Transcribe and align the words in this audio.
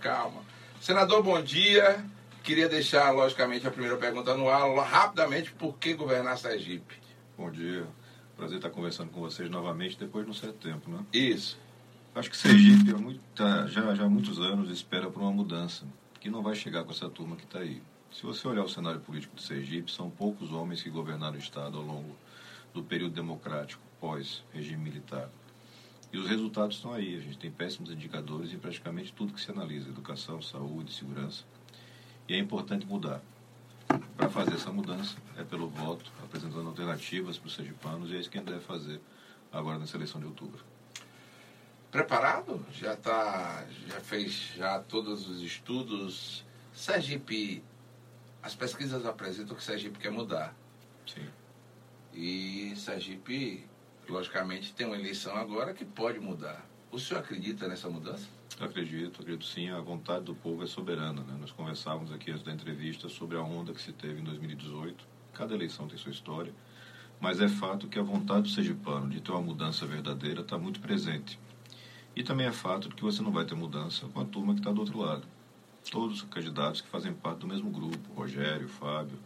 calma. 0.00 0.42
Senador, 0.80 1.22
bom 1.22 1.40
dia. 1.42 2.04
Queria 2.42 2.68
deixar, 2.68 3.10
logicamente, 3.10 3.66
a 3.66 3.70
primeira 3.70 3.96
pergunta 3.98 4.34
no 4.34 4.48
ar, 4.48 4.66
rapidamente, 4.82 5.52
por 5.52 5.76
que 5.76 5.92
governar 5.92 6.38
Sergipe? 6.38 6.96
Bom 7.36 7.50
dia. 7.50 7.86
Prazer 8.34 8.56
estar 8.56 8.70
conversando 8.70 9.10
com 9.10 9.20
vocês 9.20 9.50
novamente 9.50 9.98
depois 9.98 10.24
de 10.24 10.30
um 10.30 10.34
certo 10.34 10.56
tempo, 10.66 10.90
né? 10.90 11.04
Isso. 11.12 11.58
Acho 12.14 12.30
que 12.30 12.36
Sergipe 12.36 12.92
há 12.92 12.96
muito, 12.96 13.20
tá, 13.36 13.66
já, 13.66 13.94
já 13.94 14.04
há 14.04 14.08
muitos 14.08 14.40
anos 14.40 14.70
espera 14.70 15.10
por 15.10 15.20
uma 15.20 15.30
mudança, 15.30 15.84
que 16.18 16.30
não 16.30 16.42
vai 16.42 16.54
chegar 16.54 16.82
com 16.82 16.90
essa 16.90 17.08
turma 17.08 17.36
que 17.36 17.44
está 17.44 17.58
aí. 17.58 17.82
Se 18.10 18.22
você 18.22 18.48
olhar 18.48 18.64
o 18.64 18.68
cenário 18.68 19.00
político 19.00 19.36
de 19.36 19.42
Sergipe, 19.42 19.92
são 19.92 20.10
poucos 20.10 20.50
homens 20.50 20.82
que 20.82 20.90
governaram 20.90 21.36
o 21.36 21.38
Estado 21.38 21.76
ao 21.76 21.84
longo 21.84 22.16
do 22.72 22.82
período 22.82 23.14
democrático, 23.14 23.82
pós-regime 24.00 24.82
militar. 24.82 25.28
E 26.12 26.18
os 26.18 26.28
resultados 26.28 26.76
estão 26.76 26.92
aí. 26.92 27.16
A 27.16 27.20
gente 27.20 27.38
tem 27.38 27.50
péssimos 27.50 27.90
indicadores 27.90 28.52
em 28.52 28.58
praticamente 28.58 29.12
tudo 29.12 29.32
que 29.32 29.40
se 29.40 29.50
analisa: 29.50 29.88
educação, 29.88 30.42
saúde, 30.42 30.92
segurança. 30.92 31.44
E 32.28 32.34
é 32.34 32.38
importante 32.38 32.86
mudar. 32.86 33.20
Para 34.16 34.28
fazer 34.28 34.54
essa 34.54 34.70
mudança 34.70 35.16
é 35.36 35.42
pelo 35.42 35.68
voto, 35.68 36.12
apresentando 36.22 36.68
alternativas 36.68 37.38
para 37.38 37.48
os 37.48 37.54
sergipanos, 37.54 38.10
e 38.10 38.16
é 38.16 38.20
isso 38.20 38.30
que 38.30 38.38
a 38.38 38.40
gente 38.40 38.50
deve 38.50 38.64
fazer 38.64 39.00
agora 39.52 39.78
nessa 39.78 39.96
eleição 39.96 40.20
de 40.20 40.26
outubro. 40.26 40.62
Preparado? 41.90 42.64
Já 42.72 42.94
tá, 42.94 43.66
já 43.88 44.00
fez 44.00 44.52
já 44.56 44.78
todos 44.78 45.28
os 45.28 45.42
estudos. 45.42 46.44
Sergipe, 46.72 47.64
as 48.42 48.54
pesquisas 48.54 49.04
apresentam 49.04 49.56
que 49.56 49.64
Sergipe 49.64 49.98
quer 49.98 50.12
mudar. 50.12 50.54
Sim. 51.04 51.26
E 52.14 52.74
Sergipe, 52.76 53.66
logicamente, 54.10 54.72
tem 54.72 54.86
uma 54.86 54.96
eleição 54.96 55.34
agora 55.36 55.72
que 55.72 55.84
pode 55.84 56.18
mudar. 56.18 56.66
O 56.90 56.98
senhor 56.98 57.20
acredita 57.20 57.68
nessa 57.68 57.88
mudança? 57.88 58.26
Acredito, 58.58 59.22
acredito 59.22 59.44
sim. 59.44 59.70
A 59.70 59.80
vontade 59.80 60.24
do 60.24 60.34
povo 60.34 60.62
é 60.64 60.66
soberana. 60.66 61.22
Né? 61.22 61.36
Nós 61.40 61.52
conversávamos 61.52 62.12
aqui 62.12 62.30
antes 62.30 62.42
da 62.42 62.52
entrevista 62.52 63.08
sobre 63.08 63.36
a 63.36 63.42
onda 63.42 63.72
que 63.72 63.80
se 63.80 63.92
teve 63.92 64.20
em 64.20 64.24
2018. 64.24 65.04
Cada 65.32 65.54
eleição 65.54 65.86
tem 65.86 65.96
sua 65.96 66.10
história. 66.10 66.52
Mas 67.20 67.40
é 67.40 67.48
fato 67.48 67.86
que 67.86 67.98
a 67.98 68.02
vontade 68.02 68.42
do 68.42 68.48
sergipano 68.48 69.08
de 69.08 69.20
ter 69.20 69.30
uma 69.30 69.40
mudança 69.40 69.86
verdadeira 69.86 70.40
está 70.40 70.58
muito 70.58 70.80
presente. 70.80 71.38
E 72.16 72.22
também 72.24 72.46
é 72.46 72.52
fato 72.52 72.88
que 72.88 73.02
você 73.02 73.22
não 73.22 73.30
vai 73.30 73.44
ter 73.44 73.54
mudança 73.54 74.06
com 74.08 74.20
a 74.20 74.24
turma 74.24 74.54
que 74.54 74.60
está 74.60 74.72
do 74.72 74.80
outro 74.80 74.98
lado. 74.98 75.22
Todos 75.90 76.22
os 76.22 76.28
candidatos 76.28 76.80
que 76.80 76.88
fazem 76.88 77.12
parte 77.12 77.38
do 77.38 77.46
mesmo 77.46 77.70
grupo, 77.70 78.12
Rogério, 78.14 78.68
Fábio, 78.68 79.18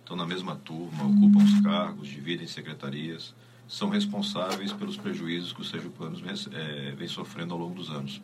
estão 0.00 0.16
na 0.16 0.24
mesma 0.24 0.54
turma, 0.56 1.04
ocupam 1.04 1.44
os 1.44 1.60
cargos, 1.60 2.08
dividem 2.08 2.46
secretarias 2.46 3.34
são 3.68 3.90
responsáveis 3.90 4.72
pelos 4.72 4.96
prejuízos 4.96 5.52
que 5.52 5.60
os 5.60 5.68
sergipanos 5.68 6.22
é, 6.52 6.92
vem 6.92 7.06
sofrendo 7.06 7.52
ao 7.52 7.60
longo 7.60 7.74
dos 7.74 7.90
anos. 7.90 8.20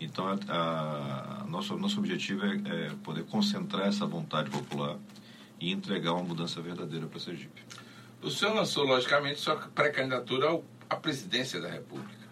Então, 0.00 0.26
a, 0.28 1.40
a 1.42 1.44
nosso, 1.48 1.76
nosso 1.76 1.98
objetivo 1.98 2.46
é, 2.46 2.54
é, 2.54 2.90
poder 3.02 3.24
concentrar 3.24 3.88
essa 3.88 4.06
vontade 4.06 4.48
popular 4.48 4.96
e 5.60 5.72
entregar 5.72 6.12
uma 6.12 6.22
mudança 6.22 6.60
verdadeira 6.60 7.06
para 7.06 7.18
Sergipe. 7.18 7.60
O 8.22 8.30
senhor 8.30 8.54
lançou, 8.54 8.84
logicamente, 8.84 9.40
sua 9.40 9.56
pré-candidatura 9.56 10.60
à 10.88 10.94
presidência 10.94 11.60
da 11.60 11.68
República. 11.68 12.28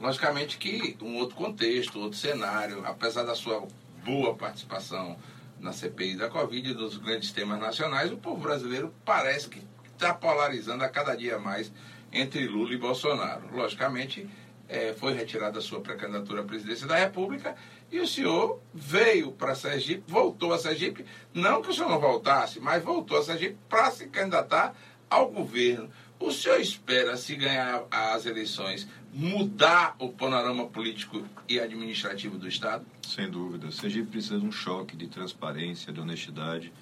Logicamente 0.00 0.56
que 0.56 0.96
um 1.02 1.16
outro 1.16 1.36
contexto, 1.36 1.98
outro 2.00 2.18
cenário, 2.18 2.84
apesar 2.86 3.24
da 3.24 3.34
sua 3.34 3.66
boa 4.02 4.34
participação 4.34 5.18
na 5.60 5.72
CPI 5.72 6.16
da 6.16 6.28
Covid 6.28 6.70
e 6.70 6.74
dos 6.74 6.96
grandes 6.96 7.32
temas 7.32 7.58
nacionais, 7.58 8.10
o 8.10 8.16
povo 8.16 8.40
brasileiro 8.40 8.92
parece 9.04 9.48
que 9.48 9.62
está 9.96 10.14
polarizando 10.14 10.84
a 10.84 10.88
cada 10.88 11.16
dia 11.16 11.38
mais 11.38 11.72
entre 12.12 12.46
Lula 12.46 12.74
e 12.74 12.78
Bolsonaro. 12.78 13.48
Logicamente, 13.52 14.28
é, 14.68 14.92
foi 14.92 15.14
retirada 15.14 15.58
a 15.58 15.62
sua 15.62 15.80
pré-candidatura 15.80 16.42
à 16.42 16.44
presidência 16.44 16.86
da 16.86 16.96
República 16.96 17.56
e 17.90 18.00
o 18.00 18.06
senhor 18.06 18.60
veio 18.74 19.32
para 19.32 19.54
Sergipe, 19.54 20.02
voltou 20.06 20.52
a 20.52 20.58
Sergipe, 20.58 21.04
não 21.32 21.62
que 21.62 21.70
o 21.70 21.74
senhor 21.74 21.88
não 21.88 22.00
voltasse, 22.00 22.60
mas 22.60 22.82
voltou 22.82 23.18
a 23.18 23.22
Sergipe 23.22 23.56
para 23.68 23.90
se 23.90 24.06
candidatar 24.08 24.74
ao 25.08 25.30
governo. 25.30 25.88
O 26.18 26.32
senhor 26.32 26.60
espera, 26.60 27.16
se 27.16 27.36
ganhar 27.36 27.84
as 27.90 28.26
eleições, 28.26 28.88
mudar 29.12 29.94
o 29.98 30.08
panorama 30.08 30.66
político 30.66 31.22
e 31.48 31.60
administrativo 31.60 32.38
do 32.38 32.48
Estado? 32.48 32.84
Sem 33.06 33.30
dúvida. 33.30 33.70
Sergipe 33.70 34.10
precisa 34.10 34.38
de 34.38 34.46
um 34.46 34.52
choque 34.52 34.96
de 34.96 35.06
transparência, 35.06 35.92
de 35.92 36.00
honestidade 36.00 36.72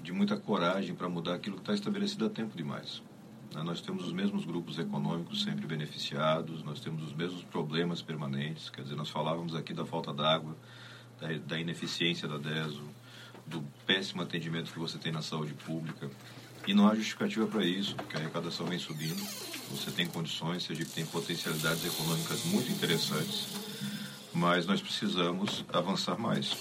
de 0.00 0.12
muita 0.12 0.36
coragem 0.36 0.94
para 0.94 1.08
mudar 1.08 1.34
aquilo 1.34 1.56
que 1.56 1.62
está 1.62 1.74
estabelecido 1.74 2.26
há 2.26 2.30
tempo 2.30 2.56
demais. 2.56 3.02
Né, 3.54 3.62
nós 3.62 3.80
temos 3.80 4.06
os 4.06 4.12
mesmos 4.12 4.44
grupos 4.44 4.78
econômicos 4.78 5.42
sempre 5.42 5.66
beneficiados, 5.66 6.62
nós 6.62 6.80
temos 6.80 7.02
os 7.02 7.12
mesmos 7.12 7.42
problemas 7.42 8.02
permanentes, 8.02 8.70
quer 8.70 8.82
dizer, 8.82 8.94
nós 8.94 9.10
falávamos 9.10 9.54
aqui 9.54 9.72
da 9.72 9.84
falta 9.84 10.12
d'água, 10.12 10.56
da, 11.20 11.28
da 11.46 11.60
ineficiência 11.60 12.28
da 12.28 12.38
DESO, 12.38 12.84
do 13.46 13.62
péssimo 13.86 14.22
atendimento 14.22 14.72
que 14.72 14.78
você 14.78 14.98
tem 14.98 15.10
na 15.10 15.22
saúde 15.22 15.54
pública, 15.54 16.10
e 16.66 16.74
não 16.74 16.86
há 16.86 16.94
justificativa 16.94 17.46
para 17.46 17.64
isso, 17.64 17.94
porque 17.94 18.16
a 18.16 18.20
arrecadação 18.20 18.66
vem 18.66 18.78
subindo, 18.78 19.22
você 19.70 19.90
tem 19.90 20.06
condições, 20.06 20.70
a 20.70 20.74
gente 20.74 20.90
tem 20.90 21.06
potencialidades 21.06 21.84
econômicas 21.84 22.44
muito 22.44 22.70
interessantes, 22.70 23.46
mas 24.34 24.66
nós 24.66 24.80
precisamos 24.80 25.64
avançar 25.72 26.18
mais. 26.18 26.54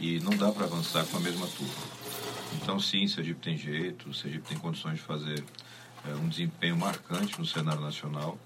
E 0.00 0.18
não 0.20 0.36
dá 0.36 0.50
para 0.50 0.64
avançar 0.64 1.04
com 1.06 1.18
a 1.18 1.20
mesma 1.20 1.46
turma. 1.46 1.99
Então, 2.56 2.78
sim, 2.80 3.06
Sergipe 3.06 3.40
tem 3.40 3.56
jeito, 3.56 4.12
Sergipe 4.12 4.48
tem 4.48 4.58
condições 4.58 4.96
de 4.96 5.02
fazer 5.02 5.44
é, 6.06 6.14
um 6.14 6.28
desempenho 6.28 6.76
marcante 6.76 7.38
no 7.38 7.46
cenário 7.46 7.80
nacional 7.80 8.38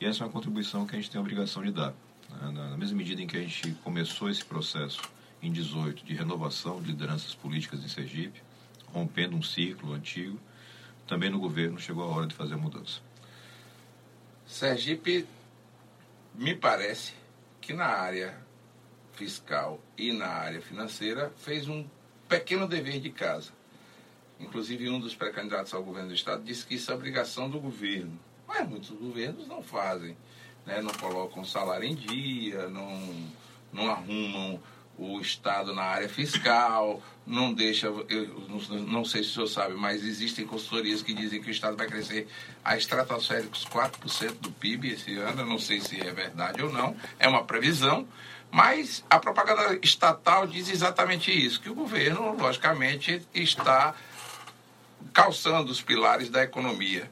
e 0.00 0.04
essa 0.04 0.22
é 0.22 0.26
uma 0.26 0.32
contribuição 0.32 0.86
que 0.86 0.96
a 0.96 0.98
gente 0.98 1.10
tem 1.10 1.18
a 1.18 1.22
obrigação 1.22 1.62
de 1.62 1.70
dar. 1.70 1.94
Né? 2.30 2.50
Na 2.50 2.76
mesma 2.76 2.96
medida 2.96 3.22
em 3.22 3.26
que 3.26 3.36
a 3.36 3.40
gente 3.40 3.72
começou 3.84 4.28
esse 4.28 4.44
processo 4.44 5.00
em 5.40 5.50
18 5.52 6.04
de 6.04 6.14
renovação 6.14 6.80
de 6.80 6.88
lideranças 6.88 7.34
políticas 7.34 7.84
em 7.84 7.88
Sergipe, 7.88 8.42
rompendo 8.92 9.36
um 9.36 9.42
ciclo 9.42 9.92
antigo, 9.92 10.38
também 11.06 11.30
no 11.30 11.38
governo 11.38 11.78
chegou 11.78 12.04
a 12.04 12.06
hora 12.06 12.26
de 12.26 12.34
fazer 12.34 12.54
a 12.54 12.58
mudança. 12.58 13.00
Sergipe, 14.46 15.26
me 16.34 16.54
parece 16.54 17.14
que 17.60 17.72
na 17.72 17.86
área 17.86 18.36
fiscal 19.12 19.80
e 19.96 20.12
na 20.12 20.26
área 20.26 20.60
financeira 20.60 21.32
fez 21.36 21.68
um 21.68 21.84
pequeno 22.38 22.66
dever 22.66 23.00
de 23.00 23.10
casa. 23.10 23.50
Inclusive, 24.40 24.88
um 24.88 24.98
dos 24.98 25.14
pré-candidatos 25.14 25.72
ao 25.74 25.82
governo 25.82 26.08
do 26.08 26.14
Estado 26.14 26.42
disse 26.42 26.66
que 26.66 26.74
isso 26.74 26.90
é 26.90 26.94
obrigação 26.94 27.48
do 27.48 27.60
governo. 27.60 28.18
Mas 28.46 28.68
muitos 28.68 28.90
governos 28.90 29.46
não 29.46 29.62
fazem. 29.62 30.16
Né? 30.66 30.80
Não 30.80 30.92
colocam 30.94 31.44
salário 31.44 31.86
em 31.86 31.94
dia, 31.94 32.68
não, 32.68 33.30
não 33.72 33.90
arrumam 33.90 34.60
o 34.98 35.20
Estado 35.20 35.74
na 35.74 35.82
área 35.82 36.08
fiscal, 36.08 37.02
não 37.26 37.52
deixa. 37.52 37.86
Eu 37.86 38.46
não, 38.48 38.78
não 38.80 39.04
sei 39.04 39.22
se 39.22 39.30
o 39.30 39.32
senhor 39.32 39.46
sabe, 39.46 39.74
mas 39.74 40.04
existem 40.04 40.46
consultorias 40.46 41.02
que 41.02 41.14
dizem 41.14 41.40
que 41.40 41.48
o 41.48 41.50
Estado 41.50 41.76
vai 41.76 41.86
crescer 41.86 42.28
a 42.64 42.76
estratosféricos 42.76 43.64
4% 43.66 44.32
do 44.40 44.50
PIB 44.50 44.92
esse 44.92 45.16
ano. 45.16 45.42
Eu 45.42 45.46
não 45.46 45.58
sei 45.58 45.80
se 45.80 46.00
é 46.00 46.12
verdade 46.12 46.62
ou 46.62 46.72
não, 46.72 46.96
é 47.18 47.28
uma 47.28 47.44
previsão. 47.44 48.06
Mas 48.52 49.02
a 49.08 49.18
propaganda 49.18 49.78
estatal 49.82 50.46
diz 50.46 50.68
exatamente 50.68 51.32
isso, 51.32 51.58
que 51.58 51.70
o 51.70 51.74
governo, 51.74 52.36
logicamente, 52.38 53.26
está 53.32 53.94
calçando 55.10 55.72
os 55.72 55.80
pilares 55.80 56.28
da 56.28 56.42
economia. 56.42 57.10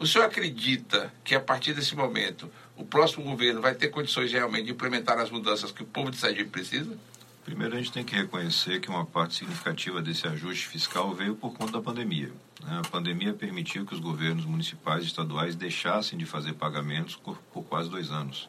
O 0.00 0.06
senhor 0.06 0.24
acredita 0.24 1.14
que 1.22 1.32
a 1.32 1.38
partir 1.38 1.74
desse 1.74 1.94
momento 1.94 2.50
o 2.76 2.84
próximo 2.84 3.22
governo 3.22 3.60
vai 3.60 3.72
ter 3.72 3.86
condições 3.88 4.32
realmente 4.32 4.64
de 4.64 4.72
implementar 4.72 5.16
as 5.20 5.30
mudanças 5.30 5.70
que 5.70 5.84
o 5.84 5.86
povo 5.86 6.10
de 6.10 6.16
Sergipe 6.16 6.50
precisa? 6.50 6.98
Primeiro, 7.44 7.74
a 7.74 7.78
gente 7.78 7.92
tem 7.92 8.02
que 8.02 8.16
reconhecer 8.16 8.80
que 8.80 8.88
uma 8.88 9.06
parte 9.06 9.36
significativa 9.36 10.02
desse 10.02 10.26
ajuste 10.26 10.66
fiscal 10.66 11.14
veio 11.14 11.36
por 11.36 11.54
conta 11.54 11.72
da 11.72 11.80
pandemia. 11.80 12.32
Né? 12.64 12.80
A 12.84 12.88
pandemia 12.88 13.32
permitiu 13.32 13.86
que 13.86 13.94
os 13.94 14.00
governos 14.00 14.44
municipais 14.44 15.04
e 15.04 15.06
estaduais 15.06 15.54
deixassem 15.54 16.18
de 16.18 16.26
fazer 16.26 16.54
pagamentos 16.54 17.14
por, 17.14 17.36
por 17.52 17.62
quase 17.62 17.88
dois 17.88 18.10
anos 18.10 18.48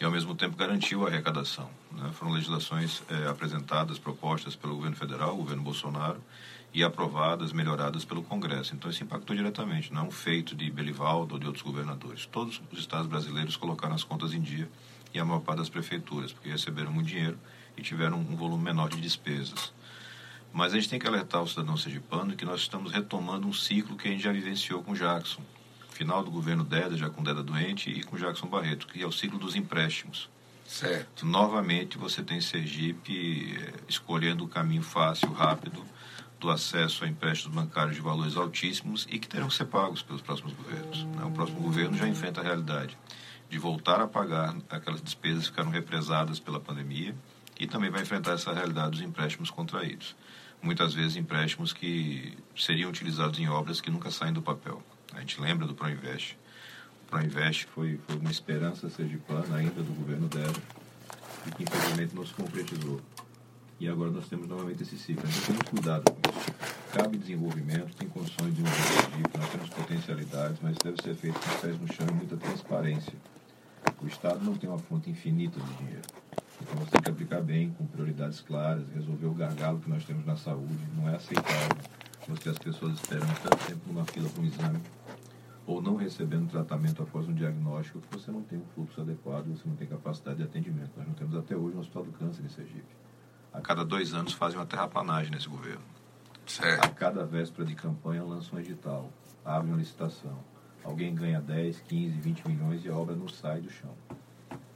e, 0.00 0.04
ao 0.04 0.10
mesmo 0.10 0.34
tempo, 0.34 0.56
garantiu 0.56 1.04
a 1.04 1.08
arrecadação. 1.08 1.70
Né? 1.92 2.10
Foram 2.12 2.32
legislações 2.32 3.02
é, 3.08 3.28
apresentadas, 3.28 3.98
propostas 3.98 4.54
pelo 4.54 4.74
governo 4.76 4.96
federal, 4.96 5.36
governo 5.36 5.62
Bolsonaro, 5.62 6.22
e 6.74 6.84
aprovadas, 6.84 7.52
melhoradas 7.52 8.04
pelo 8.04 8.22
Congresso. 8.22 8.74
Então, 8.74 8.90
isso 8.90 9.02
impactou 9.02 9.34
diretamente, 9.34 9.92
não 9.92 10.02
é 10.02 10.04
um 10.04 10.10
feito 10.10 10.54
de 10.54 10.70
Belivaldo 10.70 11.34
ou 11.34 11.40
de 11.40 11.46
outros 11.46 11.64
governadores. 11.64 12.26
Todos 12.26 12.60
os 12.70 12.78
estados 12.78 13.06
brasileiros 13.06 13.56
colocaram 13.56 13.94
as 13.94 14.04
contas 14.04 14.34
em 14.34 14.40
dia 14.40 14.68
e 15.14 15.18
a 15.18 15.24
maior 15.24 15.40
parte 15.40 15.58
das 15.58 15.70
prefeituras, 15.70 16.32
porque 16.32 16.50
receberam 16.50 16.92
muito 16.92 17.06
dinheiro 17.06 17.38
e 17.76 17.82
tiveram 17.82 18.18
um 18.18 18.36
volume 18.36 18.62
menor 18.62 18.90
de 18.90 19.00
despesas. 19.00 19.72
Mas 20.52 20.72
a 20.72 20.76
gente 20.76 20.90
tem 20.90 20.98
que 20.98 21.06
alertar 21.06 21.42
o 21.42 21.48
cidadão 21.48 21.76
sergipano 21.76 22.36
que 22.36 22.44
nós 22.44 22.60
estamos 22.60 22.92
retomando 22.92 23.46
um 23.46 23.52
ciclo 23.52 23.96
que 23.96 24.08
a 24.08 24.10
gente 24.10 24.22
já 24.22 24.32
vivenciou 24.32 24.82
com 24.82 24.92
Jackson 24.92 25.42
final 25.96 26.22
do 26.22 26.30
governo 26.30 26.62
Deda, 26.62 26.96
já 26.96 27.08
com 27.08 27.22
Deda 27.22 27.42
doente, 27.42 27.90
e 27.90 28.02
com 28.02 28.16
Jackson 28.16 28.46
Barreto, 28.46 28.86
que 28.86 29.02
é 29.02 29.06
o 29.06 29.12
ciclo 29.12 29.38
dos 29.38 29.56
empréstimos. 29.56 30.28
Certo. 30.66 31.24
Novamente 31.24 31.96
você 31.96 32.22
tem 32.22 32.40
Sergipe 32.40 33.56
eh, 33.56 33.72
escolhendo 33.88 34.44
o 34.44 34.48
caminho 34.48 34.82
fácil, 34.82 35.32
rápido, 35.32 35.84
do 36.38 36.50
acesso 36.50 37.04
a 37.04 37.08
empréstimos 37.08 37.54
bancários 37.54 37.96
de 37.96 38.02
valores 38.02 38.36
altíssimos 38.36 39.06
e 39.10 39.18
que 39.18 39.26
terão 39.26 39.48
que 39.48 39.54
ser 39.54 39.66
pagos 39.66 40.02
pelos 40.02 40.20
próximos 40.20 40.52
governos. 40.52 41.04
Né? 41.04 41.24
O 41.24 41.30
próximo 41.30 41.60
governo 41.60 41.96
já 41.96 42.06
enfrenta 42.06 42.40
a 42.40 42.44
realidade 42.44 42.96
de 43.48 43.58
voltar 43.58 44.00
a 44.00 44.06
pagar 44.06 44.54
aquelas 44.68 45.00
despesas 45.00 45.44
que 45.44 45.50
ficaram 45.50 45.70
represadas 45.70 46.40
pela 46.40 46.60
pandemia 46.60 47.14
E 47.58 47.66
também 47.66 47.90
vai 47.90 48.02
enfrentar 48.02 48.32
essa 48.32 48.52
realidade 48.52 48.90
dos 48.90 49.00
empréstimos 49.00 49.50
contraídos. 49.50 50.14
Muitas 50.60 50.92
vezes 50.92 51.16
empréstimos 51.16 51.72
que 51.72 52.36
seriam 52.54 52.90
utilizados 52.90 53.38
em 53.38 53.48
obras 53.48 53.80
que 53.80 53.90
nunca 53.90 54.10
saem 54.10 54.32
do 54.32 54.42
papel. 54.42 54.82
A 55.14 55.20
gente 55.20 55.40
lembra 55.40 55.66
do 55.66 55.74
Proinvest. 55.74 56.36
O 57.04 57.10
Proinvest 57.10 57.66
foi, 57.66 57.98
foi 58.06 58.16
uma 58.16 58.30
esperança 58.30 58.90
sergipana 58.90 59.56
ainda 59.56 59.82
do 59.82 59.94
governo 59.94 60.28
dela 60.28 60.56
e 61.46 61.50
que 61.52 61.62
infelizmente 61.62 62.14
não 62.14 62.26
se 62.26 62.34
concretizou. 62.34 63.00
E 63.78 63.88
agora 63.88 64.10
nós 64.10 64.28
temos 64.28 64.48
novamente 64.48 64.82
esse 64.82 64.98
ciclo. 64.98 65.24
Então 65.28 65.42
temos 65.42 65.68
cuidado 65.68 66.10
com 66.10 66.30
isso. 66.30 66.54
Cabe 66.92 67.18
desenvolvimento, 67.18 67.94
tem 67.94 68.08
condições 68.08 68.54
de 68.54 68.62
desenvolver 68.62 69.38
nós 69.38 69.50
temos 69.50 69.68
potencialidades, 69.68 70.58
mas 70.62 70.76
deve 70.78 71.02
ser 71.02 71.14
feito 71.14 71.38
com 71.38 71.50
os 71.50 71.60
pés 71.60 71.80
no 71.80 71.92
chão 71.92 72.06
e 72.08 72.14
muita 72.14 72.36
transparência. 72.36 73.12
O 74.02 74.06
Estado 74.06 74.42
não 74.44 74.54
tem 74.54 74.68
uma 74.68 74.78
fonte 74.78 75.10
infinita 75.10 75.60
de 75.60 75.74
dinheiro. 75.74 76.02
Então 76.60 76.78
você 76.78 76.92
tem 76.92 77.02
que 77.02 77.10
aplicar 77.10 77.42
bem, 77.42 77.70
com 77.70 77.86
prioridades 77.86 78.40
claras, 78.40 78.84
resolver 78.94 79.26
o 79.26 79.34
gargalo 79.34 79.78
que 79.78 79.90
nós 79.90 80.04
temos 80.04 80.24
na 80.24 80.36
saúde. 80.36 80.78
Não 80.96 81.08
é 81.08 81.16
aceitável 81.16 81.76
você 82.30 82.48
as 82.48 82.58
pessoas 82.58 82.94
esperando 82.94 83.40
tanto 83.42 83.66
tempo 83.66 83.80
numa 83.86 84.04
fila 84.04 84.28
para 84.28 84.42
um 84.42 84.46
exame 84.46 84.80
ou 85.66 85.82
não 85.82 85.96
recebendo 85.96 86.48
tratamento 86.48 87.02
após 87.02 87.28
um 87.28 87.34
diagnóstico 87.34 88.00
que 88.00 88.16
você 88.16 88.30
não 88.30 88.42
tem 88.42 88.58
um 88.58 88.66
fluxo 88.74 89.00
adequado, 89.00 89.46
você 89.46 89.68
não 89.68 89.74
tem 89.74 89.86
capacidade 89.86 90.36
de 90.36 90.44
atendimento. 90.44 90.92
Nós 90.96 91.06
não 91.06 91.14
temos 91.14 91.36
até 91.36 91.56
hoje 91.56 91.76
um 91.76 91.80
hospital 91.80 92.04
do 92.04 92.12
câncer 92.12 92.44
em 92.44 92.48
Sergipe. 92.48 92.96
A 93.52 93.60
cada 93.60 93.84
dois 93.84 94.14
anos 94.14 94.32
fazem 94.32 94.58
uma 94.58 94.66
terraplanagem 94.66 95.32
nesse 95.32 95.48
governo. 95.48 95.82
Certo. 96.46 96.84
A 96.84 96.88
cada 96.88 97.24
véspera 97.24 97.66
de 97.66 97.74
campanha 97.74 98.22
lançam 98.22 98.58
um 98.58 98.60
edital, 98.62 99.10
abre 99.44 99.68
uma 99.68 99.78
licitação. 99.78 100.38
Alguém 100.84 101.12
ganha 101.12 101.40
10, 101.40 101.80
15, 101.80 102.20
20 102.20 102.48
milhões 102.48 102.84
e 102.84 102.88
a 102.88 102.94
obra 102.94 103.16
não 103.16 103.26
sai 103.26 103.60
do 103.60 103.70
chão. 103.70 103.92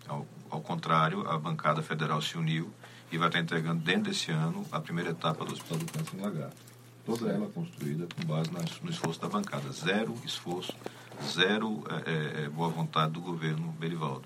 Ao, 0.09 0.27
ao 0.51 0.61
contrário, 0.61 1.29
a 1.29 1.39
bancada 1.39 1.83
federal 1.83 2.21
se 2.21 2.37
uniu 2.37 2.69
e 3.13 3.19
vai 3.19 3.29
estar 3.29 3.39
entregando 3.39 3.81
dentro 3.81 4.11
desse 4.11 4.33
ano 4.33 4.65
a 4.73 4.81
primeira 4.81 5.11
etapa 5.11 5.45
do 5.45 5.53
Hospital 5.53 5.79
do 5.79 5.93
Câncer 5.93 6.17
em 6.17 6.21
Lagarto 6.21 6.70
toda 7.17 7.33
ela 7.33 7.49
construída 7.49 8.07
com 8.15 8.25
base 8.25 8.51
no 8.83 8.91
esforço 8.91 9.21
da 9.21 9.29
bancada. 9.29 9.71
Zero 9.73 10.17
esforço, 10.25 10.73
zero 11.25 11.85
é, 12.07 12.11
é, 12.11 12.45
é, 12.45 12.49
boa 12.49 12.69
vontade 12.69 13.13
do 13.13 13.21
governo 13.21 13.73
Belivaldo. 13.79 14.23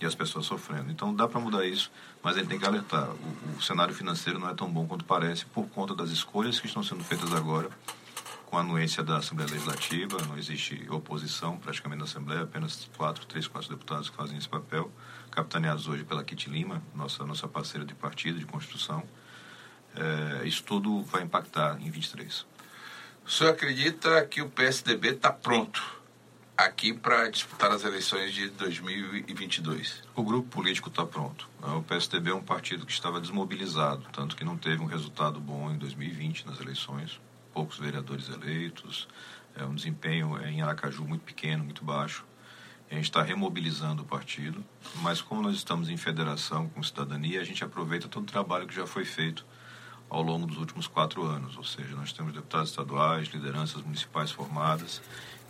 E 0.00 0.06
as 0.06 0.14
pessoas 0.14 0.46
sofrendo. 0.46 0.90
Então 0.90 1.14
dá 1.14 1.28
para 1.28 1.38
mudar 1.38 1.66
isso, 1.66 1.92
mas 2.22 2.36
ele 2.36 2.46
tem 2.46 2.58
que 2.58 2.64
alertar. 2.64 3.10
O, 3.10 3.58
o, 3.58 3.62
cenário 3.62 3.94
financeiro 3.94 4.38
não 4.38 4.48
é 4.48 4.54
tão 4.54 4.70
bom 4.70 4.86
quanto 4.86 5.04
parece 5.04 5.44
por 5.44 5.68
conta 5.68 5.94
das 5.94 6.08
escolhas 6.10 6.58
que 6.58 6.66
estão 6.66 6.82
sendo 6.82 7.04
feitas 7.04 7.34
agora 7.34 7.68
com 8.46 8.56
a 8.56 8.60
anuência 8.60 9.02
da 9.02 9.18
Assembleia 9.18 9.50
Legislativa. 9.50 10.16
Não 10.26 10.38
existe 10.38 10.86
oposição 10.90 11.58
praticamente 11.58 11.98
na 11.98 12.06
Assembleia, 12.06 12.42
apenas 12.42 12.88
quatro, 12.96 13.26
três, 13.26 13.46
quatro 13.46 13.68
deputados 13.68 14.08
que 14.08 14.16
fazem 14.16 14.38
esse 14.38 14.48
papel, 14.48 14.90
capitaneados 15.30 15.86
hoje 15.86 16.02
pela 16.02 16.24
Kit 16.24 16.48
Lima, 16.48 16.82
nossa, 16.94 17.22
nossa 17.24 17.46
parceira 17.46 17.84
de 17.84 17.94
partido, 17.94 18.38
de 18.38 18.46
construção 18.46 19.04
é, 19.96 20.46
isso 20.46 20.62
tudo 20.62 21.02
vai 21.02 21.22
impactar 21.22 21.80
em 21.80 21.90
23. 21.90 22.46
O 23.24 23.30
senhor 23.30 23.50
acredita 23.50 24.24
que 24.26 24.42
o 24.42 24.48
PSDB 24.48 25.10
está 25.10 25.32
pronto 25.32 26.00
aqui 26.56 26.92
para 26.92 27.28
disputar 27.30 27.70
as 27.70 27.84
eleições 27.84 28.32
de 28.32 28.48
2022? 28.50 30.02
O 30.14 30.22
grupo 30.22 30.48
político 30.48 30.88
está 30.88 31.06
pronto. 31.06 31.48
O 31.62 31.82
PSDB 31.82 32.30
é 32.30 32.34
um 32.34 32.42
partido 32.42 32.84
que 32.84 32.92
estava 32.92 33.20
desmobilizado, 33.20 34.04
tanto 34.12 34.36
que 34.36 34.44
não 34.44 34.56
teve 34.56 34.82
um 34.82 34.86
resultado 34.86 35.40
bom 35.40 35.70
em 35.70 35.78
2020 35.78 36.46
nas 36.46 36.60
eleições. 36.60 37.20
Poucos 37.52 37.78
vereadores 37.78 38.28
eleitos, 38.28 39.08
é 39.56 39.64
um 39.64 39.74
desempenho 39.74 40.38
em 40.46 40.62
Aracaju 40.62 41.04
muito 41.04 41.22
pequeno, 41.22 41.64
muito 41.64 41.84
baixo. 41.84 42.24
A 42.90 42.94
gente 42.94 43.04
está 43.04 43.22
remobilizando 43.22 44.02
o 44.02 44.04
partido, 44.04 44.64
mas 44.96 45.22
como 45.22 45.42
nós 45.42 45.54
estamos 45.54 45.88
em 45.88 45.96
federação 45.96 46.68
com 46.68 46.82
cidadania, 46.82 47.40
a 47.40 47.44
gente 47.44 47.62
aproveita 47.62 48.08
todo 48.08 48.24
o 48.24 48.26
trabalho 48.26 48.66
que 48.66 48.74
já 48.74 48.86
foi 48.86 49.04
feito 49.04 49.46
ao 50.10 50.22
longo 50.22 50.44
dos 50.44 50.58
últimos 50.58 50.88
quatro 50.88 51.24
anos, 51.24 51.56
ou 51.56 51.62
seja, 51.62 51.94
nós 51.94 52.12
temos 52.12 52.34
deputados 52.34 52.70
estaduais, 52.70 53.28
lideranças 53.28 53.80
municipais 53.82 54.32
formadas. 54.32 55.00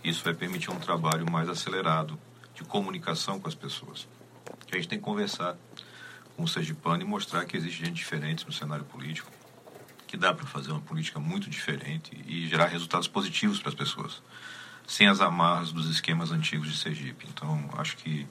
Isso 0.05 0.23
vai 0.23 0.35
permitir 0.35 0.71
um 0.71 0.79
trabalho 0.79 1.29
mais 1.31 1.49
acelerado 1.49 2.19
de 2.55 2.63
comunicação 2.63 3.41
com 3.41 3.49
as 3.49 3.55
pessoas. 3.55 4.07
A 4.71 4.77
gente 4.77 4.87
tem 4.87 4.99
que 4.99 5.05
conversar 5.05 5.57
com 6.37 6.45
o 6.45 6.49
Sergipano 6.49 7.03
e 7.03 7.07
mostrar 7.07 7.45
que 7.47 7.57
existe 7.57 7.85
gente 7.85 7.97
diferente 7.97 8.47
no 8.47 8.53
cenário 8.53 8.85
político, 8.85 9.31
que 10.07 10.17
dá 10.17 10.33
para 10.35 10.47
fazer 10.47 10.71
uma 10.73 10.81
política 10.81 11.19
muito 11.19 11.49
diferente 11.49 12.11
e 12.27 12.47
gerar 12.47 12.67
resultados 12.67 13.09
positivos 13.09 13.59
para 13.59 13.71
as 13.71 13.75
pessoas, 13.75 14.23
sem 14.87 15.07
as 15.09 15.21
amarras 15.21 15.73
dos 15.73 15.89
esquemas 15.89 16.31
antigos 16.33 16.69
de 16.69 16.77
Sergipe. 16.77 17.27
Então, 17.29 17.71
acho 17.79 17.97
que 17.97 18.29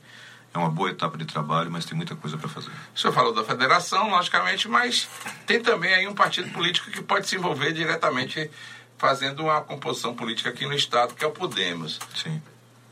é 0.54 0.57
uma 0.57 0.69
boa 0.69 0.90
etapa 0.90 1.18
de 1.18 1.25
trabalho, 1.25 1.69
mas 1.72 1.86
tem 1.86 1.96
muita 1.96 2.16
coisa 2.16 2.38
para 2.38 2.50
fazer. 2.50 2.72
O 2.96 3.00
senhor 3.00 3.13
falou 3.13 3.34
da 3.34 3.44
federação, 3.44 4.10
logicamente, 4.10 4.68
mas 4.68 5.07
tem 5.46 5.62
também 5.62 5.94
aí 5.94 6.07
um 6.07 6.13
partido 6.13 6.50
político 6.51 6.90
que 6.90 7.01
pode 7.01 7.28
se 7.28 7.36
envolver 7.36 7.72
diretamente 7.72 8.50
fazendo 8.98 9.44
uma 9.44 9.62
composição 9.62 10.13
política 10.13 10.50
aqui 10.50 10.66
no 10.66 10.74
Estado, 10.74 11.13
que 11.13 11.24
é 11.24 11.28
o 11.28 11.31
Podemos. 11.31 12.00
Sim. 12.16 12.42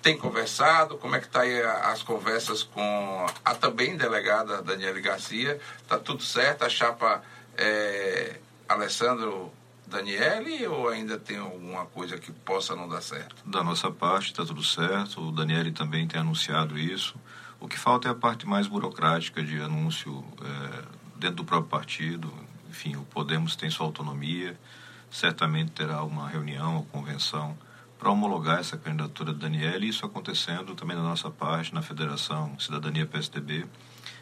Tem 0.02 0.18
conversado? 0.18 0.98
Como 0.98 1.16
é 1.16 1.20
que 1.20 1.26
está 1.26 1.42
aí 1.42 1.62
as 1.62 2.02
conversas 2.02 2.64
com 2.64 3.26
a 3.44 3.56
também 3.56 3.98
delegada 3.98 4.62
Daniela 4.62 5.00
Garcia? 5.02 5.60
Está 5.82 5.98
tudo 5.98 6.24
certo? 6.24 6.64
A 6.64 6.70
chapa 6.70 7.22
é, 7.58 8.40
Alessandro 8.70 9.52
Daniele 9.86 10.68
ou 10.68 10.88
ainda 10.88 11.18
tem 11.18 11.38
alguma 11.38 11.86
coisa 11.88 12.18
que 12.18 12.32
possa 12.32 12.76
não 12.76 12.88
dar 12.88 13.02
certo? 13.02 13.36
Da 13.46 13.64
nossa 13.64 13.90
parte 13.90 14.32
está 14.32 14.46
tudo 14.46 14.64
certo. 14.64 15.22
O 15.22 15.32
Daniele 15.32 15.72
também 15.72 16.08
tem 16.08 16.20
anunciado 16.20 16.78
isso. 16.78 17.16
O 17.60 17.68
que 17.68 17.78
falta 17.78 18.08
é 18.08 18.12
a 18.12 18.16
parte 18.16 18.48
mais 18.48 18.68
burocrática 18.68 19.44
de 19.44 19.60
anúncio 19.60 20.24
é, 20.42 20.84
dentro 21.16 21.38
do 21.38 21.46
próprio 21.46 21.70
partido. 21.70 22.32
Enfim, 22.70 22.96
o 22.96 23.04
Podemos 23.04 23.56
tem 23.56 23.70
sua 23.70 23.86
autonomia, 23.86 24.58
certamente 25.10 25.72
terá 25.72 26.04
uma 26.04 26.28
reunião 26.28 26.78
ou 26.78 26.84
convenção 26.86 27.58
para 27.98 28.12
homologar 28.12 28.60
essa 28.60 28.78
candidatura 28.78 29.34
de 29.34 29.40
Daniel, 29.40 29.84
e 29.84 29.90
isso 29.90 30.06
acontecendo 30.06 30.76
também 30.76 30.96
da 30.96 31.02
nossa 31.02 31.32
parte, 31.32 31.74
na 31.74 31.82
Federação 31.82 32.58
Cidadania 32.60 33.08
PSDB. 33.08 33.66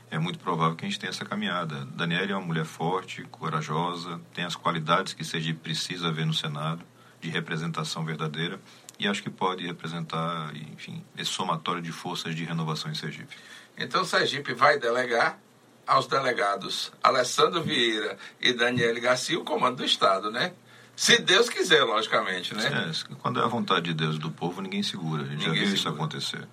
É 0.09 0.17
muito 0.17 0.39
provável 0.39 0.77
que 0.77 0.85
a 0.85 0.87
gente 0.87 0.99
tenha 0.99 1.09
essa 1.09 1.25
caminhada. 1.25 1.83
Daniela 1.87 2.31
é 2.31 2.35
uma 2.35 2.45
mulher 2.45 2.63
forte, 2.63 3.23
corajosa, 3.23 4.21
tem 4.33 4.45
as 4.45 4.55
qualidades 4.55 5.13
que 5.13 5.25
Sergipe 5.25 5.59
precisa 5.59 6.09
ver 6.09 6.25
no 6.25 6.33
Senado, 6.33 6.85
de 7.19 7.29
representação 7.29 8.05
verdadeira 8.05 8.61
e 8.99 9.07
acho 9.07 9.21
que 9.21 9.29
pode 9.29 9.65
representar, 9.65 10.55
enfim, 10.55 11.03
esse 11.17 11.31
somatório 11.31 11.81
de 11.81 11.91
forças 11.91 12.35
de 12.35 12.43
renovação 12.43 12.91
em 12.91 12.95
Sergipe. 12.95 13.35
Então 13.77 14.05
Sergipe 14.05 14.53
vai 14.53 14.79
delegar 14.79 15.37
aos 15.85 16.07
delegados 16.07 16.91
Alessandro 17.03 17.61
Vieira 17.61 18.17
e 18.39 18.53
Daniele 18.53 18.99
Garcia 18.99 19.39
o 19.39 19.43
comando 19.43 19.77
do 19.77 19.85
Estado, 19.85 20.31
né? 20.31 20.53
Se 20.95 21.21
Deus 21.21 21.49
quiser, 21.49 21.83
logicamente, 21.83 22.55
né? 22.55 22.63
É, 22.89 23.15
quando 23.15 23.39
é 23.39 23.43
a 23.43 23.47
vontade 23.47 23.85
de 23.85 23.93
Deus 23.93 24.15
e 24.15 24.19
do 24.19 24.31
povo, 24.31 24.61
ninguém 24.61 24.81
segura. 24.81 25.23
A 25.23 25.25
gente 25.25 25.39
ninguém 25.39 25.47
já 25.47 25.51
viu 25.51 25.63
segura. 25.63 25.77
isso 25.77 25.89
acontecer. 25.89 26.47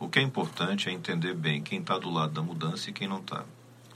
O 0.00 0.08
que 0.08 0.18
é 0.18 0.22
importante 0.22 0.88
é 0.88 0.92
entender 0.92 1.34
bem 1.34 1.62
quem 1.62 1.78
está 1.80 1.98
do 1.98 2.10
lado 2.10 2.32
da 2.32 2.42
mudança 2.42 2.88
e 2.88 2.92
quem 2.92 3.06
não 3.06 3.18
está. 3.18 3.44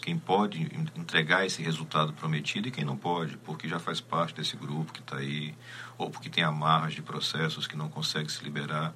Quem 0.02 0.16
pode 0.16 0.70
entregar 0.94 1.46
esse 1.46 1.62
resultado 1.62 2.12
prometido 2.12 2.68
e 2.68 2.70
quem 2.70 2.84
não 2.84 2.96
pode, 2.96 3.36
porque 3.38 3.66
já 3.66 3.80
faz 3.80 4.00
parte 4.00 4.34
desse 4.34 4.56
grupo 4.56 4.92
que 4.92 5.00
está 5.00 5.16
aí, 5.16 5.52
ou 5.98 6.10
porque 6.10 6.28
tem 6.28 6.44
amarras 6.44 6.94
de 6.94 7.02
processos 7.02 7.66
que 7.66 7.76
não 7.76 7.88
consegue 7.88 8.30
se 8.30 8.42
liberar. 8.44 8.94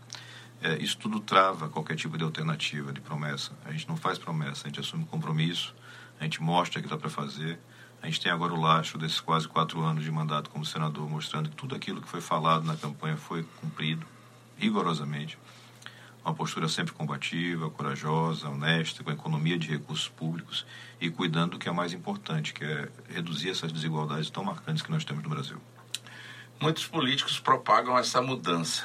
É, 0.62 0.76
isso 0.82 0.98
tudo 0.98 1.20
trava 1.20 1.68
qualquer 1.68 1.96
tipo 1.96 2.18
de 2.18 2.24
alternativa, 2.24 2.92
de 2.92 3.00
promessa. 3.00 3.52
A 3.64 3.72
gente 3.72 3.88
não 3.88 3.96
faz 3.96 4.18
promessa, 4.18 4.66
a 4.66 4.68
gente 4.68 4.80
assume 4.80 5.04
compromisso, 5.06 5.74
a 6.18 6.24
gente 6.24 6.42
mostra 6.42 6.82
que 6.82 6.88
dá 6.88 6.98
para 6.98 7.08
fazer. 7.08 7.58
A 8.02 8.06
gente 8.06 8.20
tem 8.20 8.32
agora 8.32 8.52
o 8.52 8.60
laço 8.60 8.96
desses 8.96 9.20
quase 9.20 9.46
quatro 9.46 9.82
anos 9.82 10.04
de 10.04 10.10
mandato 10.10 10.50
como 10.50 10.64
senador, 10.64 11.08
mostrando 11.08 11.50
que 11.50 11.56
tudo 11.56 11.74
aquilo 11.74 12.00
que 12.00 12.08
foi 12.08 12.20
falado 12.20 12.64
na 12.64 12.76
campanha 12.76 13.16
foi 13.16 13.42
cumprido 13.60 14.06
rigorosamente. 14.56 15.38
Uma 16.22 16.34
postura 16.34 16.68
sempre 16.68 16.92
combativa, 16.92 17.70
corajosa, 17.70 18.48
honesta, 18.48 19.02
com 19.02 19.10
economia 19.10 19.58
de 19.58 19.68
recursos 19.68 20.08
públicos 20.08 20.66
e 21.00 21.10
cuidando 21.10 21.52
do 21.52 21.58
que 21.58 21.68
é 21.68 21.72
mais 21.72 21.94
importante, 21.94 22.52
que 22.52 22.62
é 22.62 22.88
reduzir 23.08 23.50
essas 23.50 23.72
desigualdades 23.72 24.28
tão 24.28 24.44
marcantes 24.44 24.82
que 24.82 24.90
nós 24.90 25.04
temos 25.04 25.22
no 25.22 25.30
Brasil 25.30 25.60
muitos 26.60 26.86
políticos 26.86 27.40
propagam 27.40 27.98
essa 27.98 28.20
mudança. 28.20 28.84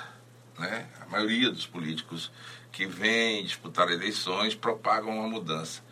Né? 0.57 0.87
A 1.01 1.05
maioria 1.07 1.51
dos 1.51 1.67
políticos 1.67 2.31
que 2.71 2.85
vêm 2.87 3.43
disputar 3.43 3.91
eleições 3.91 4.55
propagam 4.55 5.19
uma 5.19 5.27
mudança. 5.27 5.83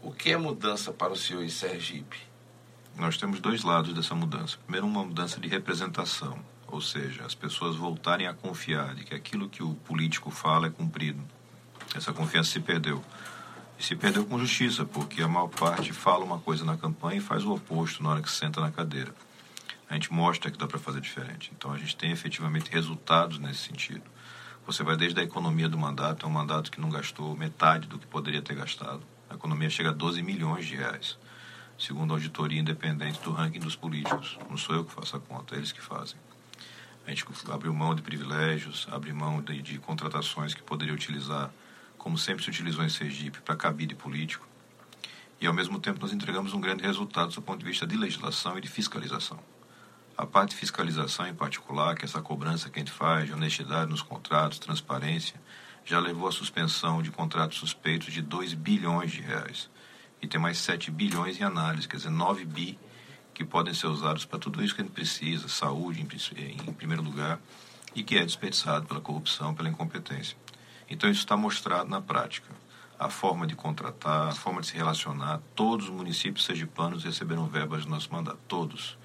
O 0.00 0.10
que 0.10 0.32
é 0.32 0.36
mudança 0.36 0.90
para 0.90 1.12
o 1.12 1.16
senhor 1.16 1.44
em 1.44 1.48
Sergipe? 1.50 2.16
Nós 2.96 3.16
temos 3.16 3.40
dois 3.40 3.62
lados 3.62 3.92
dessa 3.92 4.14
mudança. 4.14 4.56
Primeiro, 4.64 4.86
uma 4.86 5.04
mudança 5.04 5.38
de 5.38 5.48
representação, 5.48 6.38
ou 6.66 6.80
seja, 6.80 7.24
as 7.24 7.34
pessoas 7.34 7.76
voltarem 7.76 8.26
a 8.26 8.34
confiar 8.34 8.94
de 8.94 9.04
que 9.04 9.14
aquilo 9.14 9.48
que 9.48 9.62
o 9.62 9.74
político 9.74 10.30
fala 10.30 10.66
é 10.66 10.70
cumprido. 10.70 11.22
Essa 11.94 12.12
confiança 12.12 12.50
se 12.50 12.60
perdeu. 12.60 13.04
E 13.78 13.84
se 13.84 13.94
perdeu 13.94 14.24
com 14.24 14.38
justiça, 14.38 14.84
porque 14.84 15.22
a 15.22 15.28
maior 15.28 15.48
parte 15.48 15.92
fala 15.92 16.24
uma 16.24 16.38
coisa 16.38 16.64
na 16.64 16.76
campanha 16.76 17.18
e 17.18 17.20
faz 17.22 17.44
o 17.44 17.54
oposto 17.54 18.02
na 18.02 18.10
hora 18.10 18.22
que 18.22 18.30
senta 18.30 18.60
na 18.60 18.72
cadeira 18.72 19.14
a 19.88 19.94
gente 19.94 20.12
mostra 20.12 20.50
que 20.50 20.58
dá 20.58 20.66
para 20.66 20.78
fazer 20.78 21.00
diferente. 21.00 21.50
Então 21.56 21.72
a 21.72 21.78
gente 21.78 21.96
tem 21.96 22.10
efetivamente 22.10 22.70
resultados 22.70 23.38
nesse 23.38 23.60
sentido. 23.60 24.02
Você 24.66 24.82
vai 24.82 24.96
desde 24.96 25.18
a 25.18 25.22
economia 25.22 25.68
do 25.68 25.78
mandato, 25.78 26.26
é 26.26 26.28
um 26.28 26.32
mandato 26.32 26.70
que 26.70 26.80
não 26.80 26.90
gastou 26.90 27.34
metade 27.34 27.88
do 27.88 27.98
que 27.98 28.06
poderia 28.06 28.42
ter 28.42 28.54
gastado. 28.54 29.00
A 29.30 29.34
economia 29.34 29.70
chega 29.70 29.88
a 29.88 29.92
12 29.92 30.22
milhões 30.22 30.66
de 30.66 30.76
reais. 30.76 31.18
segundo 31.78 32.12
a 32.12 32.16
auditoria 32.16 32.60
independente 32.60 33.20
do 33.20 33.30
ranking 33.30 33.60
dos 33.60 33.76
políticos. 33.76 34.36
Não 34.50 34.56
sou 34.56 34.74
eu 34.74 34.84
que 34.84 34.92
faço 34.92 35.16
a 35.16 35.20
conta, 35.20 35.54
é 35.54 35.58
eles 35.58 35.70
que 35.70 35.80
fazem. 35.80 36.18
A 37.06 37.10
gente 37.10 37.24
abriu 37.50 37.72
mão 37.72 37.94
de 37.94 38.02
privilégios, 38.02 38.86
abriu 38.90 39.14
mão 39.14 39.40
de, 39.40 39.62
de 39.62 39.78
contratações 39.78 40.52
que 40.52 40.62
poderia 40.62 40.92
utilizar, 40.92 41.50
como 41.96 42.18
sempre 42.18 42.42
se 42.42 42.50
utilizou 42.50 42.84
em 42.84 42.88
Sergipe, 42.88 43.40
para 43.40 43.56
cabide 43.56 43.94
político. 43.94 44.46
E, 45.40 45.46
ao 45.46 45.54
mesmo 45.54 45.78
tempo, 45.78 46.00
nós 46.00 46.12
entregamos 46.12 46.52
um 46.52 46.60
grande 46.60 46.82
resultado 46.82 47.32
do 47.32 47.40
ponto 47.40 47.60
de 47.60 47.64
vista 47.64 47.86
de 47.86 47.96
legislação 47.96 48.58
e 48.58 48.60
de 48.60 48.68
fiscalização. 48.68 49.38
A 50.18 50.26
parte 50.26 50.50
de 50.50 50.56
fiscalização, 50.56 51.28
em 51.28 51.34
particular, 51.34 51.94
que 51.94 52.02
é 52.02 52.04
essa 52.04 52.20
cobrança 52.20 52.68
que 52.68 52.80
a 52.80 52.82
gente 52.82 52.90
faz 52.90 53.26
de 53.26 53.32
honestidade 53.32 53.88
nos 53.88 54.02
contratos, 54.02 54.58
transparência, 54.58 55.40
já 55.84 56.00
levou 56.00 56.26
à 56.26 56.32
suspensão 56.32 57.00
de 57.00 57.12
contratos 57.12 57.56
suspeitos 57.56 58.12
de 58.12 58.20
2 58.20 58.52
bilhões 58.54 59.12
de 59.12 59.20
reais. 59.20 59.70
E 60.20 60.26
tem 60.26 60.40
mais 60.40 60.58
7 60.58 60.90
bilhões 60.90 61.38
em 61.40 61.44
análise, 61.44 61.86
quer 61.86 61.98
dizer, 61.98 62.10
9 62.10 62.44
bi 62.44 62.76
que 63.32 63.44
podem 63.44 63.72
ser 63.72 63.86
usados 63.86 64.24
para 64.24 64.40
tudo 64.40 64.60
isso 64.60 64.74
que 64.74 64.80
a 64.80 64.84
gente 64.84 64.92
precisa, 64.92 65.46
saúde 65.46 66.00
em, 66.00 66.68
em 66.68 66.72
primeiro 66.72 67.04
lugar, 67.04 67.38
e 67.94 68.02
que 68.02 68.18
é 68.18 68.24
desperdiçado 68.24 68.86
pela 68.86 69.00
corrupção, 69.00 69.54
pela 69.54 69.68
incompetência. 69.68 70.36
Então 70.90 71.08
isso 71.08 71.20
está 71.20 71.36
mostrado 71.36 71.88
na 71.88 72.00
prática. 72.00 72.52
A 72.98 73.08
forma 73.08 73.46
de 73.46 73.54
contratar, 73.54 74.26
a 74.26 74.34
forma 74.34 74.62
de 74.62 74.66
se 74.66 74.76
relacionar, 74.76 75.40
todos 75.54 75.86
os 75.86 75.92
municípios 75.92 76.44
sergipanos 76.44 77.04
receberam 77.04 77.46
verbas 77.46 77.84
do 77.84 77.90
nosso 77.90 78.12
mandato, 78.12 78.40
todos. 78.48 78.98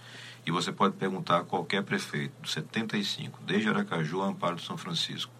E 0.45 0.51
você 0.51 0.71
pode 0.71 0.95
perguntar 0.95 1.39
a 1.39 1.43
qualquer 1.43 1.83
prefeito, 1.83 2.33
dos 2.41 2.51
75, 2.51 3.39
desde 3.43 3.69
Aracaju 3.69 4.21
a 4.21 4.27
Amparo 4.27 4.55
de 4.55 4.65
São 4.65 4.77
Francisco. 4.77 5.31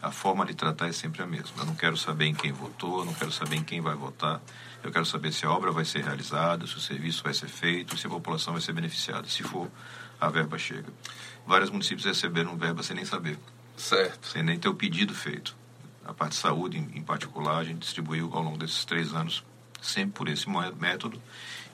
A 0.00 0.10
forma 0.10 0.44
de 0.46 0.54
tratar 0.54 0.88
é 0.88 0.92
sempre 0.92 1.22
a 1.22 1.26
mesma. 1.26 1.50
Eu 1.58 1.66
não 1.66 1.74
quero 1.74 1.96
saber 1.96 2.26
em 2.26 2.34
quem 2.34 2.52
votou, 2.52 3.00
eu 3.00 3.04
não 3.04 3.14
quero 3.14 3.32
saber 3.32 3.56
em 3.56 3.64
quem 3.64 3.80
vai 3.80 3.94
votar. 3.94 4.40
Eu 4.82 4.92
quero 4.92 5.04
saber 5.04 5.32
se 5.32 5.44
a 5.44 5.50
obra 5.50 5.70
vai 5.70 5.84
ser 5.84 6.04
realizada, 6.04 6.66
se 6.66 6.76
o 6.76 6.80
serviço 6.80 7.22
vai 7.22 7.34
ser 7.34 7.48
feito, 7.48 7.96
se 7.96 8.06
a 8.06 8.10
população 8.10 8.52
vai 8.52 8.62
ser 8.62 8.72
beneficiada. 8.72 9.26
Se 9.26 9.42
for, 9.42 9.70
a 10.20 10.28
verba 10.28 10.58
chega. 10.58 10.92
Vários 11.46 11.70
municípios 11.70 12.04
receberam 12.04 12.56
verba 12.56 12.82
sem 12.82 12.96
nem 12.96 13.04
saber. 13.04 13.38
Certo. 13.76 14.28
Sem 14.28 14.42
nem 14.42 14.58
ter 14.58 14.68
o 14.68 14.74
pedido 14.74 15.14
feito. 15.14 15.56
A 16.04 16.14
parte 16.14 16.32
de 16.32 16.38
saúde, 16.38 16.78
em, 16.78 17.02
particular, 17.02 17.58
a 17.58 17.64
gente 17.64 17.80
distribuiu 17.80 18.30
ao 18.32 18.42
longo 18.42 18.58
desses 18.58 18.84
três 18.84 19.12
anos, 19.12 19.44
sempre 19.82 20.12
por 20.12 20.28
esse 20.28 20.46
método 20.78 21.20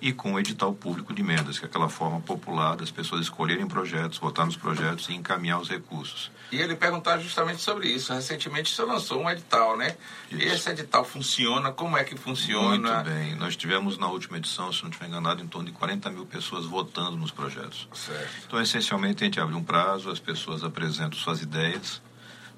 e 0.03 0.13
com 0.13 0.33
o 0.33 0.41
edital 0.41 0.75
público 0.75 1.15
de 1.15 1.23
emendas, 1.23 1.61
que 1.61 1.65
é 1.65 1.69
aquela 1.69 1.89
forma 1.89 2.21
popular 2.21 2.75
das 2.75 2.91
pessoas 2.91 3.21
escolherem 3.21 3.69
projetos, 3.69 4.19
votar 4.19 4.45
nos 4.45 4.57
projetos 4.57 5.09
e 5.09 5.15
encaminhar 5.15 5.61
os 5.61 5.69
recursos. 5.69 6.29
E 6.51 6.57
ele 6.57 6.75
perguntar 6.75 7.19
justamente 7.19 7.63
sobre 7.63 7.87
isso. 7.87 8.13
Recentemente 8.13 8.75
você 8.75 8.83
lançou 8.83 9.23
um 9.23 9.31
edital, 9.31 9.77
né? 9.77 9.97
Isso. 10.29 10.43
Esse 10.43 10.71
edital 10.71 11.05
funciona? 11.05 11.71
Como 11.71 11.97
é 11.97 12.03
que 12.03 12.17
funciona? 12.17 12.95
Muito 12.95 13.11
bem. 13.11 13.37
Nós 13.37 13.55
tivemos 13.55 13.97
na 13.97 14.09
última 14.09 14.39
edição, 14.39 14.73
se 14.73 14.83
não 14.83 14.91
estiver 14.91 15.07
enganado, 15.07 15.41
em 15.41 15.47
torno 15.47 15.69
de 15.69 15.73
40 15.73 16.11
mil 16.11 16.27
pessoas 16.27 16.67
votando 16.67 17.17
nos 17.17 17.31
projetos. 17.31 17.89
Certo. 17.95 18.29
Então, 18.45 18.61
essencialmente, 18.61 19.23
a 19.23 19.27
gente 19.27 19.39
abre 19.39 19.55
um 19.55 19.63
prazo, 19.63 20.11
as 20.11 20.19
pessoas 20.19 20.65
apresentam 20.65 21.17
suas 21.17 21.41
ideias. 21.41 22.03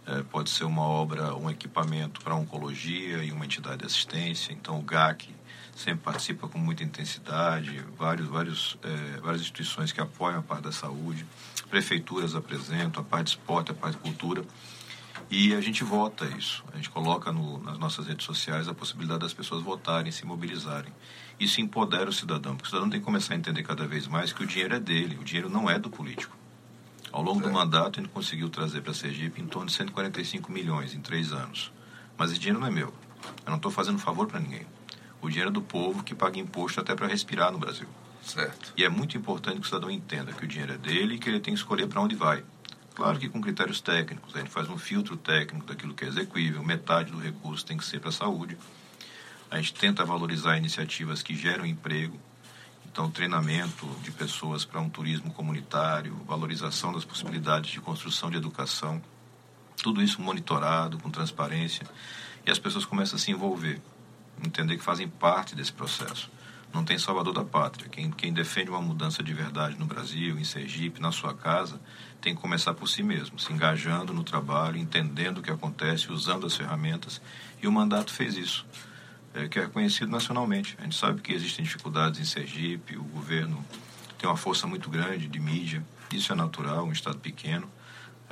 É, 0.06 0.22
pode 0.22 0.48
ser 0.48 0.64
uma 0.64 0.82
obra, 0.82 1.34
um 1.34 1.50
equipamento 1.50 2.22
para 2.22 2.34
oncologia 2.34 3.22
e 3.22 3.30
uma 3.30 3.44
entidade 3.44 3.78
de 3.78 3.86
assistência. 3.86 4.50
Então, 4.50 4.78
o 4.78 4.82
GAC 4.82 5.28
sempre 5.76 6.04
participa 6.04 6.48
com 6.48 6.58
muita 6.58 6.84
intensidade, 6.84 7.84
vários, 7.96 8.28
vários, 8.28 8.78
é, 8.82 9.20
várias 9.20 9.42
instituições 9.42 9.92
que 9.92 10.00
apoiam 10.00 10.38
a 10.38 10.42
parte 10.42 10.64
da 10.64 10.72
saúde, 10.72 11.26
prefeituras 11.68 12.34
apresentam, 12.34 13.02
a 13.02 13.04
parte 13.04 13.24
de 13.24 13.30
esporte, 13.30 13.70
a 13.70 13.74
parte 13.74 13.96
de 13.96 14.02
cultura, 14.02 14.44
e 15.30 15.54
a 15.54 15.60
gente 15.60 15.82
vota 15.82 16.26
isso. 16.26 16.64
A 16.72 16.76
gente 16.76 16.90
coloca 16.90 17.32
no, 17.32 17.58
nas 17.62 17.78
nossas 17.78 18.06
redes 18.06 18.24
sociais 18.24 18.68
a 18.68 18.74
possibilidade 18.74 19.20
das 19.20 19.32
pessoas 19.32 19.62
votarem, 19.62 20.12
se 20.12 20.24
mobilizarem. 20.24 20.92
Isso 21.38 21.60
empodera 21.60 22.08
o 22.08 22.12
cidadão, 22.12 22.54
porque 22.54 22.66
o 22.66 22.70
cidadão 22.70 22.88
tem 22.88 23.00
que 23.00 23.04
começar 23.04 23.34
a 23.34 23.36
entender 23.36 23.62
cada 23.62 23.86
vez 23.86 24.06
mais 24.06 24.32
que 24.32 24.42
o 24.42 24.46
dinheiro 24.46 24.74
é 24.74 24.80
dele, 24.80 25.18
o 25.20 25.24
dinheiro 25.24 25.48
não 25.48 25.68
é 25.68 25.78
do 25.78 25.90
político. 25.90 26.36
Ao 27.10 27.22
longo 27.22 27.40
é. 27.40 27.42
do 27.44 27.52
mandato, 27.52 27.98
a 27.98 28.02
gente 28.02 28.12
conseguiu 28.12 28.48
trazer 28.48 28.80
para 28.80 28.90
a 28.90 28.94
Sergipe 28.94 29.40
em 29.40 29.46
torno 29.46 29.68
de 29.68 29.72
145 29.74 30.50
milhões 30.52 30.94
em 30.94 31.00
três 31.00 31.32
anos. 31.32 31.72
Mas 32.16 32.30
esse 32.30 32.40
dinheiro 32.40 32.60
não 32.60 32.66
é 32.66 32.70
meu. 32.70 32.92
Eu 33.44 33.50
não 33.50 33.56
estou 33.56 33.70
fazendo 33.70 33.98
favor 33.98 34.26
para 34.26 34.40
ninguém. 34.40 34.66
O 35.24 35.30
dinheiro 35.30 35.48
é 35.48 35.52
do 35.52 35.62
povo 35.62 36.04
que 36.04 36.14
paga 36.14 36.38
imposto 36.38 36.78
até 36.78 36.94
para 36.94 37.06
respirar 37.06 37.50
no 37.50 37.58
Brasil. 37.58 37.88
Certo. 38.22 38.74
E 38.76 38.84
é 38.84 38.90
muito 38.90 39.16
importante 39.16 39.54
que 39.58 39.62
o 39.62 39.64
cidadão 39.64 39.90
entenda 39.90 40.34
que 40.34 40.44
o 40.44 40.46
dinheiro 40.46 40.74
é 40.74 40.76
dele 40.76 41.14
e 41.14 41.18
que 41.18 41.30
ele 41.30 41.40
tem 41.40 41.54
que 41.54 41.60
escolher 41.60 41.86
para 41.86 42.02
onde 42.02 42.14
vai. 42.14 42.44
Claro 42.94 43.18
que 43.18 43.30
com 43.30 43.40
critérios 43.40 43.80
técnicos, 43.80 44.36
a 44.36 44.40
gente 44.40 44.50
faz 44.50 44.68
um 44.68 44.76
filtro 44.76 45.16
técnico 45.16 45.64
daquilo 45.64 45.94
que 45.94 46.04
é 46.04 46.08
execuível, 46.08 46.62
metade 46.62 47.10
do 47.10 47.18
recurso 47.18 47.64
tem 47.64 47.78
que 47.78 47.86
ser 47.86 48.00
para 48.00 48.10
a 48.10 48.12
saúde. 48.12 48.58
A 49.50 49.56
gente 49.56 49.72
tenta 49.72 50.04
valorizar 50.04 50.58
iniciativas 50.58 51.22
que 51.22 51.34
geram 51.34 51.64
emprego, 51.64 52.20
então 52.84 53.10
treinamento 53.10 53.86
de 54.02 54.10
pessoas 54.10 54.66
para 54.66 54.78
um 54.78 54.90
turismo 54.90 55.32
comunitário, 55.32 56.20
valorização 56.26 56.92
das 56.92 57.04
possibilidades 57.06 57.70
de 57.70 57.80
construção 57.80 58.30
de 58.30 58.36
educação, 58.36 59.02
tudo 59.82 60.02
isso 60.02 60.20
monitorado, 60.20 60.98
com 60.98 61.08
transparência, 61.10 61.86
e 62.46 62.50
as 62.50 62.58
pessoas 62.58 62.84
começam 62.84 63.16
a 63.16 63.18
se 63.18 63.30
envolver 63.30 63.80
entender 64.44 64.76
que 64.76 64.82
fazem 64.82 65.08
parte 65.08 65.54
desse 65.54 65.72
processo. 65.72 66.30
Não 66.72 66.84
tem 66.84 66.98
salvador 66.98 67.32
da 67.32 67.44
pátria. 67.44 67.88
Quem, 67.88 68.10
quem 68.10 68.32
defende 68.32 68.68
uma 68.68 68.82
mudança 68.82 69.22
de 69.22 69.32
verdade 69.32 69.78
no 69.78 69.86
Brasil, 69.86 70.38
em 70.38 70.44
Sergipe, 70.44 71.00
na 71.00 71.12
sua 71.12 71.32
casa, 71.32 71.80
tem 72.20 72.34
que 72.34 72.40
começar 72.40 72.74
por 72.74 72.88
si 72.88 73.02
mesmo, 73.02 73.38
se 73.38 73.52
engajando 73.52 74.12
no 74.12 74.24
trabalho, 74.24 74.76
entendendo 74.76 75.38
o 75.38 75.42
que 75.42 75.50
acontece, 75.50 76.10
usando 76.10 76.46
as 76.46 76.56
ferramentas. 76.56 77.20
E 77.62 77.68
o 77.68 77.72
mandato 77.72 78.12
fez 78.12 78.36
isso, 78.36 78.66
é, 79.34 79.46
que 79.46 79.58
é 79.58 79.62
reconhecido 79.62 80.10
nacionalmente. 80.10 80.76
A 80.80 80.82
gente 80.82 80.96
sabe 80.96 81.20
que 81.20 81.32
existem 81.32 81.64
dificuldades 81.64 82.18
em 82.18 82.24
Sergipe, 82.24 82.96
o 82.96 83.04
governo 83.04 83.64
tem 84.18 84.28
uma 84.28 84.36
força 84.36 84.66
muito 84.66 84.90
grande 84.90 85.28
de 85.28 85.38
mídia, 85.38 85.84
isso 86.12 86.32
é 86.32 86.34
natural, 86.34 86.84
um 86.84 86.92
estado 86.92 87.18
pequeno 87.18 87.70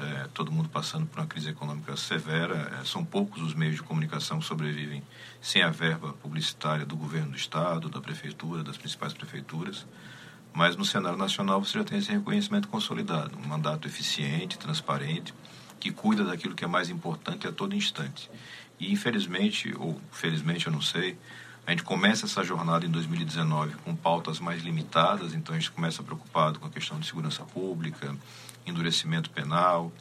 é, 0.03 0.29
todo 0.35 0.53
mundo 0.53 0.69
passando 0.69 1.07
por 1.07 1.21
uma 1.21 1.27
crise 1.27 1.51
econômica 1.51 1.97
severa. 1.97 2.79
É, 2.81 2.85
são 2.85 3.05
poucos 3.05 3.43
os 3.43 3.55
meios 3.55 3.77
de 3.77 3.83
comunicação 3.83 4.39
que 4.39 4.45
sobrevivem 4.45 5.03
sem 5.41 5.63
a 5.63 5.71
verba 5.71 6.13
publicitária 6.15 6.85
do 6.85 6.97
governo 6.97 7.31
do 7.31 7.37
estado, 7.37 7.89
da 7.89 8.01
prefeitura, 8.01 8.63
das 8.63 8.77
principais 8.77 9.13
prefeituras. 9.13 9.87
Mas 10.53 10.77
no 10.77 10.85
cenário 10.85 11.19
nacional 11.19 11.65
você 11.65 11.79
já 11.79 11.85
tem 11.85 11.99
esse 11.99 12.11
reconhecimento 12.11 12.69
consolidado, 12.69 13.39
um 13.39 13.47
mandato 13.47 13.89
eficiente, 13.89 14.59
transparente, 14.59 15.33
que 15.81 15.91
cuida 15.91 16.25
daquilo 16.25 16.55
que 16.55 16.65
é 16.65 16.69
mais 16.69 16.91
importante 16.91 17.49
a 17.49 17.53
todo 17.53 17.75
instante. 17.75 18.31
E 18.79 18.93
infelizmente, 18.93 19.75
ou 19.79 20.01
felizmente 20.11 20.67
eu 20.67 20.73
não 20.73 20.83
sei, 20.83 21.19
a 21.67 21.71
gente 21.71 21.85
começa 21.85 22.27
essa 22.27 22.43
jornada 22.43 22.85
em 22.85 22.91
2019 22.91 23.77
com 23.85 23.95
pautas 23.95 24.41
mais 24.41 24.63
limitadas, 24.63 25.33
então 25.33 25.55
a 25.55 25.59
gente 25.59 25.71
começa 25.71 26.03
preocupado 26.03 26.59
com 26.59 26.67
a 26.67 26.71
questão 26.71 26.99
de 26.99 27.07
segurança 27.07 27.45
pública, 27.45 28.15
endurecimento 28.67 29.31
penal, 29.31 29.93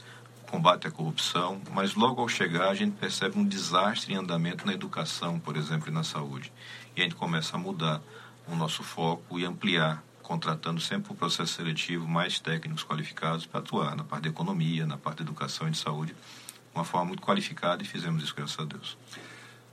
combate 0.52 0.86
à 0.86 0.92
corrupção, 0.92 1.62
mas 1.72 1.96
logo 1.96 2.22
ao 2.22 2.28
chegar 2.28 2.70
a 2.70 2.76
gente 2.76 2.98
percebe 2.98 3.40
um 3.40 3.46
desastre 3.46 4.14
em 4.14 4.18
andamento 4.18 4.66
na 4.66 4.74
educação, 4.74 5.40
por 5.40 5.56
exemplo, 5.56 5.90
e 5.90 5.92
na 5.92 6.04
saúde. 6.04 6.52
E 6.96 7.00
a 7.00 7.04
gente 7.04 7.16
começa 7.16 7.56
a 7.56 7.60
mudar 7.60 8.02
o 8.48 8.56
nosso 8.56 8.84
foco 8.84 9.40
e 9.40 9.46
ampliar, 9.46 10.04
contratando 10.22 10.82
sempre 10.82 11.14
o 11.14 11.16
processo 11.16 11.54
seletivo 11.54 12.08
mais 12.08 12.40
técnicos 12.40 12.84
qualificados 12.84 13.46
para 13.46 13.62
atuar 13.62 13.96
na 13.96 14.04
parte 14.04 14.24
de 14.24 14.30
economia, 14.30 14.86
na 14.86 14.98
parte 14.98 15.18
de 15.18 15.24
educação 15.24 15.68
e 15.68 15.72
de 15.72 15.78
saúde, 15.78 16.14
de 16.14 16.76
uma 16.76 16.84
forma 16.84 17.08
muito 17.08 17.22
qualificada 17.22 17.82
e 17.82 17.86
fizemos 17.86 18.22
isso, 18.24 18.36
graças 18.36 18.60
a 18.60 18.66
Deus. 18.66 18.98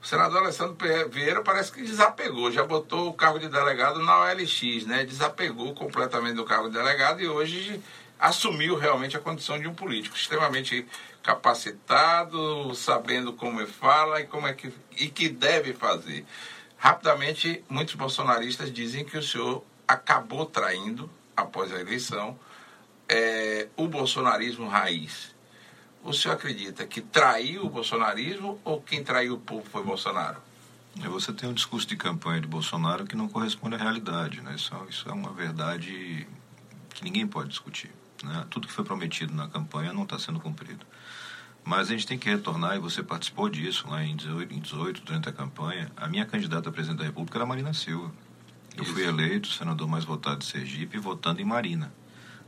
O 0.00 0.07
senador 0.07 0.42
Alessandro 0.45 0.76
Vieira 1.11 1.42
parece 1.42 1.73
que 1.73 1.83
desapegou, 1.83 2.52
já 2.52 2.64
botou 2.64 3.09
o 3.09 3.12
cargo 3.12 3.40
de 3.40 3.49
delegado 3.49 4.00
na 4.00 4.21
OLX, 4.21 4.87
né? 4.87 5.04
Desapegou 5.04 5.75
completamente 5.75 6.37
do 6.37 6.45
cargo 6.45 6.68
de 6.68 6.76
delegado 6.76 7.21
e 7.21 7.26
hoje 7.26 7.83
assumiu 8.18 8.76
realmente 8.76 9.16
a 9.16 9.20
condição 9.20 9.58
de 9.58 9.68
um 9.68 9.75
político 9.75 10.16
extremamente 10.16 10.87
capacitado, 11.22 12.75
sabendo 12.75 13.32
como 13.32 13.64
fala 13.66 14.20
e 14.20 14.26
como 14.26 14.46
é 14.46 14.52
que 14.52 14.72
e 14.96 15.08
que 15.08 15.28
deve 15.28 15.72
fazer. 15.72 16.25
Rapidamente, 16.76 17.64
muitos 17.68 17.94
bolsonaristas 17.94 18.72
dizem 18.72 19.04
que 19.04 19.18
o 19.18 19.22
senhor 19.22 19.64
acabou 19.87 20.46
traindo 20.46 21.10
após 21.37 21.72
a 21.72 21.80
eleição 21.80 22.38
é, 23.08 23.68
o 23.76 23.88
bolsonarismo 23.88 24.68
raiz. 24.68 25.34
O 26.04 26.12
senhor 26.12 26.34
acredita 26.34 26.87
que 26.87 27.00
traiu 27.00 27.64
o 27.64 27.70
bolsonarismo 27.70 28.60
ou 28.64 28.80
quem 28.80 29.02
traiu 29.02 29.34
o 29.34 29.38
povo 29.38 29.68
foi 29.68 29.82
Bolsonaro? 29.82 30.37
Você 30.96 31.32
tem 31.32 31.48
um 31.48 31.54
discurso 31.54 31.87
de 31.87 31.96
campanha 31.96 32.40
de 32.40 32.46
Bolsonaro 32.46 33.04
que 33.04 33.16
não 33.16 33.28
corresponde 33.28 33.76
à 33.76 33.78
realidade, 33.78 34.40
né? 34.40 34.54
Isso, 34.54 34.75
isso 34.88 35.08
é 35.08 35.12
uma 35.12 35.32
verdade 35.32 36.26
que 36.90 37.04
ninguém 37.04 37.26
pode 37.26 37.48
discutir. 37.48 37.90
Né? 38.22 38.46
Tudo 38.50 38.66
que 38.66 38.72
foi 38.72 38.84
prometido 38.84 39.34
na 39.34 39.48
campanha 39.48 39.92
não 39.92 40.02
está 40.02 40.18
sendo 40.18 40.40
cumprido. 40.40 40.84
Mas 41.64 41.88
a 41.88 41.90
gente 41.92 42.06
tem 42.06 42.18
que 42.18 42.30
retornar, 42.30 42.76
e 42.76 42.78
você 42.78 43.02
participou 43.02 43.48
disso 43.48 43.87
lá 43.88 44.02
em 44.02 44.16
18, 44.16 44.54
em 44.54 44.58
18 44.58 45.02
durante 45.02 45.28
a 45.28 45.32
campanha. 45.32 45.90
A 45.96 46.08
minha 46.08 46.25
candidata 46.25 46.68
a 46.68 46.72
presidente 46.72 46.98
da 46.98 47.04
República 47.04 47.38
era 47.38 47.46
Marina 47.46 47.75
Silva. 47.75 48.12
Eu 48.76 48.84
Isso. 48.84 48.92
fui 48.92 49.04
eleito 49.04 49.48
senador 49.48 49.88
mais 49.88 50.04
votado 50.04 50.38
de 50.38 50.46
Sergipe, 50.46 50.98
votando 50.98 51.40
em 51.40 51.44
Marina. 51.44 51.92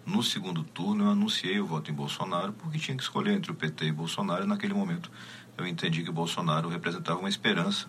No 0.06 0.22
segundo 0.22 0.62
turno, 0.64 1.04
eu 1.04 1.10
anunciei 1.10 1.60
o 1.60 1.66
voto 1.66 1.90
em 1.90 1.94
Bolsonaro, 1.94 2.52
porque 2.54 2.78
tinha 2.78 2.96
que 2.96 3.02
escolher 3.02 3.32
entre 3.32 3.50
o 3.50 3.54
PT 3.54 3.86
e 3.86 3.92
Bolsonaro. 3.92 4.44
E 4.44 4.46
naquele 4.46 4.72
momento, 4.72 5.10
eu 5.58 5.66
entendi 5.66 6.02
que 6.02 6.10
Bolsonaro 6.10 6.68
representava 6.68 7.18
uma 7.18 7.28
esperança 7.28 7.88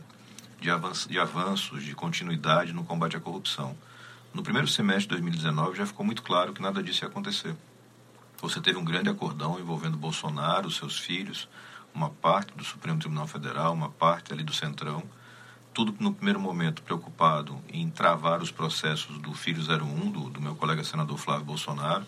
de, 0.60 0.70
avanço, 0.70 1.10
de 1.10 1.20
avanços, 1.20 1.84
de 1.84 1.96
continuidade 1.96 2.74
no 2.74 2.84
combate 2.84 3.16
à 3.16 3.20
corrupção. 3.20 3.76
No 4.34 4.44
primeiro 4.44 4.68
semestre 4.68 5.04
de 5.04 5.10
2019 5.10 5.78
já 5.78 5.86
ficou 5.86 6.06
muito 6.06 6.22
claro 6.22 6.54
que 6.54 6.62
nada 6.62 6.82
disso 6.84 7.04
ia 7.04 7.08
acontecer. 7.08 7.56
Você 8.42 8.60
teve 8.60 8.80
um 8.80 8.84
grande 8.84 9.08
acordão 9.08 9.60
envolvendo 9.60 9.96
Bolsonaro, 9.96 10.72
seus 10.72 10.98
filhos, 10.98 11.48
uma 11.94 12.10
parte 12.10 12.54
do 12.56 12.64
Supremo 12.64 13.00
Tribunal 13.00 13.28
Federal, 13.28 13.72
uma 13.72 13.90
parte 13.90 14.34
ali 14.34 14.44
do 14.44 14.52
Centrão, 14.52 15.04
tudo 15.72 15.96
no 16.00 16.12
primeiro 16.12 16.40
momento 16.40 16.82
preocupado 16.82 17.62
em 17.72 17.88
travar 17.88 18.42
os 18.42 18.50
processos 18.50 19.20
do 19.20 19.32
Filho 19.36 19.62
01, 19.62 20.10
do, 20.10 20.30
do 20.32 20.42
meu 20.42 20.56
colega 20.56 20.84
senador 20.84 21.20
Flávio 21.20 21.46
Bolsonaro, 21.46 22.04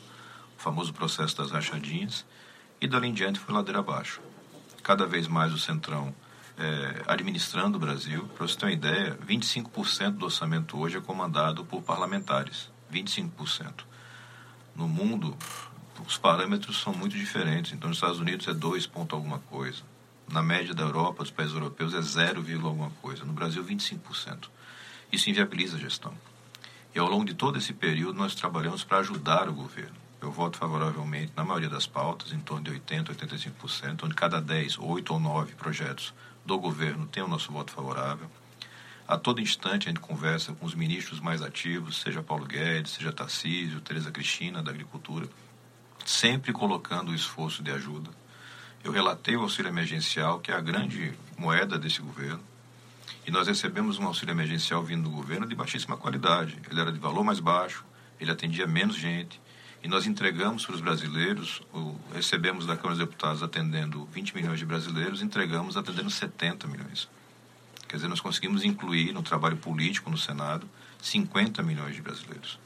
o 0.57 0.61
famoso 0.61 0.91
processo 0.91 1.37
das 1.37 1.51
rachadinhas, 1.51 2.25
e 2.81 2.87
dali 2.87 3.09
em 3.09 3.13
diante 3.13 3.39
foi 3.39 3.53
ladeira 3.53 3.79
abaixo. 3.79 4.19
Cada 4.81 5.05
vez 5.05 5.27
mais 5.27 5.53
o 5.53 5.59
Centrão 5.59 6.15
é, 6.57 7.03
administrando 7.05 7.77
o 7.77 7.79
Brasil. 7.79 8.27
Para 8.35 8.47
você 8.47 8.57
ter 8.57 8.65
uma 8.65 8.71
ideia, 8.71 9.17
25% 9.23 10.11
do 10.11 10.25
orçamento 10.25 10.79
hoje 10.79 10.97
é 10.97 11.01
comandado 11.01 11.63
por 11.63 11.83
parlamentares. 11.83 12.71
25%. 12.91 13.85
No 14.75 14.87
mundo, 14.87 15.37
os 16.05 16.17
parâmetros 16.17 16.81
são 16.81 16.93
muito 16.93 17.17
diferentes. 17.17 17.73
Então, 17.73 17.89
nos 17.89 17.97
Estados 17.97 18.19
Unidos 18.19 18.47
é 18.47 18.53
2 18.53 18.87
ponto 18.87 19.15
alguma 19.15 19.39
coisa. 19.39 19.83
Na 20.31 20.41
média 20.41 20.73
da 20.73 20.83
Europa, 20.83 21.23
dos 21.23 21.31
países 21.31 21.53
europeus, 21.53 21.93
é 21.93 22.01
0, 22.01 22.43
alguma 22.65 22.89
coisa. 23.01 23.23
No 23.25 23.33
Brasil, 23.33 23.63
25%. 23.63 24.49
Isso 25.11 25.29
inviabiliza 25.29 25.77
a 25.77 25.79
gestão. 25.79 26.13
E 26.95 26.99
ao 26.99 27.07
longo 27.09 27.25
de 27.25 27.33
todo 27.33 27.57
esse 27.57 27.73
período, 27.73 28.17
nós 28.17 28.35
trabalhamos 28.35 28.83
para 28.83 28.99
ajudar 28.99 29.49
o 29.49 29.53
governo. 29.53 29.95
Eu 30.21 30.31
voto 30.31 30.57
favoravelmente 30.57 31.33
na 31.35 31.43
maioria 31.43 31.69
das 31.69 31.85
pautas, 31.85 32.31
em 32.31 32.39
torno 32.39 32.63
de 32.63 32.71
80%, 32.71 33.13
85%, 33.15 34.03
onde 34.03 34.15
cada 34.15 34.39
10, 34.39 34.79
8 34.79 35.13
ou 35.13 35.19
9 35.19 35.53
projetos 35.55 36.13
do 36.45 36.57
governo 36.57 37.05
tem 37.07 37.21
o 37.21 37.27
nosso 37.27 37.51
voto 37.51 37.71
favorável. 37.71 38.29
A 39.05 39.17
todo 39.17 39.41
instante 39.41 39.87
a 39.87 39.91
gente 39.91 39.99
conversa 39.99 40.53
com 40.53 40.65
os 40.65 40.73
ministros 40.73 41.19
mais 41.19 41.41
ativos, 41.41 41.99
seja 41.99 42.23
Paulo 42.23 42.45
Guedes, 42.45 42.93
seja 42.93 43.11
Tarcísio, 43.11 43.81
Tereza 43.81 44.11
Cristina, 44.11 44.63
da 44.63 44.71
Agricultura, 44.71 45.27
sempre 46.05 46.51
colocando 46.51 47.11
o 47.11 47.15
esforço 47.15 47.63
de 47.63 47.71
ajuda. 47.71 48.09
Eu 48.83 48.91
relatei 48.91 49.35
o 49.35 49.41
auxílio 49.41 49.69
emergencial, 49.69 50.39
que 50.39 50.51
é 50.51 50.55
a 50.55 50.61
grande 50.61 51.13
moeda 51.37 51.77
desse 51.77 52.01
governo, 52.01 52.41
e 53.25 53.31
nós 53.31 53.47
recebemos 53.47 53.97
um 53.97 54.05
auxílio 54.05 54.33
emergencial 54.33 54.83
vindo 54.83 55.03
do 55.03 55.15
governo 55.15 55.47
de 55.47 55.55
baixíssima 55.55 55.95
qualidade. 55.95 56.57
Ele 56.69 56.81
era 56.81 56.91
de 56.91 56.99
valor 56.99 57.23
mais 57.23 57.39
baixo, 57.39 57.85
ele 58.19 58.31
atendia 58.31 58.67
menos 58.67 58.95
gente, 58.95 59.41
e 59.81 59.87
nós 59.87 60.05
entregamos 60.05 60.65
para 60.65 60.75
os 60.75 60.81
brasileiros, 60.81 61.61
recebemos 62.13 62.65
da 62.65 62.75
Câmara 62.75 62.95
dos 62.95 63.05
Deputados 63.05 63.43
atendendo 63.43 64.05
20 64.05 64.35
milhões 64.35 64.59
de 64.59 64.65
brasileiros, 64.65 65.21
entregamos 65.21 65.75
atendendo 65.75 66.09
70 66.09 66.67
milhões. 66.67 67.09
Quer 67.87 67.97
dizer, 67.97 68.07
nós 68.07 68.21
conseguimos 68.21 68.63
incluir 68.63 69.13
no 69.13 69.21
trabalho 69.21 69.57
político 69.57 70.09
no 70.09 70.17
Senado 70.17 70.67
50 71.01 71.61
milhões 71.61 71.95
de 71.95 72.01
brasileiros. 72.01 72.57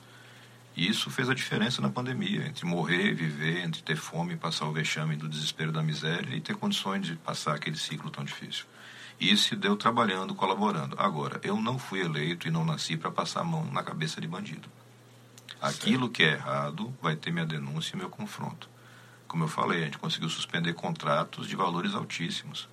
E 0.77 0.88
isso 0.88 1.10
fez 1.10 1.27
a 1.27 1.34
diferença 1.34 1.81
na 1.81 1.89
pandemia, 1.89 2.46
entre 2.46 2.63
morrer, 2.63 3.12
viver, 3.15 3.65
entre 3.65 3.81
ter 3.81 3.96
fome, 3.96 4.38
passar 4.38 4.67
o 4.67 4.72
vexame 4.72 5.15
do 5.15 5.27
desespero 5.27 5.72
da 5.72 5.81
miséria 5.81 6.36
e 6.36 6.39
ter 6.39 6.55
condições 6.55 7.03
de 7.03 7.15
passar 7.15 7.55
aquele 7.55 7.75
ciclo 7.75 8.12
tão 8.12 8.24
difícil. 8.24 8.65
E 9.19 9.31
isso 9.31 9.50
se 9.50 9.55
deu 9.55 9.75
trabalhando, 9.75 10.36
colaborando. 10.36 10.96
Agora, 11.00 11.39
eu 11.43 11.60
não 11.60 11.79
fui 11.79 12.01
eleito 12.01 12.48
e 12.48 12.51
não 12.51 12.63
nasci 12.63 12.96
para 12.96 13.10
passar 13.10 13.41
a 13.41 13.43
mão 13.43 13.65
na 13.72 13.81
cabeça 13.81 14.22
de 14.22 14.27
bandido. 14.27 14.69
Aquilo 15.60 16.12
que 16.12 16.22
é 16.22 16.34
errado 16.34 16.96
vai 17.01 17.15
ter 17.15 17.31
minha 17.31 17.48
denúncia 17.48 17.96
e 17.96 17.98
meu 17.98 18.07
confronto. 18.12 18.69
Como 19.27 19.46
eu 19.46 19.48
falei, 19.48 19.81
a 19.81 19.86
gente 19.86 19.98
conseguiu 19.98 20.29
suspender 20.29 20.75
contratos 20.75 21.48
de 21.48 21.55
valores 21.55 21.96
altíssimos, 21.96 22.69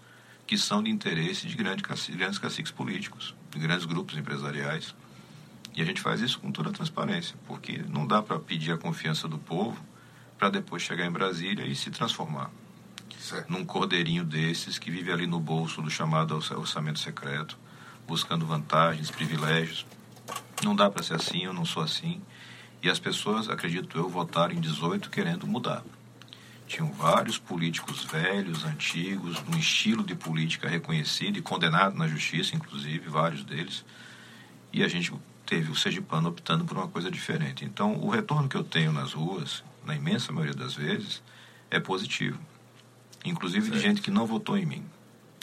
que 0.46 0.58
são 0.58 0.82
de 0.82 0.90
interesse 0.90 1.46
de 1.46 1.56
grandes 1.56 1.86
caciques, 1.86 2.16
grandes 2.16 2.38
caciques 2.38 2.70
políticos, 2.70 3.34
de 3.50 3.58
grandes 3.58 3.86
grupos 3.86 4.18
empresariais. 4.18 4.94
E 5.74 5.82
a 5.82 5.84
gente 5.84 6.00
faz 6.00 6.20
isso 6.20 6.38
com 6.38 6.52
toda 6.52 6.70
a 6.70 6.72
transparência, 6.72 7.36
porque 7.46 7.84
não 7.88 8.06
dá 8.06 8.22
para 8.22 8.38
pedir 8.38 8.72
a 8.72 8.78
confiança 8.78 9.26
do 9.26 9.38
povo 9.38 9.84
para 10.38 10.48
depois 10.48 10.82
chegar 10.82 11.06
em 11.06 11.10
Brasília 11.10 11.66
e 11.66 11.74
se 11.74 11.90
transformar 11.90 12.50
certo. 13.18 13.50
num 13.50 13.64
cordeirinho 13.64 14.24
desses 14.24 14.78
que 14.78 14.90
vive 14.90 15.10
ali 15.10 15.26
no 15.26 15.40
bolso 15.40 15.82
do 15.82 15.90
chamado 15.90 16.34
orçamento 16.34 16.98
secreto, 16.98 17.58
buscando 18.06 18.46
vantagens, 18.46 19.10
privilégios. 19.10 19.86
Não 20.62 20.76
dá 20.76 20.90
para 20.90 21.02
ser 21.02 21.14
assim, 21.14 21.44
eu 21.44 21.52
não 21.52 21.64
sou 21.64 21.82
assim. 21.82 22.20
E 22.82 22.88
as 22.88 22.98
pessoas, 22.98 23.48
acredito 23.48 23.96
eu, 23.96 24.08
votaram 24.08 24.54
em 24.54 24.60
18 24.60 25.10
querendo 25.10 25.46
mudar. 25.46 25.82
Tinham 26.66 26.92
vários 26.92 27.38
políticos 27.38 28.04
velhos, 28.04 28.64
antigos, 28.64 29.42
um 29.52 29.58
estilo 29.58 30.02
de 30.02 30.14
política 30.14 30.68
reconhecido 30.68 31.38
e 31.38 31.42
condenado 31.42 31.96
na 31.96 32.06
justiça, 32.06 32.54
inclusive, 32.54 33.08
vários 33.08 33.44
deles. 33.44 33.84
E 34.72 34.82
a 34.82 34.88
gente 34.88 35.12
teve 35.46 35.70
o 35.70 35.76
Sergipano 35.76 36.28
optando 36.28 36.64
por 36.64 36.76
uma 36.76 36.88
coisa 36.88 37.10
diferente. 37.10 37.64
Então, 37.64 37.94
o 37.96 38.08
retorno 38.08 38.48
que 38.48 38.56
eu 38.56 38.64
tenho 38.64 38.92
nas 38.92 39.12
ruas, 39.12 39.62
na 39.84 39.94
imensa 39.94 40.32
maioria 40.32 40.54
das 40.54 40.74
vezes, 40.74 41.22
é 41.70 41.78
positivo. 41.78 42.38
Inclusive 43.24 43.66
certo. 43.66 43.76
de 43.76 43.82
gente 43.82 44.02
que 44.02 44.10
não 44.10 44.26
votou 44.26 44.56
em 44.56 44.66
mim. 44.66 44.84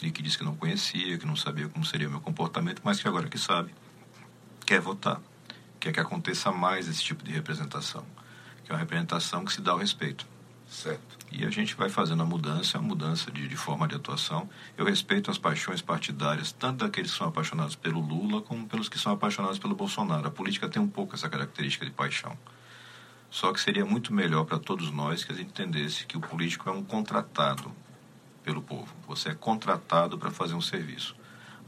E 0.02 0.10
que 0.10 0.22
disse 0.22 0.38
que 0.38 0.44
não 0.44 0.56
conhecia, 0.56 1.16
que 1.16 1.26
não 1.26 1.36
sabia 1.36 1.68
como 1.68 1.84
seria 1.84 2.08
o 2.08 2.10
meu 2.10 2.20
comportamento, 2.20 2.82
mas 2.84 3.00
que 3.00 3.06
agora 3.06 3.28
que 3.28 3.38
sabe, 3.38 3.72
quer 4.66 4.80
votar 4.80 5.20
quer 5.82 5.92
que 5.92 5.98
aconteça 5.98 6.52
mais 6.52 6.88
esse 6.88 7.02
tipo 7.02 7.24
de 7.24 7.32
representação, 7.32 8.04
que 8.64 8.70
é 8.70 8.74
uma 8.74 8.78
representação 8.78 9.44
que 9.44 9.52
se 9.52 9.60
dá 9.60 9.72
ao 9.72 9.78
respeito. 9.78 10.24
Certo. 10.72 11.18
E 11.30 11.44
a 11.44 11.50
gente 11.50 11.74
vai 11.74 11.90
fazendo 11.90 12.22
a 12.22 12.26
mudança, 12.26 12.78
a 12.78 12.80
mudança 12.80 13.30
de, 13.30 13.46
de, 13.46 13.56
forma 13.56 13.86
de 13.86 13.94
atuação. 13.94 14.48
Eu 14.74 14.86
respeito 14.86 15.30
as 15.30 15.36
paixões 15.36 15.82
partidárias, 15.82 16.50
tanto 16.50 16.78
daqueles 16.78 17.10
que 17.10 17.18
são 17.18 17.28
apaixonados 17.28 17.76
pelo 17.76 18.00
Lula, 18.00 18.40
como 18.40 18.66
pelos 18.66 18.88
que 18.88 18.98
são 18.98 19.12
apaixonados 19.12 19.58
pelo 19.58 19.74
Bolsonaro. 19.74 20.26
A 20.26 20.30
política 20.30 20.70
tem 20.70 20.80
um 20.80 20.88
pouco 20.88 21.14
essa 21.14 21.28
característica 21.28 21.84
de 21.84 21.90
paixão. 21.90 22.36
Só 23.30 23.52
que 23.52 23.60
seria 23.60 23.84
muito 23.84 24.14
melhor 24.14 24.46
para 24.46 24.58
todos 24.58 24.90
nós 24.90 25.22
que 25.22 25.32
a 25.32 25.34
gente 25.34 25.50
entendesse 25.50 26.06
que 26.06 26.16
o 26.16 26.20
político 26.20 26.70
é 26.70 26.72
um 26.72 26.82
contratado 26.82 27.70
pelo 28.42 28.62
povo. 28.62 28.94
Você 29.06 29.28
é 29.28 29.34
contratado 29.34 30.16
para 30.16 30.30
fazer 30.30 30.54
um 30.54 30.62
serviço. 30.62 31.14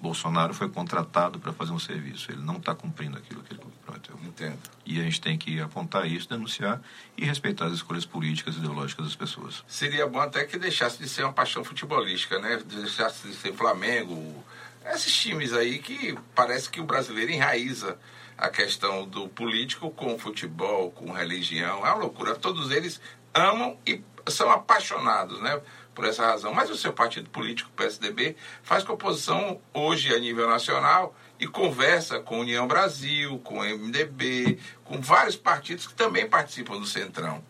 Bolsonaro 0.01 0.55
foi 0.55 0.71
contratado 0.71 1.39
para 1.39 1.53
fazer 1.53 1.73
um 1.73 1.79
serviço. 1.79 2.33
Ele 2.33 2.43
não 2.43 2.57
está 2.57 2.75
cumprindo 2.75 3.19
aquilo 3.19 3.43
que 3.43 3.53
ele 3.53 3.61
prometeu. 3.85 4.19
Entendo. 4.25 4.59
E 4.85 5.01
a 5.01 5.05
gente 5.05 5.21
tem 5.21 5.37
que 5.39 5.61
apontar 5.61 6.07
isso, 6.07 6.29
denunciar 6.29 6.81
e 7.17 7.25
respeitar 7.25 7.67
as 7.67 7.75
escolhas 7.75 8.05
políticas 8.05 8.57
e 8.57 8.59
ideológicas 8.59 9.07
das 9.07 9.17
pessoas. 9.17 9.63
Seria 9.67 10.07
bom 10.07 10.21
até 10.21 10.45
que 10.45 10.59
deixasse 10.59 10.99
de 10.99 11.09
ser 11.09 11.23
uma 11.23 11.33
paixão 11.33 11.63
futebolística, 11.63 12.39
né? 12.39 12.61
Deixasse 12.65 13.29
de 13.29 13.35
ser 13.35 13.53
Flamengo, 13.55 14.45
esses 14.87 15.15
times 15.15 15.53
aí 15.53 15.79
que 15.79 16.17
parece 16.35 16.69
que 16.69 16.81
o 16.81 16.85
brasileiro 16.85 17.31
enraiza 17.31 17.99
a 18.37 18.49
questão 18.49 19.07
do 19.07 19.29
político 19.29 19.91
com 19.91 20.19
futebol, 20.19 20.91
com 20.91 21.13
religião. 21.13 21.87
É 21.87 21.91
uma 21.91 21.95
loucura. 21.95 22.35
Todos 22.35 22.71
eles 22.71 23.01
amam 23.33 23.79
e 23.87 24.03
são 24.29 24.51
apaixonados, 24.51 25.41
né? 25.41 25.61
por 25.95 26.05
essa 26.05 26.27
razão. 26.27 26.53
Mas 26.53 26.69
o 26.69 26.77
seu 26.77 26.93
partido 26.93 27.31
político, 27.31 27.71
o 27.71 27.73
PSDB, 27.73 28.37
faz 28.63 28.85
composição 28.85 29.61
hoje 29.73 30.13
a 30.15 30.19
nível 30.19 30.49
nacional 30.49 31.15
e 31.39 31.47
conversa 31.47 32.21
com 32.21 32.41
União 32.41 32.67
Brasil, 32.67 33.39
com 33.41 33.63
MDB, 33.63 34.59
com 34.85 35.01
vários 35.01 35.37
partidos 35.37 35.87
que 35.87 35.95
também 35.95 36.29
participam 36.29 36.79
do 36.79 36.87
Centrão. 36.87 37.43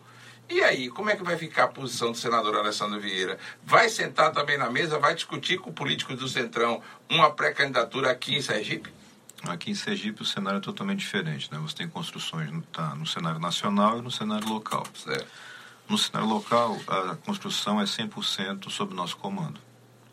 E 0.47 0.61
aí, 0.61 0.89
como 0.89 1.09
é 1.09 1.15
que 1.15 1.23
vai 1.23 1.37
ficar 1.37 1.63
a 1.63 1.67
posição 1.67 2.11
do 2.11 2.17
senador 2.17 2.55
Alessandro 2.55 2.99
Vieira? 2.99 3.39
Vai 3.63 3.89
sentar 3.89 4.31
também 4.31 4.57
na 4.57 4.69
mesa, 4.69 4.99
vai 4.99 5.15
discutir 5.15 5.57
com 5.57 5.71
políticos 5.71 6.17
do 6.17 6.27
Centrão 6.27 6.81
uma 7.09 7.31
pré-candidatura 7.31 8.11
aqui 8.11 8.35
em 8.35 8.41
Sergipe? 8.41 8.93
Aqui 9.43 9.71
em 9.71 9.75
Sergipe 9.75 10.21
o 10.21 10.25
cenário 10.25 10.57
é 10.57 10.61
totalmente 10.61 10.99
diferente, 10.99 11.51
né? 11.51 11.59
Você 11.59 11.75
tem 11.75 11.89
construções 11.89 12.49
tá, 12.71 12.93
no 12.95 13.07
cenário 13.07 13.39
nacional 13.39 13.99
e 13.99 14.01
no 14.01 14.11
cenário 14.11 14.47
local. 14.47 14.85
Certo. 14.95 15.27
No 15.87 15.97
cenário 15.97 16.27
local, 16.27 16.79
a 16.87 17.15
construção 17.15 17.79
é 17.79 17.85
100% 17.85 18.69
sob 18.69 18.93
nosso 18.93 19.17
comando. 19.17 19.59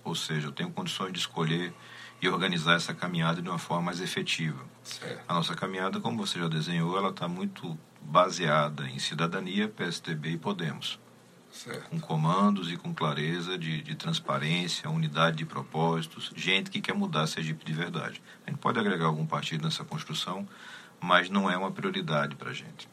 Ou 0.04 0.14
seja, 0.14 0.48
eu 0.48 0.52
tenho 0.52 0.70
condições 0.70 1.12
de 1.12 1.18
escolher 1.18 1.72
e 2.22 2.28
organizar 2.28 2.76
essa 2.76 2.94
caminhada 2.94 3.42
de 3.42 3.48
uma 3.48 3.58
forma 3.58 3.86
mais 3.86 4.00
efetiva. 4.00 4.64
Certo. 4.84 5.20
A 5.26 5.34
nossa 5.34 5.56
caminhada, 5.56 5.98
como 5.98 6.24
você 6.24 6.38
já 6.38 6.46
desenhou, 6.46 6.96
ela 6.96 7.10
está 7.10 7.26
muito 7.26 7.76
baseada 8.00 8.88
em 8.88 9.00
cidadania, 9.00 9.68
PSDB 9.68 10.30
e 10.30 10.38
Podemos. 10.38 11.00
Certo. 11.50 11.90
Com 11.90 12.00
comandos 12.00 12.70
e 12.70 12.76
com 12.76 12.94
clareza 12.94 13.58
de, 13.58 13.82
de 13.82 13.94
transparência, 13.96 14.88
unidade 14.88 15.38
de 15.38 15.44
propósitos, 15.44 16.30
gente 16.36 16.70
que 16.70 16.80
quer 16.80 16.94
mudar 16.94 17.26
Sergipe 17.26 17.64
de 17.64 17.72
verdade. 17.72 18.22
A 18.46 18.50
gente 18.50 18.60
pode 18.60 18.78
agregar 18.78 19.06
algum 19.06 19.26
partido 19.26 19.64
nessa 19.64 19.84
construção, 19.84 20.48
mas 21.00 21.28
não 21.28 21.50
é 21.50 21.56
uma 21.56 21.72
prioridade 21.72 22.36
para 22.36 22.50
a 22.50 22.54
gente. 22.54 22.88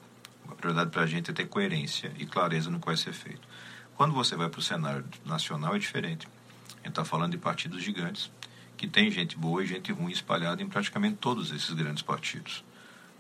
A 0.50 0.56
prioridade 0.56 0.90
para 0.90 1.04
a 1.04 1.08
gente 1.08 1.30
é 1.30 1.34
ter 1.34 1.46
coerência 1.46 2.12
e 2.18 2.26
clareza 2.26 2.72
no 2.72 2.80
que 2.80 2.88
vai 2.88 2.98
ser 2.98 3.14
feito. 3.14 3.48
Quando 3.96 4.14
você 4.14 4.36
vai 4.36 4.50
para 4.50 4.60
o 4.60 4.64
cenário 4.64 5.06
nacional 5.24 5.76
é 5.76 5.80
diferente. 5.80 6.28
A 6.72 6.78
gente 6.78 6.90
está 6.90 7.06
falando 7.06 7.32
de 7.32 7.38
partidos 7.38 7.84
gigantes, 7.84 8.32
que 8.80 8.88
tem 8.88 9.12
gente 9.12 9.38
boa 9.38 9.62
e 9.62 9.68
gente 9.68 9.92
ruim 9.92 10.10
espalhada 10.10 10.64
em 10.64 10.70
praticamente 10.70 11.18
todos 11.18 11.52
esses 11.52 11.72
grandes 11.72 12.02
partidos. 12.02 12.64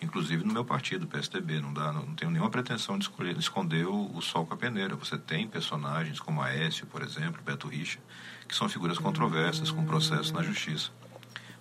Inclusive 0.01 0.45
no 0.45 0.53
meu 0.53 0.63
partido, 0.63 1.05
PSDB, 1.05 1.59
não, 1.59 1.73
dá, 1.73 1.91
não 1.91 2.15
tenho 2.15 2.31
nenhuma 2.31 2.49
pretensão 2.49 2.97
de 2.97 3.03
escolher, 3.03 3.37
esconder 3.37 3.85
o, 3.85 4.09
o, 4.15 4.21
sol 4.21 4.45
com 4.45 4.53
a 4.53 4.57
peneira. 4.57 4.95
Você 4.95 5.17
tem 5.17 5.49
personagens 5.49 6.17
como 6.17 6.41
Aécio, 6.41 6.87
por 6.87 7.01
exemplo, 7.01 7.41
Beto 7.43 7.67
Richa, 7.67 7.99
que 8.47 8.55
são 8.55 8.69
figuras 8.69 8.97
controversas, 8.97 9.69
com 9.69 9.83
processos 9.83 10.31
na 10.31 10.41
justiça. 10.41 10.91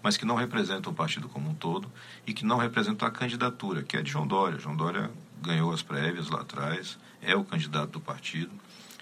mas 0.00 0.16
que 0.16 0.24
não 0.24 0.36
representam 0.36 0.92
o 0.92 0.94
partido 0.94 1.28
como 1.28 1.50
um 1.50 1.54
todo 1.54 1.90
e 2.24 2.32
que 2.32 2.44
não 2.44 2.56
representam 2.56 3.08
a 3.08 3.10
candidatura, 3.10 3.82
que 3.82 3.96
é 3.96 4.02
de 4.02 4.12
João 4.12 4.28
Dória. 4.28 4.60
João 4.60 4.76
Dória 4.76 5.10
ganhou 5.42 5.72
as 5.72 5.82
prévias 5.82 6.28
lá 6.28 6.42
atrás, 6.42 6.96
é 7.20 7.34
o 7.34 7.42
candidato 7.42 7.90
do 7.90 8.00
partido. 8.00 8.52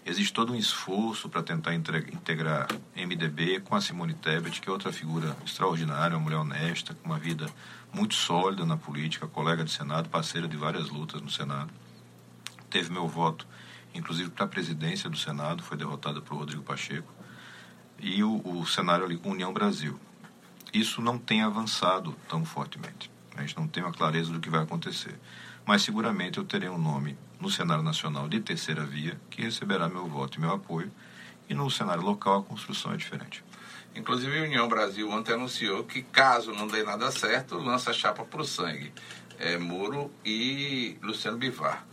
Existe 0.08 0.32
todo 0.32 0.52
um 0.52 0.56
esforço 0.56 1.28
para 1.28 1.42
tentar 1.42 1.74
integrar 1.74 2.68
MDB 2.94 3.58
com 3.58 3.74
a 3.74 3.80
Simone 3.80 4.14
Tebet, 4.14 4.60
que 4.60 4.68
é 4.68 4.72
outra 4.72 4.92
figura 4.92 5.36
extraordinária, 5.44 6.16
uma 6.16 6.22
mulher 6.22 6.36
honesta, 6.36 6.94
com 6.94 7.06
uma 7.06 7.18
vida 7.18 7.50
muito 7.92 8.14
sólida 8.14 8.64
na 8.64 8.76
política, 8.76 9.26
colega 9.26 9.64
de 9.64 9.72
Senado, 9.72 10.08
parceira 10.08 10.46
de 10.46 10.56
várias 10.56 10.90
lutas 10.90 11.20
no 11.20 11.28
Senado. 11.28 11.72
Teve 12.70 12.92
meu 12.92 13.08
voto, 13.08 13.48
inclusive 13.92 14.30
para 14.30 14.44
a 14.44 14.48
presidência 14.48 15.10
do 15.10 15.16
Senado, 15.16 15.64
foi 15.64 15.76
derrotada 15.76 16.20
por 16.20 16.36
Rodrigo 16.36 16.62
Pacheco. 16.62 17.12
E 17.98 18.22
o, 18.22 18.40
o 18.44 18.64
cenário 18.64 19.04
ali 19.04 19.16
com 19.16 19.30
União 19.32 19.52
Brasil. 19.52 19.98
Isso 20.72 21.02
não 21.02 21.18
tem 21.18 21.42
avançado 21.42 22.14
tão 22.28 22.44
fortemente. 22.44 23.10
A 23.36 23.40
gente 23.40 23.56
não 23.56 23.66
tem 23.66 23.82
uma 23.82 23.92
clareza 23.92 24.32
do 24.32 24.38
que 24.38 24.48
vai 24.48 24.62
acontecer. 24.62 25.18
Mas 25.66 25.82
seguramente 25.82 26.38
eu 26.38 26.44
terei 26.44 26.68
um 26.68 26.78
nome 26.78 27.18
no 27.40 27.50
cenário 27.50 27.82
nacional 27.82 28.28
de 28.28 28.40
terceira 28.40 28.84
via 28.84 29.20
que 29.28 29.42
receberá 29.42 29.88
meu 29.88 30.06
voto 30.06 30.38
e 30.38 30.40
meu 30.40 30.52
apoio. 30.52 30.92
E 31.48 31.54
no 31.54 31.68
cenário 31.68 32.02
local 32.02 32.38
a 32.38 32.42
construção 32.42 32.92
é 32.92 32.96
diferente. 32.96 33.44
Inclusive, 33.96 34.38
a 34.38 34.42
União 34.42 34.68
Brasil 34.68 35.10
ontem 35.10 35.32
anunciou 35.32 35.82
que, 35.82 36.02
caso 36.02 36.52
não 36.52 36.66
dê 36.66 36.82
nada 36.82 37.10
certo, 37.10 37.56
lança 37.56 37.92
chapa 37.92 38.24
para 38.24 38.42
o 38.42 38.44
sangue. 38.44 38.92
É, 39.38 39.56
Moro 39.56 40.12
e 40.24 40.98
Luciano 41.02 41.38
Bivar, 41.38 41.84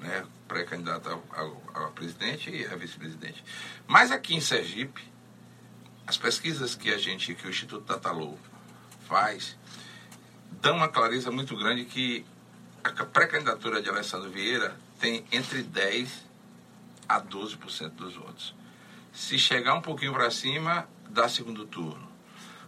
né, 0.00 0.24
pré-candidato 0.48 1.08
a, 1.32 1.80
a, 1.84 1.88
presidente 1.88 2.50
e 2.50 2.66
a 2.66 2.74
vice-presidente. 2.76 3.44
Mas 3.86 4.10
aqui 4.10 4.34
em 4.34 4.40
Sergipe, 4.40 5.02
as 6.06 6.16
pesquisas 6.16 6.74
que 6.74 6.92
a 6.92 6.98
gente, 6.98 7.34
que 7.34 7.46
o 7.46 7.50
Instituto 7.50 7.84
Tatalou 7.84 8.38
faz, 9.08 9.56
dão 10.60 10.76
uma 10.76 10.88
clareza 10.88 11.30
muito 11.30 11.56
grande 11.56 11.84
que 11.84 12.24
a 12.84 13.04
pré-candidatura 13.04 13.80
de 13.80 13.88
Alessandro 13.88 14.30
Vieira 14.30 14.76
tem 14.98 15.24
entre 15.30 15.62
10% 15.62 16.08
a 17.08 17.20
12% 17.20 17.90
dos 17.90 18.14
votos. 18.14 18.54
Se 19.12 19.38
chegar 19.38 19.74
um 19.74 19.82
pouquinho 19.82 20.12
para 20.12 20.30
cima, 20.30 20.88
dá 21.08 21.28
segundo 21.28 21.66
turno. 21.66 22.08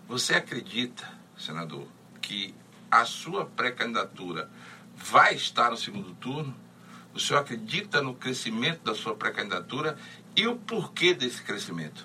Você 0.06 0.34
acredita, 0.34 1.10
senador, 1.38 1.88
que 2.20 2.54
a 2.90 3.04
sua 3.04 3.46
pré-candidatura 3.46 4.50
vai 4.94 5.34
estar 5.34 5.70
no 5.70 5.76
segundo 5.76 6.14
turno? 6.14 6.54
O 7.14 7.20
senhor 7.20 7.40
acredita 7.40 8.02
no 8.02 8.14
crescimento 8.14 8.82
da 8.82 8.94
sua 8.94 9.14
pré-candidatura 9.14 9.96
e 10.36 10.46
o 10.46 10.56
porquê 10.56 11.14
desse 11.14 11.42
crescimento? 11.42 12.04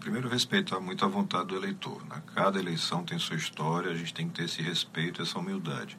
Primeiro, 0.00 0.28
respeitar 0.28 0.80
muito 0.80 1.04
a 1.04 1.08
vontade 1.08 1.46
do 1.46 1.56
eleitor. 1.56 2.04
Né? 2.06 2.22
Cada 2.34 2.58
eleição 2.58 3.04
tem 3.04 3.18
sua 3.18 3.36
história, 3.36 3.90
a 3.90 3.94
gente 3.94 4.12
tem 4.12 4.28
que 4.28 4.34
ter 4.34 4.44
esse 4.44 4.60
respeito, 4.60 5.22
essa 5.22 5.38
humildade. 5.38 5.96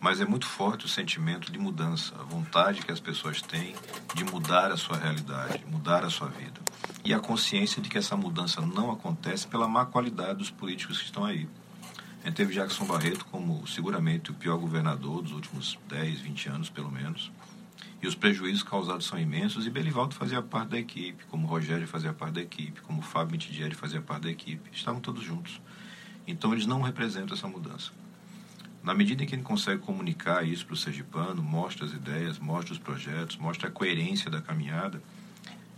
Mas 0.00 0.20
é 0.20 0.24
muito 0.24 0.46
forte 0.46 0.86
o 0.86 0.88
sentimento 0.88 1.50
de 1.50 1.58
mudança, 1.58 2.14
a 2.18 2.22
vontade 2.22 2.82
que 2.82 2.92
as 2.92 3.00
pessoas 3.00 3.42
têm 3.42 3.74
de 4.14 4.24
mudar 4.24 4.70
a 4.70 4.76
sua 4.76 4.96
realidade, 4.96 5.64
mudar 5.66 6.04
a 6.04 6.10
sua 6.10 6.28
vida. 6.28 6.60
E 7.04 7.12
a 7.12 7.18
consciência 7.18 7.82
de 7.82 7.88
que 7.88 7.98
essa 7.98 8.16
mudança 8.16 8.60
não 8.60 8.92
acontece 8.92 9.48
pela 9.48 9.66
má 9.66 9.84
qualidade 9.84 10.38
dos 10.38 10.50
políticos 10.50 10.98
que 10.98 11.04
estão 11.04 11.24
aí. 11.24 11.48
A 12.22 12.26
gente 12.26 12.36
teve 12.36 12.54
Jackson 12.54 12.84
Barreto 12.84 13.24
como 13.26 13.66
seguramente 13.66 14.30
o 14.30 14.34
pior 14.34 14.58
governador 14.58 15.22
dos 15.22 15.32
últimos 15.32 15.78
10, 15.88 16.20
20 16.20 16.48
anos, 16.48 16.70
pelo 16.70 16.90
menos. 16.90 17.32
E 18.00 18.06
os 18.06 18.14
prejuízos 18.14 18.62
causados 18.62 19.06
são 19.06 19.18
imensos. 19.18 19.66
E 19.66 19.70
Belivaldo 19.70 20.14
fazia 20.14 20.40
parte 20.42 20.70
da 20.70 20.78
equipe, 20.78 21.24
como 21.26 21.46
Rogério 21.46 21.86
fazia 21.88 22.12
parte 22.12 22.34
da 22.34 22.40
equipe, 22.40 22.80
como 22.82 23.02
Fábio 23.02 23.32
Mitidieri 23.32 23.74
fazia 23.74 24.00
parte 24.00 24.24
da 24.24 24.30
equipe. 24.30 24.70
Estavam 24.72 25.00
todos 25.00 25.24
juntos. 25.24 25.60
Então 26.26 26.52
eles 26.52 26.66
não 26.66 26.82
representam 26.82 27.36
essa 27.36 27.48
mudança. 27.48 27.90
Na 28.82 28.94
medida 28.94 29.22
em 29.22 29.26
que 29.26 29.34
ele 29.34 29.42
consegue 29.42 29.82
comunicar 29.82 30.46
isso 30.46 30.64
para 30.64 30.74
o 30.74 30.76
sergipano, 30.76 31.42
mostra 31.42 31.84
as 31.84 31.92
ideias, 31.92 32.38
mostra 32.38 32.72
os 32.72 32.78
projetos, 32.78 33.36
mostra 33.36 33.68
a 33.68 33.70
coerência 33.72 34.30
da 34.30 34.40
caminhada, 34.40 35.02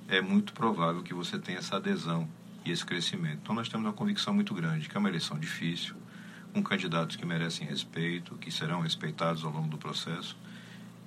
é 0.08 0.20
muito 0.20 0.52
provável 0.52 1.02
que 1.02 1.14
você 1.14 1.38
tenha 1.38 1.58
essa 1.58 1.76
adesão 1.76 2.28
e 2.64 2.70
esse 2.70 2.84
crescimento. 2.84 3.40
Então 3.42 3.54
nós 3.54 3.68
temos 3.68 3.86
uma 3.86 3.92
convicção 3.92 4.34
muito 4.34 4.52
grande 4.54 4.88
que 4.88 4.96
é 4.96 5.00
uma 5.00 5.08
eleição 5.08 5.38
difícil, 5.38 5.94
com 6.52 6.62
candidatos 6.62 7.16
que 7.16 7.24
merecem 7.24 7.66
respeito, 7.66 8.34
que 8.36 8.50
serão 8.50 8.80
respeitados 8.80 9.44
ao 9.44 9.52
longo 9.52 9.68
do 9.68 9.78
processo, 9.78 10.36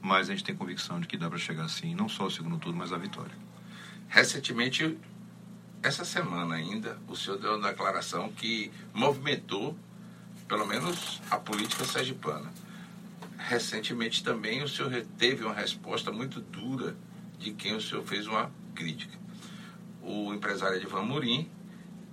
mas 0.01 0.29
a 0.29 0.33
gente 0.33 0.43
tem 0.43 0.55
convicção 0.55 0.99
de 0.99 1.07
que 1.07 1.17
dá 1.17 1.29
para 1.29 1.37
chegar 1.37 1.65
assim, 1.65 1.93
não 1.95 2.09
só 2.09 2.23
ao 2.23 2.31
segundo 2.31 2.57
turno, 2.57 2.79
mas 2.79 2.91
à 2.91 2.97
vitória. 2.97 3.35
Recentemente, 4.07 4.97
essa 5.81 6.05
semana 6.05 6.55
ainda, 6.55 6.97
o 7.07 7.15
senhor 7.15 7.37
deu 7.37 7.57
uma 7.57 7.69
declaração 7.69 8.31
que 8.31 8.71
movimentou 8.93 9.77
pelo 10.53 10.67
menos 10.67 11.19
a 11.31 11.37
política 11.39 11.83
sergipana. 11.83 12.53
Recentemente 13.39 14.23
também 14.23 14.61
o 14.61 14.67
senhor 14.67 15.03
teve 15.17 15.43
uma 15.43 15.51
resposta 15.55 16.11
muito 16.11 16.39
dura 16.39 16.95
de 17.39 17.53
quem 17.53 17.75
o 17.75 17.81
senhor 17.81 18.03
fez 18.03 18.27
uma 18.27 18.51
crítica. 18.75 19.17
O 20.03 20.31
empresário 20.31 20.77
Edvan 20.77 21.01
Murim, 21.01 21.49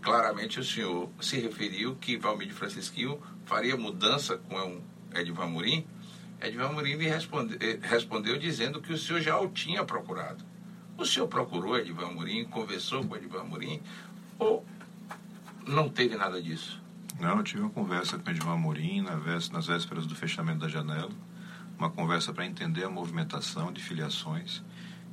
claramente 0.01 0.59
o 0.59 0.65
senhor 0.65 1.11
se 1.21 1.39
referiu 1.39 1.97
que 1.97 2.17
Valmir 2.17 2.55
Francisquinho 2.55 3.21
faria 3.45 3.77
mudança 3.77 4.39
com 4.39 4.81
Edvan 5.15 5.49
Murim. 5.49 5.87
Edvan 6.41 6.73
Murim 6.73 6.95
lhe 6.95 7.09
responde, 7.11 7.59
eh, 7.61 7.79
respondeu 7.83 8.39
dizendo 8.39 8.81
que 8.81 8.95
o 8.95 8.97
senhor 8.97 9.21
já 9.21 9.39
o 9.39 9.51
tinha 9.51 9.85
procurado. 9.85 10.43
O 10.97 11.05
senhor 11.05 11.29
procurou 11.29 11.77
Edvan 11.77 12.13
Murim, 12.13 12.47
conversou 12.47 13.05
com 13.05 13.15
Edvan 13.15 13.45
Murim, 13.45 13.83
ou 14.39 14.65
não 15.67 15.91
teve 15.91 16.17
nada 16.17 16.41
disso? 16.41 16.80
Não, 17.21 17.37
eu 17.37 17.43
tive 17.43 17.61
uma 17.61 17.69
conversa 17.69 18.19
com 18.19 18.27
o 18.27 18.33
Edmar 18.33 18.55
Amorim 18.55 19.03
nas 19.03 19.67
vésperas 19.67 20.07
do 20.07 20.15
fechamento 20.15 20.61
da 20.61 20.69
janela, 20.69 21.11
uma 21.79 21.91
conversa 21.91 22.33
para 22.33 22.47
entender 22.47 22.83
a 22.85 22.89
movimentação 22.89 23.71
de 23.71 23.83
filiações. 23.83 24.63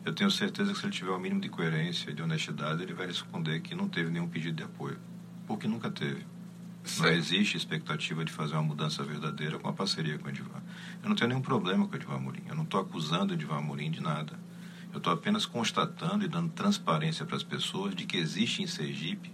Eu 0.06 0.16
tenho 0.16 0.32
certeza 0.32 0.72
que 0.72 0.80
se 0.80 0.86
ele 0.86 0.94
tiver 0.94 1.12
o 1.12 1.20
mínimo 1.20 1.42
de 1.42 1.50
coerência 1.50 2.10
e 2.10 2.14
de 2.14 2.22
honestidade, 2.22 2.82
ele 2.82 2.94
vai 2.94 3.08
responder 3.08 3.60
que 3.60 3.76
não 3.76 3.90
teve 3.90 4.10
nenhum 4.10 4.30
pedido 4.30 4.56
de 4.56 4.64
apoio, 4.64 4.98
porque 5.46 5.68
nunca 5.68 5.92
teve. 5.92 6.26
Não 6.98 7.10
existe 7.10 7.58
expectativa 7.58 8.24
de 8.24 8.32
fazer 8.32 8.54
uma 8.54 8.64
mudança 8.64 9.04
verdadeira 9.04 9.60
com 9.60 9.68
a 9.68 9.74
parceria 9.74 10.18
com 10.18 10.28
o 10.28 10.30
Edvar. 10.30 10.64
Eu 11.04 11.10
não 11.10 11.16
tenho 11.16 11.28
nenhum 11.28 11.42
problema 11.42 11.86
com 11.86 11.94
o 11.94 11.98
Edvar 11.98 12.16
Amorim. 12.16 12.44
Eu 12.48 12.56
não 12.56 12.64
estou 12.64 12.80
acusando 12.80 13.34
o 13.34 13.36
Edvar 13.36 13.58
Amorim 13.58 13.92
de 13.92 14.00
nada. 14.00 14.40
Eu 14.94 15.00
estou 15.00 15.12
apenas 15.12 15.46
constatando 15.46 16.24
e 16.24 16.30
dando 16.30 16.54
transparência 16.54 17.26
para 17.26 17.36
as 17.36 17.44
pessoas 17.44 17.94
de 17.94 18.06
que 18.06 18.16
existe 18.16 18.64
em 18.64 18.68
Sergipe 18.68 19.30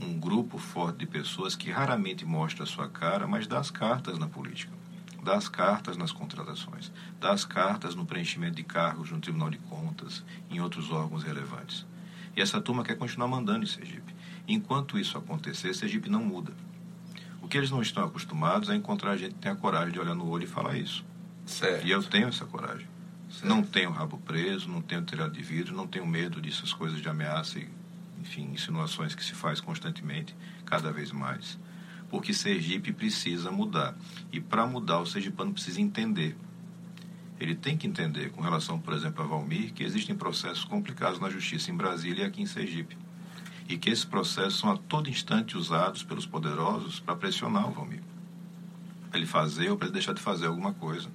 um 0.00 0.18
grupo 0.18 0.58
forte 0.58 0.98
de 0.98 1.06
pessoas 1.06 1.56
que 1.56 1.70
raramente 1.70 2.24
mostra 2.24 2.64
a 2.64 2.66
sua 2.66 2.88
cara, 2.88 3.26
mas 3.26 3.46
dá 3.46 3.58
as 3.58 3.70
cartas 3.70 4.18
na 4.18 4.28
política, 4.28 4.72
dá 5.22 5.34
as 5.36 5.48
cartas 5.48 5.96
nas 5.96 6.12
contratações, 6.12 6.92
dá 7.20 7.32
as 7.32 7.44
cartas 7.44 7.94
no 7.94 8.06
preenchimento 8.06 8.56
de 8.56 8.62
cargos 8.62 9.10
no 9.10 9.20
Tribunal 9.20 9.50
de 9.50 9.58
Contas, 9.58 10.24
em 10.48 10.60
outros 10.60 10.90
órgãos 10.90 11.24
relevantes. 11.24 11.84
E 12.36 12.40
essa 12.40 12.60
turma 12.60 12.84
quer 12.84 12.96
continuar 12.96 13.28
mandando 13.28 13.64
em 13.64 13.68
Sergipe. 13.68 14.14
Enquanto 14.46 14.98
isso 14.98 15.18
acontecer, 15.18 15.74
Sergipe 15.74 16.08
não 16.08 16.22
muda. 16.22 16.52
O 17.42 17.48
que 17.48 17.56
eles 17.56 17.70
não 17.70 17.82
estão 17.82 18.04
acostumados 18.04 18.70
é 18.70 18.74
encontrar 18.74 19.16
gente 19.16 19.34
que 19.34 19.40
tenha 19.40 19.56
coragem 19.56 19.92
de 19.92 19.98
olhar 19.98 20.14
no 20.14 20.28
olho 20.28 20.44
e 20.44 20.46
falar 20.46 20.76
isso. 20.76 21.04
Certo. 21.44 21.86
E 21.86 21.90
eu 21.90 22.02
tenho 22.02 22.28
essa 22.28 22.44
coragem. 22.44 22.86
Certo. 23.30 23.46
Não 23.46 23.62
tenho 23.62 23.90
rabo 23.90 24.18
preso, 24.18 24.68
não 24.68 24.80
tenho 24.80 25.02
telhado 25.02 25.32
de 25.32 25.42
vidro, 25.42 25.74
não 25.74 25.86
tenho 25.86 26.06
medo 26.06 26.40
dessas 26.40 26.72
coisas 26.72 27.00
de 27.00 27.08
ameaça 27.08 27.58
e 27.58 27.68
enfim, 28.20 28.50
insinuações 28.52 29.14
que 29.14 29.24
se 29.24 29.32
faz 29.32 29.60
constantemente, 29.60 30.34
cada 30.64 30.92
vez 30.92 31.12
mais. 31.12 31.58
Porque 32.10 32.32
Sergipe 32.32 32.92
precisa 32.92 33.50
mudar. 33.50 33.94
E 34.32 34.40
para 34.40 34.66
mudar, 34.66 35.00
o 35.00 35.06
sergipano 35.06 35.52
precisa 35.52 35.80
entender. 35.80 36.36
Ele 37.38 37.54
tem 37.54 37.76
que 37.76 37.86
entender, 37.86 38.30
com 38.30 38.40
relação, 38.40 38.80
por 38.80 38.94
exemplo, 38.94 39.22
a 39.22 39.26
Valmir, 39.26 39.72
que 39.72 39.84
existem 39.84 40.16
processos 40.16 40.64
complicados 40.64 41.20
na 41.20 41.30
justiça 41.30 41.70
em 41.70 41.76
Brasília 41.76 42.24
e 42.24 42.26
aqui 42.26 42.42
em 42.42 42.46
Sergipe. 42.46 42.96
E 43.68 43.76
que 43.76 43.90
esses 43.90 44.04
processos 44.04 44.58
são 44.58 44.72
a 44.72 44.76
todo 44.76 45.10
instante 45.10 45.56
usados 45.56 46.02
pelos 46.02 46.26
poderosos 46.26 46.98
para 46.98 47.14
pressionar 47.14 47.68
o 47.68 47.72
Valmir. 47.72 48.02
Para 49.10 49.18
ele 49.18 49.26
fazer 49.26 49.70
ou 49.70 49.76
para 49.76 49.86
ele 49.86 49.94
deixar 49.94 50.14
de 50.14 50.20
fazer 50.20 50.46
alguma 50.46 50.72
coisa. 50.72 51.08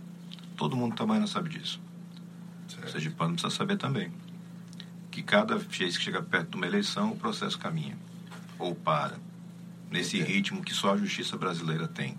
Todo 0.56 0.76
mundo 0.76 0.96
trabalhando 0.96 1.28
sabe 1.28 1.50
disso. 1.50 1.82
Certo. 2.68 2.88
O 2.88 2.92
sergipano 2.92 3.34
precisa 3.34 3.54
saber 3.54 3.78
também 3.78 4.12
que 5.14 5.22
cada 5.22 5.56
vez 5.58 5.96
que 5.96 6.04
chega 6.04 6.24
perto 6.24 6.50
de 6.50 6.58
uma 6.58 6.66
eleição, 6.66 7.12
o 7.12 7.16
processo 7.16 7.60
caminha 7.60 7.96
ou 8.58 8.74
para, 8.74 9.20
nesse 9.92 10.20
ritmo 10.20 10.64
que 10.64 10.74
só 10.74 10.94
a 10.94 10.98
justiça 10.98 11.38
brasileira 11.38 11.88
tem. 11.88 12.18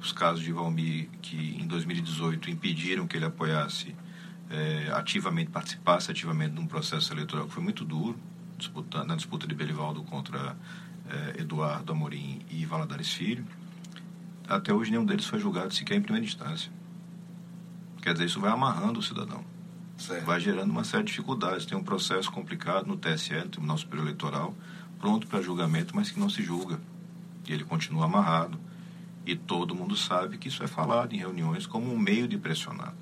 Os 0.00 0.12
casos 0.12 0.44
de 0.44 0.52
Valmir, 0.52 1.08
que 1.20 1.56
em 1.60 1.66
2018 1.66 2.50
impediram 2.50 3.04
que 3.08 3.16
ele 3.16 3.24
apoiasse 3.24 3.96
é, 4.48 4.92
ativamente, 4.92 5.50
participasse 5.50 6.08
ativamente 6.08 6.54
de 6.54 6.60
um 6.60 6.68
processo 6.68 7.12
eleitoral 7.12 7.48
que 7.48 7.52
foi 7.52 7.64
muito 7.64 7.84
duro, 7.84 8.16
disputando, 8.56 9.08
na 9.08 9.16
disputa 9.16 9.44
de 9.48 9.54
Belivaldo 9.56 10.04
contra 10.04 10.56
é, 11.10 11.40
Eduardo 11.40 11.90
Amorim 11.90 12.42
e 12.48 12.64
Valadares 12.64 13.12
Filho, 13.12 13.44
até 14.48 14.72
hoje 14.72 14.92
nenhum 14.92 15.04
deles 15.04 15.26
foi 15.26 15.40
julgado 15.40 15.74
sequer 15.74 15.96
em 15.96 16.00
primeira 16.00 16.24
instância. 16.24 16.70
Quer 18.00 18.12
dizer, 18.12 18.26
isso 18.26 18.40
vai 18.40 18.52
amarrando 18.52 19.00
o 19.00 19.02
cidadão. 19.02 19.57
Certo. 19.98 20.24
vai 20.24 20.40
gerando 20.40 20.70
uma 20.70 20.84
série 20.84 21.02
de 21.02 21.10
dificuldades. 21.10 21.66
Tem 21.66 21.76
um 21.76 21.82
processo 21.82 22.30
complicado 22.30 22.86
no 22.86 22.96
TSE, 22.96 23.34
no 23.34 23.48
Tribunal 23.48 23.76
Superior 23.76 24.06
Eleitoral, 24.06 24.54
pronto 24.98 25.26
para 25.26 25.42
julgamento, 25.42 25.94
mas 25.94 26.10
que 26.10 26.20
não 26.20 26.30
se 26.30 26.42
julga. 26.42 26.80
E 27.46 27.52
ele 27.52 27.64
continua 27.64 28.04
amarrado. 28.04 28.58
E 29.26 29.36
todo 29.36 29.74
mundo 29.74 29.96
sabe 29.96 30.38
que 30.38 30.48
isso 30.48 30.62
é 30.62 30.66
falado 30.66 31.12
em 31.12 31.18
reuniões 31.18 31.66
como 31.66 31.92
um 31.92 31.98
meio 31.98 32.28
de 32.28 32.38
pressionar. 32.38 32.94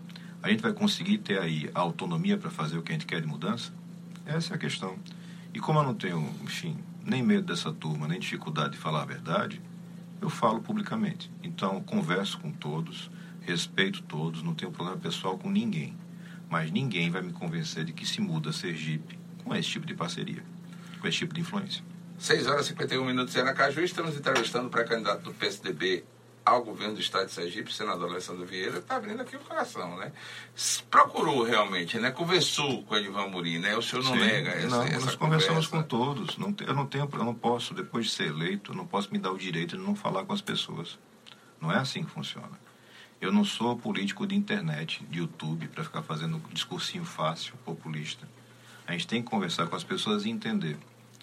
A 0.42 0.48
gente 0.48 0.62
vai 0.62 0.72
conseguir 0.72 1.18
ter 1.18 1.38
aí 1.38 1.70
a 1.74 1.80
autonomia 1.80 2.38
para 2.38 2.50
fazer 2.50 2.78
o 2.78 2.82
que 2.82 2.92
a 2.92 2.94
gente 2.94 3.06
quer 3.06 3.20
de 3.20 3.26
mudança? 3.26 3.72
Essa 4.24 4.54
é 4.54 4.56
a 4.56 4.58
questão. 4.58 4.96
E 5.52 5.60
como 5.60 5.78
eu 5.78 5.84
não 5.84 5.94
tenho, 5.94 6.28
enfim, 6.42 6.76
nem 7.04 7.22
medo 7.22 7.46
dessa 7.46 7.72
turma, 7.72 8.08
nem 8.08 8.18
dificuldade 8.18 8.72
de 8.72 8.78
falar 8.78 9.02
a 9.02 9.06
verdade, 9.06 9.60
eu 10.20 10.28
falo 10.28 10.60
publicamente. 10.60 11.30
Então, 11.42 11.80
converso 11.82 12.38
com 12.38 12.50
todos, 12.50 13.10
respeito 13.42 14.02
todos, 14.02 14.42
não 14.42 14.54
tenho 14.54 14.72
problema 14.72 14.98
pessoal 14.98 15.38
com 15.38 15.50
ninguém. 15.50 15.94
Mas 16.48 16.70
ninguém 16.70 17.10
vai 17.10 17.22
me 17.22 17.32
convencer 17.32 17.84
de 17.84 17.92
que 17.92 18.06
se 18.06 18.20
muda 18.20 18.52
Sergipe 18.52 19.18
com 19.44 19.54
esse 19.54 19.68
tipo 19.68 19.86
de 19.86 19.94
parceria, 19.94 20.44
com 21.00 21.08
esse 21.08 21.18
tipo 21.18 21.34
de 21.34 21.40
influência. 21.40 21.82
6 22.18 22.46
horas 22.46 22.66
e 22.66 22.68
51 22.70 23.04
minutos 23.04 23.34
em 23.36 23.40
Aracaju, 23.40 23.80
estamos 23.82 24.16
entrevistando 24.16 24.68
o 24.68 24.70
pré-candidato 24.70 25.22
do 25.22 25.34
PSDB 25.34 26.04
ao 26.46 26.62
governo 26.62 26.94
do 26.94 27.00
estado 27.00 27.26
de 27.26 27.32
Sergipe, 27.32 27.72
senador 27.72 28.08
Alessandro 28.08 28.46
Vieira, 28.46 28.78
está 28.78 28.96
abrindo 28.96 29.20
aqui 29.20 29.34
o 29.34 29.40
coração, 29.40 29.96
né? 29.96 30.12
Procurou 30.88 31.42
realmente, 31.42 31.98
né? 31.98 32.12
Conversou 32.12 32.84
com 32.84 32.94
o 32.94 32.96
Edivan 32.96 33.26
Muri, 33.26 33.58
né? 33.58 33.76
O 33.76 33.82
senhor 33.82 34.04
não 34.04 34.12
Sim, 34.12 34.20
nega 34.20 34.50
essa, 34.50 34.68
não, 34.68 34.82
essa 34.84 35.06
nós 35.06 35.16
conversamos 35.16 35.66
com 35.66 35.82
todos. 35.82 36.38
Não, 36.38 36.54
eu 36.64 36.72
não 36.72 36.86
tenho, 36.86 37.08
eu 37.12 37.24
não 37.24 37.34
posso, 37.34 37.74
depois 37.74 38.06
de 38.06 38.12
ser 38.12 38.28
eleito, 38.28 38.70
eu 38.70 38.76
não 38.76 38.86
posso 38.86 39.12
me 39.12 39.18
dar 39.18 39.32
o 39.32 39.36
direito 39.36 39.76
de 39.76 39.82
não 39.82 39.96
falar 39.96 40.24
com 40.24 40.32
as 40.32 40.40
pessoas. 40.40 40.96
Não 41.60 41.72
é 41.72 41.78
assim 41.78 42.04
que 42.04 42.10
funciona. 42.12 42.65
Eu 43.18 43.32
não 43.32 43.44
sou 43.44 43.78
político 43.78 44.26
de 44.26 44.34
internet, 44.34 45.02
de 45.08 45.20
YouTube, 45.20 45.68
para 45.68 45.82
ficar 45.82 46.02
fazendo 46.02 46.38
discursinho 46.52 47.04
fácil, 47.04 47.54
populista. 47.64 48.28
A 48.86 48.92
gente 48.92 49.06
tem 49.06 49.22
que 49.22 49.30
conversar 49.30 49.66
com 49.66 49.74
as 49.74 49.82
pessoas 49.82 50.26
e 50.26 50.30
entender 50.30 50.76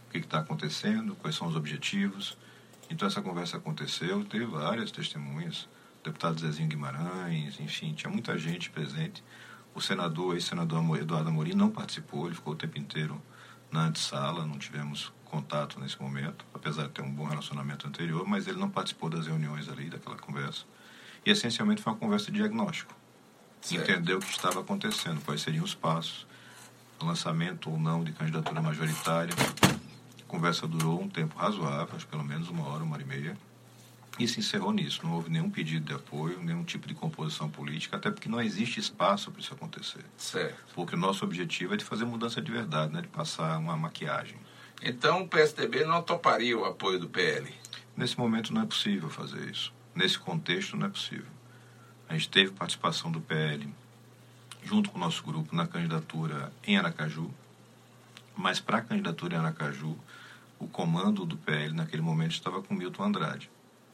o 0.07 0.11
que 0.11 0.17
está 0.17 0.39
acontecendo, 0.39 1.15
quais 1.15 1.35
são 1.35 1.47
os 1.47 1.55
objetivos, 1.55 2.35
então 2.89 3.07
essa 3.07 3.21
conversa 3.21 3.57
aconteceu, 3.57 4.23
teve 4.25 4.45
várias 4.45 4.91
testemunhas, 4.91 5.67
o 6.01 6.03
deputado 6.03 6.39
Zezinho 6.39 6.67
Guimarães, 6.67 7.59
enfim, 7.59 7.93
tinha 7.93 8.11
muita 8.11 8.37
gente 8.37 8.69
presente. 8.69 9.23
O 9.73 9.81
senador, 9.81 10.33
ex-senador 10.33 10.97
Eduardo 10.99 11.29
Amorim 11.29 11.53
não 11.53 11.69
participou, 11.69 12.25
ele 12.25 12.35
ficou 12.35 12.53
o 12.53 12.55
tempo 12.55 12.77
inteiro 12.77 13.21
na 13.71 13.85
antessala, 13.85 14.45
não 14.45 14.57
tivemos 14.57 15.11
contato 15.25 15.79
nesse 15.79 15.99
momento, 16.01 16.45
apesar 16.53 16.83
de 16.83 16.89
ter 16.89 17.01
um 17.01 17.11
bom 17.11 17.25
relacionamento 17.25 17.87
anterior, 17.87 18.27
mas 18.27 18.47
ele 18.47 18.59
não 18.59 18.69
participou 18.69 19.09
das 19.09 19.25
reuniões 19.25 19.69
ali, 19.69 19.89
daquela 19.89 20.17
conversa. 20.17 20.65
E 21.25 21.31
essencialmente 21.31 21.81
foi 21.81 21.93
uma 21.93 21.99
conversa 21.99 22.31
de 22.31 22.37
diagnóstico. 22.37 22.93
Certo. 23.61 23.89
Entender 23.89 24.13
o 24.15 24.19
que 24.19 24.29
estava 24.29 24.59
acontecendo, 24.59 25.21
quais 25.23 25.41
seriam 25.41 25.63
os 25.63 25.73
passos, 25.73 26.27
lançamento 27.01 27.69
ou 27.69 27.79
não 27.79 28.03
de 28.03 28.11
candidatura 28.11 28.61
majoritária, 28.61 29.33
conversa 30.27 30.67
durou 30.67 30.99
um 30.99 31.07
tempo 31.07 31.37
razoável, 31.37 31.95
acho 31.95 32.07
pelo 32.07 32.23
menos 32.23 32.49
uma 32.49 32.67
hora, 32.67 32.83
uma 32.83 32.95
hora 32.95 33.03
e 33.03 33.05
meia, 33.05 33.37
e 34.19 34.27
se 34.27 34.39
encerrou 34.39 34.71
nisso. 34.71 35.01
Não 35.03 35.13
houve 35.13 35.29
nenhum 35.29 35.49
pedido 35.49 35.85
de 35.85 35.93
apoio, 35.93 36.39
nenhum 36.41 36.63
tipo 36.63 36.87
de 36.87 36.95
composição 36.95 37.49
política, 37.49 37.97
até 37.97 38.09
porque 38.09 38.27
não 38.27 38.41
existe 38.41 38.79
espaço 38.79 39.31
para 39.31 39.41
isso 39.41 39.53
acontecer. 39.53 40.03
Certo. 40.17 40.55
Porque 40.73 40.95
o 40.95 40.97
nosso 40.97 41.23
objetivo 41.23 41.75
é 41.75 41.77
de 41.77 41.85
fazer 41.85 42.05
mudança 42.05 42.41
de 42.41 42.51
verdade, 42.51 42.91
né? 42.91 43.01
de 43.01 43.07
passar 43.07 43.57
uma 43.59 43.77
maquiagem. 43.77 44.37
Então 44.81 45.21
o 45.21 45.27
PSDB 45.27 45.85
não 45.85 46.01
toparia 46.01 46.57
o 46.57 46.65
apoio 46.65 46.99
do 46.99 47.07
PL? 47.07 47.53
Nesse 47.95 48.17
momento 48.17 48.53
não 48.53 48.63
é 48.63 48.65
possível 48.65 49.09
fazer 49.09 49.49
isso. 49.49 49.71
Nesse 49.95 50.17
contexto 50.17 50.75
não 50.75 50.87
é 50.87 50.89
possível. 50.89 51.31
A 52.09 52.13
gente 52.13 52.29
teve 52.29 52.51
participação 52.51 53.11
do 53.11 53.21
PL 53.21 53.67
junto 54.63 54.89
com 54.89 54.97
o 54.97 55.01
nosso 55.01 55.23
grupo 55.23 55.55
na 55.55 55.67
candidatura 55.67 56.51
em 56.65 56.77
Aracaju, 56.77 57.29
mas 58.35 58.59
para 58.59 58.77
a 58.77 58.81
candidatura 58.81 59.35
em 59.35 59.39
Aracaju 59.39 59.97
o 60.59 60.67
comando 60.67 61.25
do 61.25 61.35
PL 61.35 61.73
naquele 61.73 62.01
momento 62.01 62.31
estava 62.31 62.61
com 62.61 62.73
Milton 62.73 63.03
Andrade, 63.03 63.49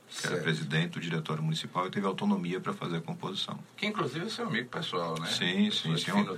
que 0.07 0.15
certo. 0.15 0.33
era 0.33 0.43
presidente 0.43 0.91
do 0.91 0.99
diretório 0.99 1.41
municipal 1.41 1.87
e 1.87 1.89
teve 1.89 2.05
autonomia 2.05 2.59
para 2.59 2.73
fazer 2.73 2.97
a 2.97 3.01
composição. 3.01 3.59
Que 3.75 3.87
inclusive 3.87 4.25
é 4.25 4.29
seu 4.29 4.47
amigo 4.47 4.69
pessoal, 4.69 5.19
né? 5.19 5.27
Sim, 5.27 5.71
sim, 5.71 5.97
sim. 5.97 6.11
É 6.11 6.13
um, 6.13 6.37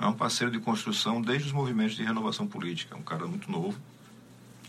é 0.00 0.06
um 0.06 0.14
parceiro 0.14 0.52
de 0.52 0.60
construção 0.60 1.20
desde 1.20 1.48
os 1.48 1.52
movimentos 1.52 1.96
de 1.96 2.04
renovação 2.04 2.46
política. 2.46 2.94
É 2.94 2.98
um 2.98 3.02
cara 3.02 3.26
muito 3.26 3.50
novo 3.50 3.78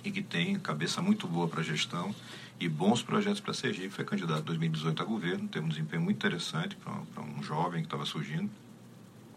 e 0.04 0.12
que 0.12 0.22
tem 0.22 0.60
cabeça 0.60 1.02
muito 1.02 1.28
boa 1.28 1.48
para 1.48 1.62
gestão 1.62 2.14
e 2.64 2.70
bons 2.70 3.04
projetos 3.04 3.42
para 3.42 3.54
Sergipe. 3.54 3.90
Foi 3.90 4.06
candidato 4.06 4.42
em 4.42 4.46
2018 4.46 5.02
a 5.02 5.06
governo, 5.06 5.48
teve 5.50 5.66
um 5.66 5.70
desempenho 5.70 6.02
muito 6.02 6.16
interessante 6.16 6.78
para 6.78 7.22
um 7.22 7.44
jovem 7.44 7.82
que 7.82 7.88
estava 7.88 8.06
surgindo. 8.06 8.50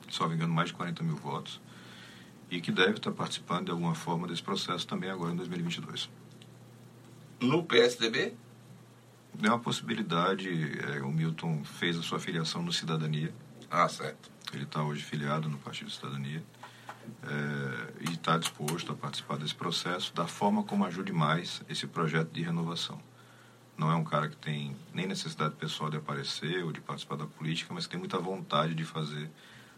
Só 0.08 0.28
me 0.28 0.36
engano, 0.36 0.54
mais 0.54 0.68
de 0.68 0.74
40 0.74 1.02
mil 1.02 1.16
votos 1.16 1.60
e 2.48 2.60
que 2.60 2.70
deve 2.70 2.92
estar 2.92 3.10
participando 3.10 3.64
de 3.64 3.70
alguma 3.72 3.96
forma 3.96 4.28
desse 4.28 4.42
processo 4.42 4.86
também 4.86 5.10
agora 5.10 5.32
em 5.32 5.36
2022. 5.36 6.08
No 7.40 7.64
PSDB? 7.64 8.34
É 9.42 9.48
uma 9.48 9.58
possibilidade. 9.58 10.48
É, 10.92 11.02
o 11.02 11.10
Milton 11.10 11.64
fez 11.64 11.98
a 11.98 12.02
sua 12.02 12.20
filiação 12.20 12.62
no 12.62 12.72
Cidadania. 12.72 13.34
Ah, 13.68 13.88
certo. 13.88 14.30
Ele 14.52 14.62
está 14.62 14.84
hoje 14.84 15.02
filiado 15.02 15.48
no 15.48 15.58
Partido 15.58 15.90
Cidadania 15.90 16.42
é, 17.24 18.08
e 18.08 18.12
está 18.12 18.38
disposto 18.38 18.92
a 18.92 18.94
participar 18.94 19.36
desse 19.36 19.54
processo 19.54 20.14
da 20.14 20.28
forma 20.28 20.62
como 20.62 20.84
ajude 20.84 21.12
mais 21.12 21.60
esse 21.68 21.88
projeto 21.88 22.30
de 22.30 22.42
renovação. 22.42 23.00
Não 23.76 23.90
é 23.90 23.94
um 23.94 24.04
cara 24.04 24.28
que 24.28 24.36
tem 24.36 24.74
nem 24.94 25.06
necessidade 25.06 25.54
pessoal 25.54 25.90
de 25.90 25.96
aparecer 25.98 26.64
ou 26.64 26.72
de 26.72 26.80
participar 26.80 27.16
da 27.16 27.26
política, 27.26 27.74
mas 27.74 27.84
que 27.84 27.90
tem 27.90 27.98
muita 27.98 28.18
vontade 28.18 28.74
de 28.74 28.84
fazer 28.84 29.30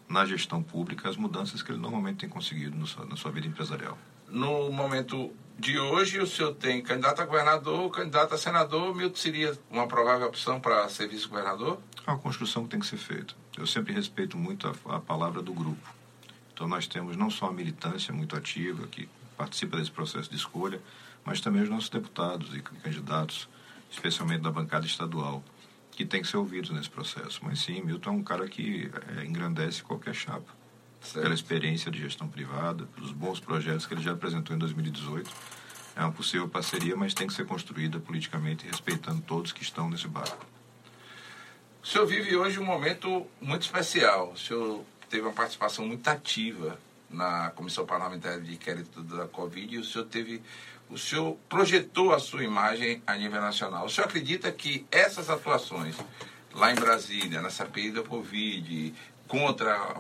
na 0.09 0.25
gestão 0.25 0.63
pública 0.63 1.09
as 1.09 1.17
mudanças 1.17 1.63
que 1.63 1.71
ele 1.71 1.79
normalmente 1.79 2.19
tem 2.19 2.29
conseguido 2.29 2.77
na 2.77 3.17
sua 3.17 3.31
vida 3.31 3.47
empresarial. 3.47 3.99
No 4.29 4.71
momento 4.71 5.33
de 5.59 5.79
hoje, 5.79 6.21
o 6.21 6.27
senhor 6.27 6.55
tem 6.55 6.83
candidato 6.83 7.21
a 7.21 7.25
governador, 7.25 7.91
candidato 7.91 8.35
a 8.35 8.39
senador, 8.39 8.95
Milton 8.95 9.17
seria 9.17 9.59
uma 9.71 9.89
provável 9.89 10.27
opção 10.29 10.61
para 10.61 10.89
ser 10.89 11.09
vice-governador? 11.09 11.79
É 12.07 12.11
uma 12.11 12.19
construção 12.19 12.65
que 12.65 12.71
tem 12.71 12.81
que 12.81 12.87
ser 12.87 12.99
feita. 12.99 13.35
Eu 13.57 13.67
sempre 13.67 13.93
respeito 13.93 14.37
muito 14.37 14.69
a, 14.69 14.97
a 14.97 15.01
palavra 15.01 15.43
do 15.43 15.53
grupo. 15.53 15.95
Então 16.53 16.69
nós 16.69 16.87
temos 16.87 17.17
não 17.17 17.31
só 17.31 17.47
a 17.47 17.53
militância 17.53 18.13
muito 18.13 18.37
ativa, 18.37 18.87
que 18.87 19.09
participa 19.37 19.77
desse 19.77 19.91
processo 19.91 20.31
de 20.31 20.37
escolha, 20.37 20.81
mas 21.25 21.41
também 21.41 21.63
os 21.63 21.69
nossos 21.69 21.89
deputados 21.89 22.55
e 22.55 22.61
candidatos, 22.61 23.49
especialmente 23.91 24.43
da 24.43 24.51
bancada 24.51 24.87
estadual 24.87 25.43
que 25.99 26.05
tem 26.05 26.23
que 26.23 26.29
ser 26.29 26.37
ouvidos 26.37 26.71
nesse 26.71 26.89
processo. 26.89 27.41
Mas 27.43 27.59
sim, 27.59 27.83
Milton 27.83 28.11
é 28.11 28.13
um 28.13 28.23
cara 28.23 28.49
que 28.49 28.89
é, 29.17 29.25
engrandece 29.25 29.83
qualquer 29.83 30.15
chapa. 30.15 30.57
Certo. 31.01 31.23
Pela 31.23 31.35
experiência 31.35 31.91
de 31.91 31.99
gestão 31.99 32.29
privada, 32.29 32.87
pelos 32.95 33.11
bons 33.11 33.41
projetos 33.41 33.85
que 33.85 33.95
ele 33.95 34.03
já 34.03 34.13
apresentou 34.13 34.55
em 34.55 34.59
2018. 34.61 35.29
É 35.97 36.01
uma 36.03 36.13
possível 36.13 36.49
parceria, 36.49 36.95
mas 36.95 37.15
tem 37.15 37.27
que 37.27 37.33
ser 37.33 37.47
construída 37.47 37.99
politicamente, 37.99 38.65
respeitando 38.65 39.21
todos 39.23 39.51
que 39.51 39.63
estão 39.63 39.91
nesse 39.91 40.07
barco. 40.07 40.47
O 41.83 41.87
senhor 41.87 42.07
vive 42.07 42.37
hoje 42.37 42.61
um 42.61 42.65
momento 42.65 43.27
muito 43.41 43.63
especial. 43.63 44.31
O 44.31 44.37
senhor 44.37 44.85
teve 45.11 45.23
uma 45.23 45.33
participação 45.33 45.85
muito 45.85 46.07
ativa 46.07 46.79
na 47.11 47.51
Comissão 47.51 47.85
Parlamentar 47.85 48.41
de 48.41 48.55
Inquérito 48.55 49.03
da 49.03 49.27
Covid 49.27 49.75
e 49.75 49.79
o 49.79 49.85
senhor 49.85 50.05
teve 50.05 50.43
o 50.91 50.97
senhor 50.97 51.37
projetou 51.49 52.13
a 52.13 52.19
sua 52.19 52.45
imagem 52.45 53.03
a 53.07 53.15
nível 53.17 53.41
nacional. 53.41 53.87
O 53.87 53.91
senhor 53.91 54.07
acredita 54.07 54.51
que 54.51 54.87
essas 54.91 55.29
atuações 55.29 55.97
lá 56.55 56.73
em 56.73 56.75
Brasília, 56.75 57.41
na 57.41 57.51
CPI 57.51 57.93
da 57.93 58.03
Covid, 58.03 58.95
contra 59.27 59.97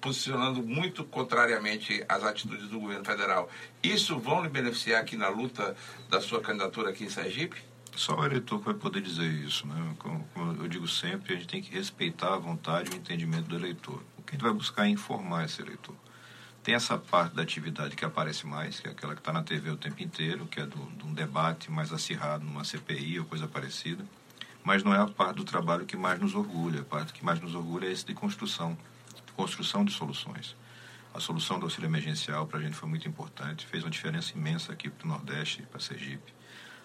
posicionando 0.00 0.62
muito 0.62 1.04
contrariamente 1.04 2.04
às 2.08 2.24
atitudes 2.24 2.68
do 2.68 2.80
governo 2.80 3.04
federal, 3.04 3.48
isso 3.82 4.18
vão 4.18 4.42
lhe 4.42 4.48
beneficiar 4.48 5.00
aqui 5.00 5.16
na 5.16 5.28
luta 5.28 5.76
da 6.08 6.20
sua 6.20 6.40
candidatura 6.40 6.90
aqui 6.90 7.04
em 7.04 7.08
Sergipe? 7.08 7.62
Só 7.94 8.16
o 8.16 8.24
eleitor 8.24 8.58
vai 8.58 8.74
poder 8.74 9.00
dizer 9.00 9.28
isso, 9.28 9.66
né? 9.66 9.94
Como, 9.98 10.24
eu 10.60 10.68
digo 10.68 10.86
sempre, 10.86 11.34
a 11.34 11.36
gente 11.36 11.48
tem 11.48 11.62
que 11.62 11.72
respeitar 11.72 12.34
a 12.34 12.38
vontade 12.38 12.90
e 12.90 12.94
o 12.94 12.96
entendimento 12.96 13.48
do 13.48 13.56
eleitor. 13.56 14.02
O 14.16 14.22
que 14.22 14.30
a 14.30 14.32
gente 14.32 14.42
vai 14.42 14.52
buscar 14.52 14.86
é 14.86 14.88
informar 14.88 15.44
esse 15.44 15.60
eleitor. 15.60 15.94
Tem 16.68 16.74
essa 16.74 16.98
parte 16.98 17.34
da 17.34 17.40
atividade 17.40 17.96
que 17.96 18.04
aparece 18.04 18.46
mais, 18.46 18.78
que 18.78 18.88
é 18.88 18.90
aquela 18.90 19.14
que 19.14 19.22
está 19.22 19.32
na 19.32 19.42
TV 19.42 19.70
o 19.70 19.76
tempo 19.78 20.02
inteiro, 20.02 20.44
que 20.44 20.60
é 20.60 20.66
do, 20.66 20.76
de 20.98 21.02
um 21.02 21.14
debate 21.14 21.70
mais 21.70 21.90
acirrado 21.94 22.44
numa 22.44 22.62
CPI 22.62 23.20
ou 23.20 23.24
coisa 23.24 23.48
parecida. 23.48 24.04
Mas 24.62 24.84
não 24.84 24.94
é 24.94 24.98
a 24.98 25.06
parte 25.06 25.36
do 25.36 25.44
trabalho 25.44 25.86
que 25.86 25.96
mais 25.96 26.20
nos 26.20 26.34
orgulha. 26.34 26.82
A 26.82 26.84
parte 26.84 27.14
que 27.14 27.24
mais 27.24 27.40
nos 27.40 27.54
orgulha 27.54 27.86
é 27.86 27.90
esse 27.90 28.04
de 28.04 28.12
construção, 28.12 28.76
construção 29.34 29.82
de 29.82 29.94
soluções. 29.94 30.54
A 31.14 31.20
solução 31.20 31.58
do 31.58 31.64
auxílio 31.64 31.88
emergencial 31.88 32.46
para 32.46 32.58
a 32.58 32.62
gente 32.62 32.76
foi 32.76 32.86
muito 32.86 33.08
importante, 33.08 33.64
fez 33.64 33.82
uma 33.82 33.90
diferença 33.90 34.36
imensa 34.36 34.70
aqui 34.70 34.90
para 34.90 35.06
o 35.06 35.08
Nordeste, 35.08 35.62
para 35.62 35.80
Sergipe. 35.80 36.34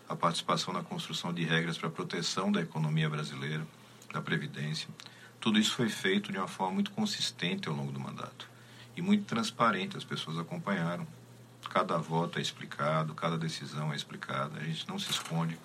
A 0.08 0.16
participação 0.16 0.74
na 0.74 0.82
construção 0.82 1.34
de 1.34 1.44
regras 1.44 1.78
para 1.78 1.90
a 1.90 1.92
proteção 1.92 2.54
da 2.54 2.62
economia 2.62 3.10
brasileira, 3.10 3.68
da 4.14 4.22
Previdência. 4.22 4.88
Tudo 5.42 5.60
isso 5.60 5.76
foi 5.76 5.90
feito 5.90 6.32
de 6.32 6.38
uma 6.38 6.48
forma 6.48 6.76
muito 6.76 6.92
consistente 6.92 7.68
ao 7.68 7.76
longo 7.76 7.92
do 7.92 8.00
mandato 8.00 8.53
e 8.96 9.02
muito 9.02 9.26
transparente. 9.26 9.98
As 9.98 10.04
pessoas 10.04 10.38
acompanharam. 10.38 11.08
Cada 11.70 11.98
voto 11.98 12.40
é 12.40 12.42
explicado, 12.42 13.14
cada 13.16 13.38
decisão 13.38 13.92
é 13.94 13.96
explicada. 13.96 14.60
A 14.60 14.64
gente 14.64 14.88
não 14.88 15.00
se 15.00 15.10
esconde. 15.10 15.58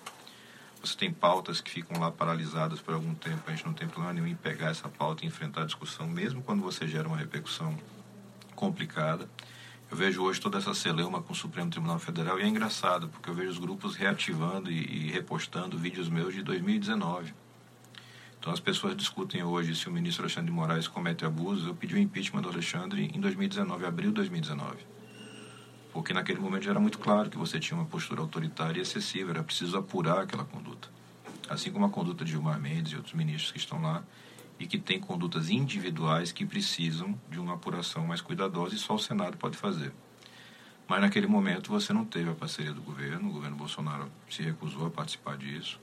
Você 0.81 0.95
tem 0.95 1.11
pautas 1.11 1.59
que 1.59 1.69
ficam 1.69 1.99
lá 1.99 2.09
paralisadas 2.09 2.79
por 2.79 2.93
algum 2.93 3.13
tempo. 3.13 3.43
A 3.47 3.51
gente 3.51 3.65
não 3.65 3.73
tem 3.73 3.87
problema 3.87 4.13
nenhum 4.13 4.27
em 4.27 4.35
pegar 4.35 4.69
essa 4.69 4.87
pauta 4.87 5.23
e 5.23 5.27
enfrentar 5.27 5.63
a 5.63 5.65
discussão, 5.65 6.07
mesmo 6.07 6.41
quando 6.41 6.63
você 6.63 6.87
gera 6.87 7.07
uma 7.07 7.17
repercussão 7.17 7.77
complicada. 8.55 9.29
Eu 9.91 9.97
vejo 9.97 10.21
hoje 10.21 10.39
toda 10.39 10.57
essa 10.57 10.73
celeuma 10.73 11.21
com 11.21 11.33
o 11.33 11.35
Supremo 11.35 11.69
Tribunal 11.69 11.99
Federal 11.99 12.39
e 12.39 12.43
é 12.43 12.47
engraçado, 12.47 13.09
porque 13.09 13.29
eu 13.29 13.33
vejo 13.33 13.49
os 13.49 13.57
grupos 13.57 13.95
reativando 13.95 14.71
e, 14.71 15.07
e 15.07 15.11
repostando 15.11 15.77
vídeos 15.77 16.07
meus 16.07 16.33
de 16.33 16.43
2019. 16.43 17.33
Então 18.39 18.53
as 18.53 18.59
pessoas 18.59 18.95
discutem 18.95 19.43
hoje 19.43 19.75
se 19.75 19.89
o 19.89 19.91
ministro 19.91 20.23
Alexandre 20.23 20.49
de 20.49 20.55
Moraes 20.55 20.87
comete 20.87 21.25
abusos. 21.25 21.67
Eu 21.67 21.75
pedi 21.75 21.95
o 21.95 21.99
impeachment 21.99 22.41
do 22.41 22.49
Alexandre 22.49 23.11
em 23.13 23.19
2019, 23.19 23.85
abril 23.85 24.09
de 24.09 24.15
2019. 24.15 24.77
Porque 25.91 26.13
naquele 26.13 26.39
momento 26.39 26.63
já 26.63 26.71
era 26.71 26.79
muito 26.79 26.99
claro 26.99 27.29
que 27.29 27.37
você 27.37 27.59
tinha 27.59 27.77
uma 27.77 27.85
postura 27.85 28.21
autoritária 28.21 28.79
e 28.79 28.81
excessiva, 28.81 29.31
era 29.31 29.43
preciso 29.43 29.77
apurar 29.77 30.21
aquela 30.21 30.45
conduta. 30.45 30.87
Assim 31.49 31.71
como 31.71 31.85
a 31.85 31.89
conduta 31.89 32.23
de 32.23 32.31
Gilmar 32.31 32.59
Mendes 32.59 32.93
e 32.93 32.95
outros 32.95 33.13
ministros 33.13 33.51
que 33.51 33.57
estão 33.57 33.81
lá 33.81 34.03
e 34.57 34.65
que 34.65 34.77
têm 34.77 34.99
condutas 34.99 35.49
individuais 35.49 36.31
que 36.31 36.45
precisam 36.45 37.19
de 37.29 37.39
uma 37.39 37.55
apuração 37.55 38.05
mais 38.05 38.21
cuidadosa 38.21 38.75
e 38.75 38.77
só 38.77 38.95
o 38.95 38.99
Senado 38.99 39.35
pode 39.35 39.57
fazer. 39.57 39.91
Mas 40.87 41.01
naquele 41.01 41.27
momento 41.27 41.71
você 41.71 41.91
não 41.91 42.05
teve 42.05 42.29
a 42.29 42.35
parceria 42.35 42.73
do 42.73 42.81
governo, 42.81 43.29
o 43.29 43.33
governo 43.33 43.55
Bolsonaro 43.55 44.09
se 44.29 44.41
recusou 44.41 44.87
a 44.87 44.89
participar 44.89 45.37
disso. 45.37 45.79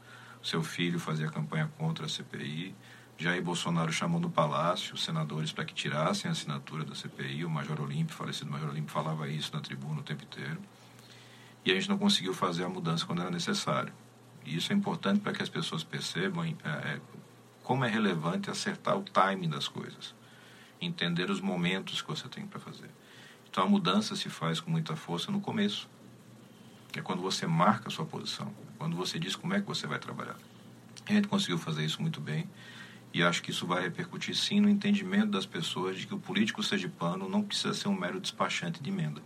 Seu 0.47 0.63
filho 0.63 1.01
fazia 1.01 1.27
campanha 1.27 1.69
contra 1.77 2.07
a 2.07 2.09
CPI. 2.09 2.73
Jair 3.19 3.43
Bolsonaro 3.43 3.93
chamou 3.93 4.21
no 4.21 4.31
Palácio 4.31 4.95
os 4.95 5.03
senadores 5.03 5.51
para 5.51 5.65
que 5.65 5.75
tirassem 5.75 6.29
a 6.29 6.33
assinatura 6.33 6.85
da 6.85 6.95
CPI. 6.95 7.45
O 7.45 7.51
Major 7.51 7.81
Olímpio, 7.81 8.15
falecido 8.15 8.49
Major 8.49 8.69
Olímpio, 8.69 8.93
falava 8.93 9.29
isso 9.29 9.53
na 9.53 9.61
tribuna 9.61 9.99
o 9.99 10.03
tempo 10.05 10.23
inteiro. 10.23 10.61
E 11.65 11.73
a 11.73 11.75
gente 11.75 11.89
não 11.89 11.99
conseguiu 11.99 12.33
fazer 12.33 12.63
a 12.63 12.69
mudança 12.69 13.05
quando 13.05 13.23
era 13.23 13.31
necessário. 13.31 13.93
E 14.45 14.57
isso 14.57 14.73
é 14.73 14.77
importante 14.77 15.19
para 15.19 15.33
que 15.33 15.43
as 15.43 15.49
pessoas 15.49 15.83
percebam 15.83 16.45
é, 16.45 16.51
é, 16.69 17.01
como 17.65 17.85
é 17.85 17.89
relevante 17.89 18.49
acertar 18.49 18.97
o 18.97 19.03
timing 19.03 19.49
das 19.49 19.67
coisas, 19.67 20.15
entender 20.81 21.29
os 21.29 21.41
momentos 21.41 22.01
que 22.01 22.09
você 22.09 22.29
tem 22.29 22.47
para 22.47 22.61
fazer. 22.61 22.91
Então 23.51 23.65
a 23.65 23.69
mudança 23.69 24.15
se 24.15 24.31
faz 24.31 24.61
com 24.61 24.71
muita 24.71 24.95
força 24.95 25.33
no 25.33 25.41
começo, 25.41 25.89
que 26.93 27.01
é 27.01 27.03
quando 27.03 27.21
você 27.21 27.49
marca 27.49 27.89
a 27.89 27.91
sua 27.91 28.07
posição, 28.07 28.55
quando 28.79 28.97
você 28.97 29.19
diz 29.19 29.35
como 29.37 29.55
é 29.55 29.61
que 29.61 29.67
você 29.67 29.87
vai 29.87 29.99
trabalhar. 29.99 30.37
A 31.09 31.13
gente 31.13 31.29
conseguiu 31.29 31.59
fazer 31.59 31.85
isso 31.85 32.01
muito 32.03 32.21
bem 32.21 32.49
e 33.13 33.23
acho 33.23 33.43
que 33.43 33.51
isso 33.51 33.67
vai 33.67 33.83
repercutir 33.83 34.37
sim 34.37 34.61
no 34.61 34.69
entendimento 34.69 35.31
das 35.31 35.47
pessoas 35.47 35.99
de 35.99 36.07
que 36.07 36.15
o 36.15 36.19
político 36.19 36.63
sergipano 36.63 37.29
não 37.29 37.43
precisa 37.43 37.73
ser 37.73 37.89
um 37.89 37.95
mero 37.95 38.21
despachante 38.21 38.83
de 38.83 38.91
emenda. 38.91 39.23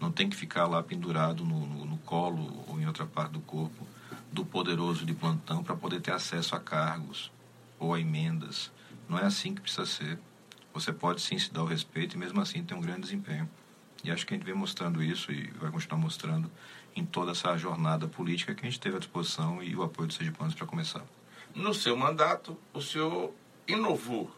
Não 0.00 0.12
tem 0.12 0.28
que 0.28 0.36
ficar 0.36 0.66
lá 0.66 0.82
pendurado 0.82 1.44
no, 1.44 1.66
no, 1.66 1.84
no 1.86 1.98
colo 1.98 2.64
ou 2.68 2.80
em 2.80 2.86
outra 2.86 3.06
parte 3.06 3.32
do 3.32 3.40
corpo 3.40 3.86
do 4.30 4.44
poderoso 4.44 5.06
de 5.06 5.14
plantão 5.14 5.64
para 5.64 5.74
poder 5.74 6.00
ter 6.00 6.12
acesso 6.12 6.54
a 6.54 6.60
cargos 6.60 7.30
ou 7.78 7.94
a 7.94 8.00
emendas. 8.00 8.70
Não 9.08 9.18
é 9.18 9.24
assim 9.24 9.54
que 9.54 9.62
precisa 9.62 9.86
ser. 9.86 10.18
Você 10.74 10.92
pode 10.92 11.22
sim 11.22 11.38
se 11.38 11.50
dar 11.52 11.62
o 11.62 11.66
respeito 11.66 12.16
e 12.16 12.18
mesmo 12.18 12.40
assim 12.40 12.62
ter 12.62 12.74
um 12.74 12.80
grande 12.80 13.02
desempenho. 13.02 13.48
E 14.04 14.10
acho 14.10 14.26
que 14.26 14.34
a 14.34 14.36
gente 14.36 14.44
vem 14.44 14.54
mostrando 14.54 15.02
isso 15.02 15.32
e 15.32 15.50
vai 15.52 15.70
continuar 15.70 15.98
mostrando 15.98 16.50
em 16.96 17.04
toda 17.04 17.32
essa 17.32 17.56
jornada 17.58 18.08
política 18.08 18.54
que 18.54 18.66
a 18.66 18.70
gente 18.70 18.80
teve 18.80 18.96
à 18.96 18.98
disposição 18.98 19.62
e 19.62 19.76
o 19.76 19.82
apoio 19.82 20.08
dos 20.08 20.16
sergipanos 20.16 20.54
para 20.54 20.66
começar. 20.66 21.02
No 21.54 21.74
seu 21.74 21.96
mandato, 21.96 22.56
o 22.72 22.80
senhor 22.80 23.32
inovou 23.68 24.30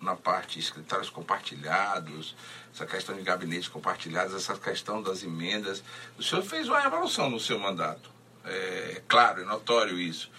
na 0.00 0.16
parte 0.16 0.58
escritórios 0.58 1.10
compartilhados, 1.10 2.34
essa 2.74 2.86
questão 2.86 3.14
de 3.14 3.22
gabinetes 3.22 3.68
compartilhados, 3.68 4.34
essa 4.34 4.56
questão 4.56 5.02
das 5.02 5.22
emendas. 5.22 5.84
O 6.18 6.22
senhor 6.22 6.42
fez 6.42 6.68
uma 6.68 6.80
revolução 6.80 7.28
no 7.30 7.38
seu 7.38 7.58
mandato. 7.58 8.10
É 8.44 9.02
claro, 9.06 9.42
é 9.42 9.44
notório 9.44 9.98
isso. 9.98 10.30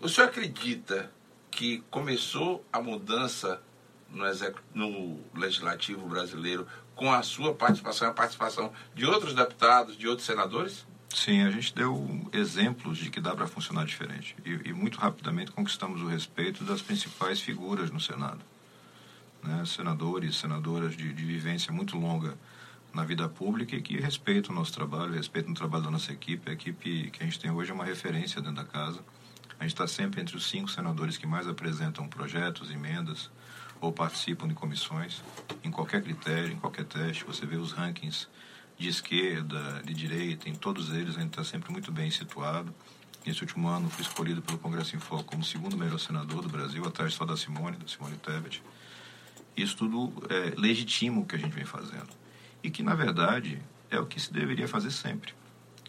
O 0.00 0.08
senhor 0.08 0.28
acredita 0.28 1.10
que 1.50 1.82
começou 1.90 2.64
a 2.70 2.80
mudança 2.80 3.62
no, 4.10 4.26
no 4.74 5.20
legislativo 5.34 6.06
brasileiro 6.06 6.66
com 6.94 7.12
a 7.12 7.22
sua 7.22 7.54
participação 7.54 8.08
e 8.08 8.10
a 8.10 8.14
participação 8.14 8.72
de 8.94 9.06
outros 9.06 9.34
deputados, 9.34 9.96
de 9.96 10.06
outros 10.06 10.26
senadores? 10.26 10.86
Sim, 11.16 11.40
a 11.40 11.50
gente 11.50 11.74
deu 11.74 12.28
exemplos 12.30 12.98
de 12.98 13.08
que 13.08 13.22
dá 13.22 13.34
para 13.34 13.46
funcionar 13.46 13.86
diferente. 13.86 14.36
E, 14.44 14.68
e, 14.68 14.72
muito 14.74 14.98
rapidamente 14.98 15.50
conquistamos 15.50 16.02
o 16.02 16.06
respeito 16.06 16.62
das 16.62 16.82
principais 16.82 17.40
figuras 17.40 17.90
no 17.90 17.98
Senado. 17.98 18.40
Né? 19.42 19.64
Senadores, 19.64 20.36
senadoras 20.36 20.94
de, 20.94 21.14
de 21.14 21.24
vivência 21.24 21.72
muito 21.72 21.96
longa 21.96 22.36
na 22.92 23.02
vida 23.02 23.26
pública 23.30 23.74
e 23.74 23.80
que 23.80 23.98
respeitam 23.98 24.54
o 24.54 24.58
nosso 24.58 24.74
trabalho, 24.74 25.14
respeitam 25.14 25.52
o 25.52 25.54
trabalho 25.54 25.84
da 25.84 25.90
nossa 25.90 26.12
equipe. 26.12 26.50
A 26.50 26.52
equipe 26.52 27.10
que 27.10 27.22
a 27.22 27.24
gente 27.24 27.40
tem 27.40 27.50
hoje 27.50 27.70
é 27.70 27.74
uma 27.74 27.86
referência 27.86 28.42
dentro 28.42 28.56
da 28.56 28.64
casa. 28.64 29.00
A 29.58 29.62
gente 29.62 29.72
está 29.72 29.86
sempre 29.86 30.20
entre 30.20 30.36
os 30.36 30.46
cinco 30.46 30.70
senadores 30.70 31.16
que 31.16 31.26
mais 31.26 31.48
apresentam 31.48 32.06
projetos, 32.06 32.70
emendas 32.70 33.30
ou 33.80 33.90
participam 33.90 34.46
de 34.46 34.54
comissões, 34.54 35.22
em 35.64 35.70
qualquer 35.70 36.02
critério, 36.02 36.52
em 36.52 36.58
qualquer 36.58 36.84
teste. 36.84 37.24
Você 37.24 37.46
vê 37.46 37.56
os 37.56 37.72
rankings 37.72 38.28
de 38.78 38.88
esquerda, 38.88 39.82
de 39.84 39.94
direita, 39.94 40.48
em 40.48 40.54
todos 40.54 40.90
eles 40.92 41.16
a 41.16 41.20
gente 41.20 41.30
está 41.30 41.44
sempre 41.44 41.72
muito 41.72 41.90
bem 41.90 42.10
situado. 42.10 42.74
Nesse 43.26 43.40
último 43.40 43.68
ano 43.68 43.90
fui 43.90 44.02
escolhido 44.02 44.40
pelo 44.40 44.58
Congresso 44.58 44.94
em 44.94 45.00
Foco 45.00 45.24
como 45.24 45.42
segundo 45.42 45.76
melhor 45.76 45.98
senador 45.98 46.42
do 46.42 46.48
Brasil, 46.48 46.84
atrás 46.86 47.14
só 47.14 47.24
da 47.24 47.36
Simone, 47.36 47.76
da 47.76 47.88
Simone 47.88 48.16
Tebet. 48.18 48.62
Isso 49.56 49.76
tudo 49.76 50.12
é, 50.28 50.54
legitima 50.56 51.20
o 51.20 51.24
que 51.24 51.34
a 51.34 51.38
gente 51.38 51.52
vem 51.52 51.64
fazendo. 51.64 52.08
E 52.62 52.70
que, 52.70 52.82
na 52.82 52.94
verdade, 52.94 53.60
é 53.90 53.98
o 53.98 54.06
que 54.06 54.20
se 54.20 54.32
deveria 54.32 54.68
fazer 54.68 54.90
sempre. 54.90 55.32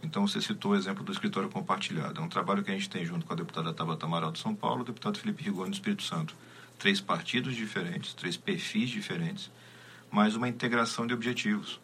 Então, 0.01 0.27
você 0.27 0.39
citou 0.41 0.71
o 0.71 0.75
exemplo 0.75 1.03
do 1.03 1.11
escritório 1.11 1.49
compartilhado. 1.49 2.21
É 2.21 2.23
um 2.23 2.29
trabalho 2.29 2.63
que 2.63 2.71
a 2.71 2.73
gente 2.73 2.89
tem 2.89 3.05
junto 3.05 3.25
com 3.25 3.33
a 3.33 3.35
deputada 3.35 3.73
Tabata 3.73 4.05
Amaral 4.05 4.31
de 4.31 4.39
São 4.39 4.55
Paulo 4.55 4.79
e 4.79 4.81
o 4.83 4.85
deputado 4.85 5.17
Felipe 5.17 5.43
Rigoni 5.43 5.71
do 5.71 5.73
Espírito 5.73 6.03
Santo. 6.03 6.33
Três 6.79 7.01
partidos 7.01 7.55
diferentes, 7.55 8.13
três 8.13 8.37
perfis 8.37 8.89
diferentes, 8.89 9.51
mas 10.09 10.35
uma 10.35 10.47
integração 10.47 11.05
de 11.05 11.13
objetivos. 11.13 11.79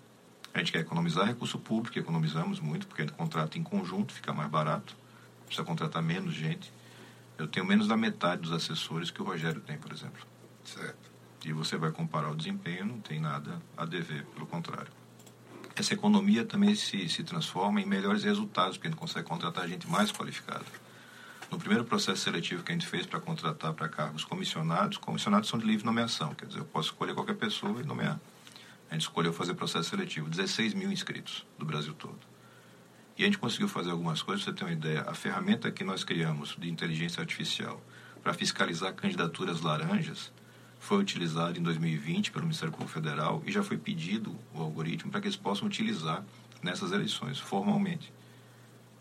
A 0.54 0.60
gente 0.60 0.72
quer 0.72 0.80
economizar 0.80 1.26
recurso 1.26 1.58
público, 1.58 1.98
economizamos 1.98 2.60
muito, 2.60 2.86
porque 2.86 3.02
a 3.02 3.06
gente 3.06 3.16
contrata 3.16 3.58
em 3.58 3.64
conjunto, 3.64 4.14
fica 4.14 4.32
mais 4.32 4.50
barato, 4.50 4.96
precisa 5.46 5.66
contratar 5.66 6.02
menos 6.04 6.34
gente. 6.34 6.72
Eu 7.38 7.48
tenho 7.48 7.66
menos 7.66 7.88
da 7.88 7.98
metade 7.98 8.44
dos 8.44 8.52
assessores 8.52 9.10
que 9.10 9.22
o 9.22 9.26
Rogério 9.26 9.62
tem, 9.62 9.78
por 9.78 9.92
exemplo. 9.92 10.26
Certo. 10.64 11.12
E 11.44 11.52
você 11.52 11.76
vai 11.76 11.92
comparar 11.92 12.30
o 12.30 12.36
desempenho, 12.36 12.86
não 12.86 13.00
tem 13.00 13.20
nada 13.20 13.60
a 13.76 13.84
dever, 13.84 14.26
pelo 14.28 14.46
contrário. 14.46 14.92
Essa 15.76 15.96
economia 15.96 16.46
também 16.46 16.76
se, 16.76 17.10
se 17.10 17.24
transforma 17.24 17.82
em 17.82 17.86
melhores 17.86 18.24
resultados, 18.24 18.78
porque 18.78 18.88
a 18.88 18.92
gente 18.92 19.00
consegue 19.00 19.28
contratar 19.28 19.68
gente 19.68 19.90
mais 19.90 20.12
qualificada. 20.12 20.66
No 21.50 21.58
primeiro 21.58 21.84
processo 21.84 22.22
seletivo 22.22 22.64
que 22.64 22.72
a 22.72 22.76
gente 22.76 22.86
fez 22.86 23.08
para 23.08 23.20
contratar 23.20 23.74
para 23.74 23.90
cargos 23.90 24.24
comissionados, 24.24 24.98
comissionados 24.98 25.50
são 25.50 25.60
de 25.60 25.66
livre 25.66 25.86
nomeação, 25.86 26.34
quer 26.36 26.46
dizer, 26.46 26.60
eu 26.60 26.66
posso 26.66 26.90
escolher 26.90 27.16
qualquer 27.16 27.36
pessoa 27.36 27.82
e 27.82 27.84
nomear. 27.84 28.20
A 28.94 28.96
gente 28.96 29.08
escolheu 29.08 29.34
fazer 29.34 29.56
processo 29.56 29.90
seletivo, 29.90 30.30
16 30.30 30.76
mil 30.76 30.92
inscritos 30.92 31.44
do 31.58 31.66
Brasil 31.66 31.96
todo. 31.96 32.20
E 33.18 33.24
a 33.24 33.26
gente 33.26 33.40
conseguiu 33.40 33.68
fazer 33.68 33.90
algumas 33.90 34.22
coisas, 34.22 34.46
você 34.46 34.54
ter 34.54 34.64
uma 34.64 34.72
ideia. 34.72 35.02
A 35.08 35.16
ferramenta 35.16 35.72
que 35.72 35.84
nós 35.84 36.04
criamos 36.04 36.56
de 36.60 36.70
inteligência 36.70 37.20
artificial 37.20 37.82
para 38.22 38.36
fiscalizar 38.36 38.94
candidaturas 38.94 39.62
laranjas 39.62 40.32
foi 40.78 41.00
utilizada 41.00 41.58
em 41.58 41.64
2020 41.64 42.30
pelo 42.30 42.44
Ministério 42.44 42.72
Público 42.72 42.92
Federal 42.92 43.42
e 43.48 43.52
já 43.52 43.64
foi 43.64 43.80
pedido 43.80 44.38
o 44.54 44.62
algoritmo 44.62 45.10
para 45.10 45.22
que 45.22 45.26
eles 45.26 45.38
possam 45.38 45.68
utilizar 45.68 46.24
nessas 46.62 46.92
eleições, 46.92 47.40
formalmente. 47.40 48.14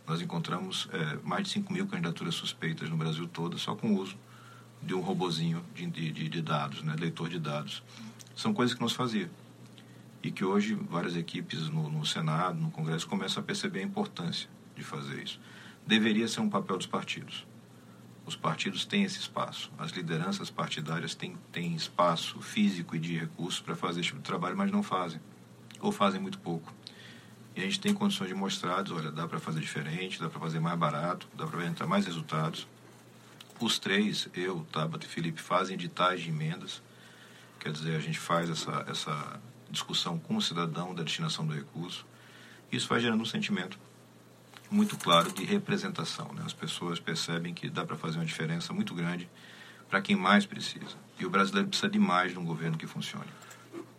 Nós 0.07 0.23
encontramos 0.23 0.89
é, 0.91 1.19
mais 1.23 1.45
de 1.45 1.51
5 1.51 1.71
mil 1.71 1.87
candidaturas 1.87 2.35
suspeitas 2.35 2.89
no 2.89 2.97
Brasil 2.97 3.29
todo, 3.29 3.59
só 3.59 3.77
com 3.77 3.89
o 3.89 3.99
uso 3.99 4.17
de 4.83 4.95
um 4.95 5.01
robozinho 5.01 5.63
de, 5.75 5.87
de, 5.87 6.31
de 6.31 6.41
dados, 6.41 6.83
né, 6.83 6.97
leitor 6.99 7.29
de 7.29 7.39
dados. 7.39 7.83
São 8.35 8.55
coisas 8.55 8.75
que 8.75 8.81
nós 8.81 8.95
fazíamos 8.95 9.42
e 10.23 10.31
que 10.31 10.45
hoje 10.45 10.75
várias 10.75 11.17
equipes 11.17 11.69
no, 11.69 11.91
no, 11.91 12.07
Senado, 12.07 12.59
no 12.59 12.71
Congresso, 12.71 13.07
começam 13.09 13.43
a 13.43 13.47
perceber 13.47 13.81
a 13.81 13.83
importância 13.83 14.49
de 14.77 14.85
fazer 14.85 15.23
isso. 15.23 15.41
Deveria 15.87 16.29
ser 16.29 16.41
um 16.41 16.49
papel 16.49 16.79
dos 16.79 16.87
partidos. 16.87 17.47
Os 18.25 18.37
partidos 18.37 18.85
têm 18.85 19.03
esse 19.03 19.19
espaço, 19.19 19.73
as 19.77 19.91
lideranças 19.91 20.49
partidárias 20.49 21.13
têm, 21.15 21.37
têm 21.51 21.75
espaço 21.75 22.41
físico 22.41 22.95
e 22.95 22.99
de 22.99 23.19
recursos 23.19 23.61
para 23.61 23.75
fazer 23.75 24.01
esse 24.01 24.11
tipo 24.11 24.21
de 24.21 24.25
trabalho, 24.25 24.57
mas 24.57 24.71
não 24.71 24.83
fazem, 24.83 25.21
ou 25.81 25.91
fazem 25.91 26.21
muito 26.21 26.39
pouco. 26.39 26.73
E 27.57 27.61
a 27.61 27.65
gente 27.65 27.81
tem 27.81 27.93
condições 27.93 28.29
de 28.29 28.35
mostrar, 28.35 28.85
olha, 28.93 29.11
dá 29.11 29.27
para 29.27 29.41
fazer 29.41 29.61
diferente, 29.61 30.21
dá 30.21 30.31
para 30.31 30.39
fazer 30.39 30.61
mais 30.61 30.79
barato, 30.79 31.29
dá 31.37 31.47
para 31.47 31.67
entrar 31.67 31.87
mais 31.87 32.07
resultados. 32.07 32.69
Os 33.61 33.79
três, 33.79 34.29
eu, 34.35 34.65
Tabata 34.71 35.05
e 35.05 35.09
Felipe, 35.09 35.41
fazem 35.41 35.75
editais 35.75 36.23
de 36.23 36.31
emendas, 36.31 36.81
quer 37.59 37.73
dizer, 37.73 37.97
a 37.97 38.01
gente 38.01 38.19
faz 38.19 38.49
essa, 38.49 38.85
essa 38.89 39.41
discussão 39.73 40.19
com 40.19 40.37
o 40.37 40.43
cidadão 40.43 40.95
da 40.95 41.03
destinação 41.03 41.47
do 41.47 41.55
recurso. 41.55 42.07
Isso 42.71 42.87
vai 42.87 43.01
gerando 43.01 43.23
um 43.23 43.27
sentimento 43.27 43.79
muito 44.71 44.97
claro 44.97 45.33
de 45.33 45.45
representação. 45.45 46.31
Né? 46.35 46.43
As 46.45 46.53
pessoas 46.53 47.01
percebem 47.01 47.53
que 47.53 47.69
dá 47.69 47.85
para 47.85 47.97
fazer 47.97 48.19
uma 48.19 48.25
diferença 48.25 48.73
muito 48.73 48.95
grande 48.95 49.29
para 49.89 50.01
quem 50.01 50.15
mais 50.15 50.47
precisa. 50.47 50.97
E 51.19 51.27
o 51.27 51.31
brasileiro 51.31 51.69
precisa 51.69 51.91
de 51.91 51.99
mais 51.99 52.33
de 52.33 52.39
um 52.39 52.45
governo 52.45 52.79
que 52.79 52.87
funcione. 52.87 53.29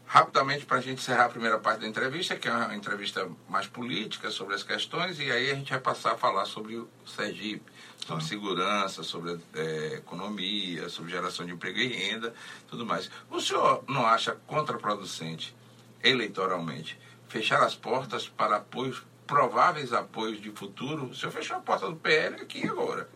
Rapidamente, 0.05 0.65
para 0.65 0.77
a 0.77 0.81
gente 0.81 0.99
encerrar 1.01 1.25
a 1.25 1.29
primeira 1.29 1.57
parte 1.57 1.81
da 1.81 1.87
entrevista, 1.87 2.35
que 2.35 2.47
é 2.47 2.51
uma 2.51 2.75
entrevista 2.75 3.27
mais 3.49 3.65
política 3.65 4.29
sobre 4.29 4.53
as 4.53 4.61
questões, 4.61 5.19
e 5.19 5.31
aí 5.31 5.49
a 5.49 5.55
gente 5.55 5.71
vai 5.71 5.79
passar 5.79 6.13
a 6.13 6.17
falar 6.17 6.45
sobre 6.45 6.75
o 6.75 6.87
Sergipe, 7.05 7.63
sobre 8.05 8.23
segurança, 8.23 9.01
sobre 9.01 9.39
é, 9.55 9.95
economia, 9.95 10.87
sobre 10.89 11.11
geração 11.11 11.45
de 11.45 11.53
emprego 11.53 11.79
e 11.79 11.87
renda, 11.87 12.33
tudo 12.67 12.85
mais. 12.85 13.09
O 13.29 13.39
senhor 13.39 13.83
não 13.87 14.05
acha 14.05 14.33
contraproducente 14.45 15.55
eleitoralmente 16.03 16.99
fechar 17.33 17.63
as 17.63 17.75
portas 17.75 18.27
para 18.27 18.57
apoios, 18.57 19.01
prováveis 19.25 19.91
apoios 19.91 20.39
de 20.39 20.51
futuro. 20.51 21.07
O 21.07 21.15
senhor 21.15 21.31
fechou 21.31 21.57
a 21.57 21.59
porta 21.59 21.87
do 21.87 21.95
PL 21.95 22.35
aqui 22.35 22.67
agora. 22.67 23.09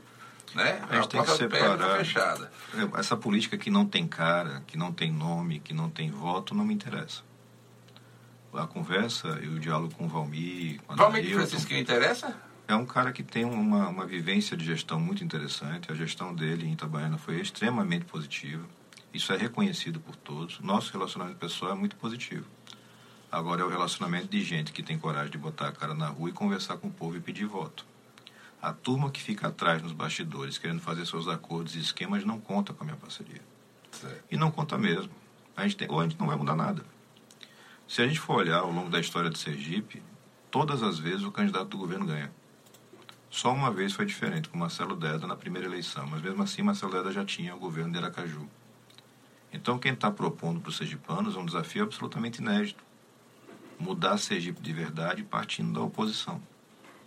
Né? 0.55 0.81
A, 0.89 0.95
gente 0.95 1.05
a 1.05 1.07
tem 1.07 1.23
que 1.23 1.31
separar. 1.31 1.77
Tá 1.77 1.97
fechada. 1.97 2.51
Essa 2.97 3.15
política 3.15 3.57
que 3.57 3.69
não 3.69 3.85
tem 3.85 4.07
cara, 4.07 4.63
que 4.65 4.75
não 4.75 4.91
tem 4.91 5.11
nome, 5.11 5.59
que 5.59 5.71
não 5.71 5.87
tem 5.87 6.09
voto, 6.09 6.55
não 6.55 6.65
me 6.65 6.73
interessa. 6.73 7.21
A 8.53 8.65
conversa 8.65 9.39
e 9.43 9.47
o 9.47 9.59
diálogo 9.59 9.93
com 9.93 10.05
o 10.05 10.07
Valmir. 10.07 10.81
Com 10.81 10.95
Valmir 10.95 11.23
de 11.23 11.33
Francisco 11.33 11.67
que 11.67 11.77
interessa? 11.77 12.35
É 12.67 12.75
um 12.75 12.87
cara 12.87 13.11
que 13.11 13.21
tem 13.21 13.45
uma, 13.45 13.87
uma 13.87 14.05
vivência 14.05 14.57
de 14.57 14.65
gestão 14.65 14.99
muito 14.99 15.23
interessante. 15.23 15.91
A 15.91 15.95
gestão 15.95 16.33
dele 16.33 16.65
em 16.65 16.73
Itabaiana 16.73 17.19
foi 17.19 17.39
extremamente 17.39 18.05
positiva. 18.05 18.65
Isso 19.13 19.31
é 19.31 19.37
reconhecido 19.37 19.99
por 19.99 20.15
todos. 20.15 20.59
Nosso 20.59 20.91
relacionamento 20.91 21.37
pessoal 21.37 21.73
é 21.73 21.75
muito 21.75 21.95
positivo. 21.97 22.45
Agora 23.31 23.61
é 23.61 23.65
o 23.65 23.69
relacionamento 23.69 24.27
de 24.27 24.41
gente 24.41 24.71
que 24.71 24.81
tem 24.81 24.97
coragem 24.97 25.31
de 25.31 25.37
botar 25.37 25.67
a 25.67 25.71
cara 25.71 25.93
na 25.93 26.07
rua 26.07 26.29
e 26.29 26.33
conversar 26.33 26.77
com 26.77 26.87
o 26.87 26.91
povo 26.91 27.17
e 27.17 27.19
pedir 27.19 27.45
voto. 27.45 27.85
A 28.61 28.71
turma 28.73 29.11
que 29.11 29.21
fica 29.21 29.49
atrás 29.49 29.81
nos 29.81 29.91
bastidores 29.91 30.57
querendo 30.57 30.79
fazer 30.79 31.05
seus 31.05 31.27
acordos 31.27 31.75
e 31.75 31.79
esquemas 31.79 32.23
não 32.23 32.39
conta 32.39 32.73
com 32.73 32.83
a 32.83 32.85
minha 32.85 32.97
parceria. 32.97 33.41
Certo. 33.91 34.23
E 34.31 34.37
não 34.37 34.49
conta 34.49 34.77
mesmo. 34.77 35.11
A 35.55 35.63
gente 35.63 35.75
tem, 35.75 35.91
ou 35.91 35.99
a 35.99 36.03
gente 36.03 36.19
não 36.19 36.27
vai 36.27 36.37
mudar 36.37 36.55
nada. 36.55 36.83
Se 37.87 38.01
a 38.01 38.07
gente 38.07 38.19
for 38.19 38.37
olhar 38.37 38.59
ao 38.59 38.71
longo 38.71 38.89
da 38.89 38.99
história 38.99 39.29
de 39.29 39.37
Sergipe, 39.37 40.01
todas 40.49 40.81
as 40.81 40.97
vezes 40.97 41.23
o 41.23 41.31
candidato 41.31 41.67
do 41.67 41.77
governo 41.77 42.05
ganha. 42.05 42.31
Só 43.29 43.53
uma 43.53 43.69
vez 43.69 43.93
foi 43.93 44.05
diferente, 44.05 44.49
com 44.49 44.57
Marcelo 44.57 44.95
Deda 44.95 45.27
na 45.27 45.35
primeira 45.35 45.67
eleição, 45.67 46.07
mas 46.07 46.21
mesmo 46.21 46.41
assim 46.41 46.61
Marcelo 46.61 46.91
Deda 46.93 47.11
já 47.11 47.25
tinha 47.25 47.55
o 47.55 47.59
governo 47.59 47.91
de 47.91 47.97
Aracaju. 47.97 48.47
Então 49.51 49.77
quem 49.77 49.93
está 49.93 50.09
propondo 50.09 50.59
para 50.59 50.69
os 50.69 50.77
sergipanos 50.77 51.35
é 51.35 51.39
um 51.39 51.45
desafio 51.45 51.83
absolutamente 51.83 52.41
inédito. 52.41 52.86
Mudar 53.79 54.17
Sergipe 54.17 54.61
de 54.61 54.73
verdade 54.73 55.23
partindo 55.23 55.73
da 55.73 55.81
oposição. 55.81 56.41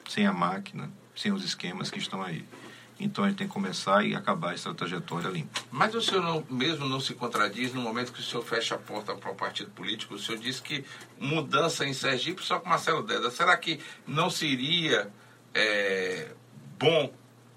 Sem 0.09 0.27
a 0.27 0.33
máquina, 0.33 0.91
sem 1.15 1.33
os 1.33 1.45
esquemas 1.45 1.91
que 1.91 1.99
estão 1.99 2.23
aí. 2.23 2.45
Então 2.99 3.25
a 3.25 3.29
gente 3.29 3.39
tem 3.39 3.47
que 3.47 3.53
começar 3.53 4.05
e 4.05 4.15
acabar 4.15 4.53
essa 4.53 4.75
trajetória 4.75 5.29
limpa. 5.29 5.61
Mas 5.71 5.95
o 5.95 6.03
senhor 6.03 6.23
não, 6.23 6.45
mesmo 6.51 6.87
não 6.87 7.01
se 7.01 7.15
contradiz 7.15 7.73
no 7.73 7.81
momento 7.81 8.13
que 8.13 8.21
o 8.21 8.23
senhor 8.23 8.45
fecha 8.45 8.75
a 8.75 8.79
porta 8.79 9.15
para 9.15 9.31
o 9.31 9.35
partido 9.35 9.71
político? 9.71 10.15
O 10.15 10.19
senhor 10.19 10.39
disse 10.39 10.61
que 10.61 10.85
mudança 11.19 11.87
em 11.87 11.95
Sergipe 11.95 12.43
só 12.43 12.61
com 12.61 12.69
Marcelo 12.69 13.03
Deda. 13.03 13.31
Será 13.31 13.57
que 13.57 13.81
não 14.07 14.29
seria 14.29 15.11
é, 15.55 16.35
bom 16.79 17.11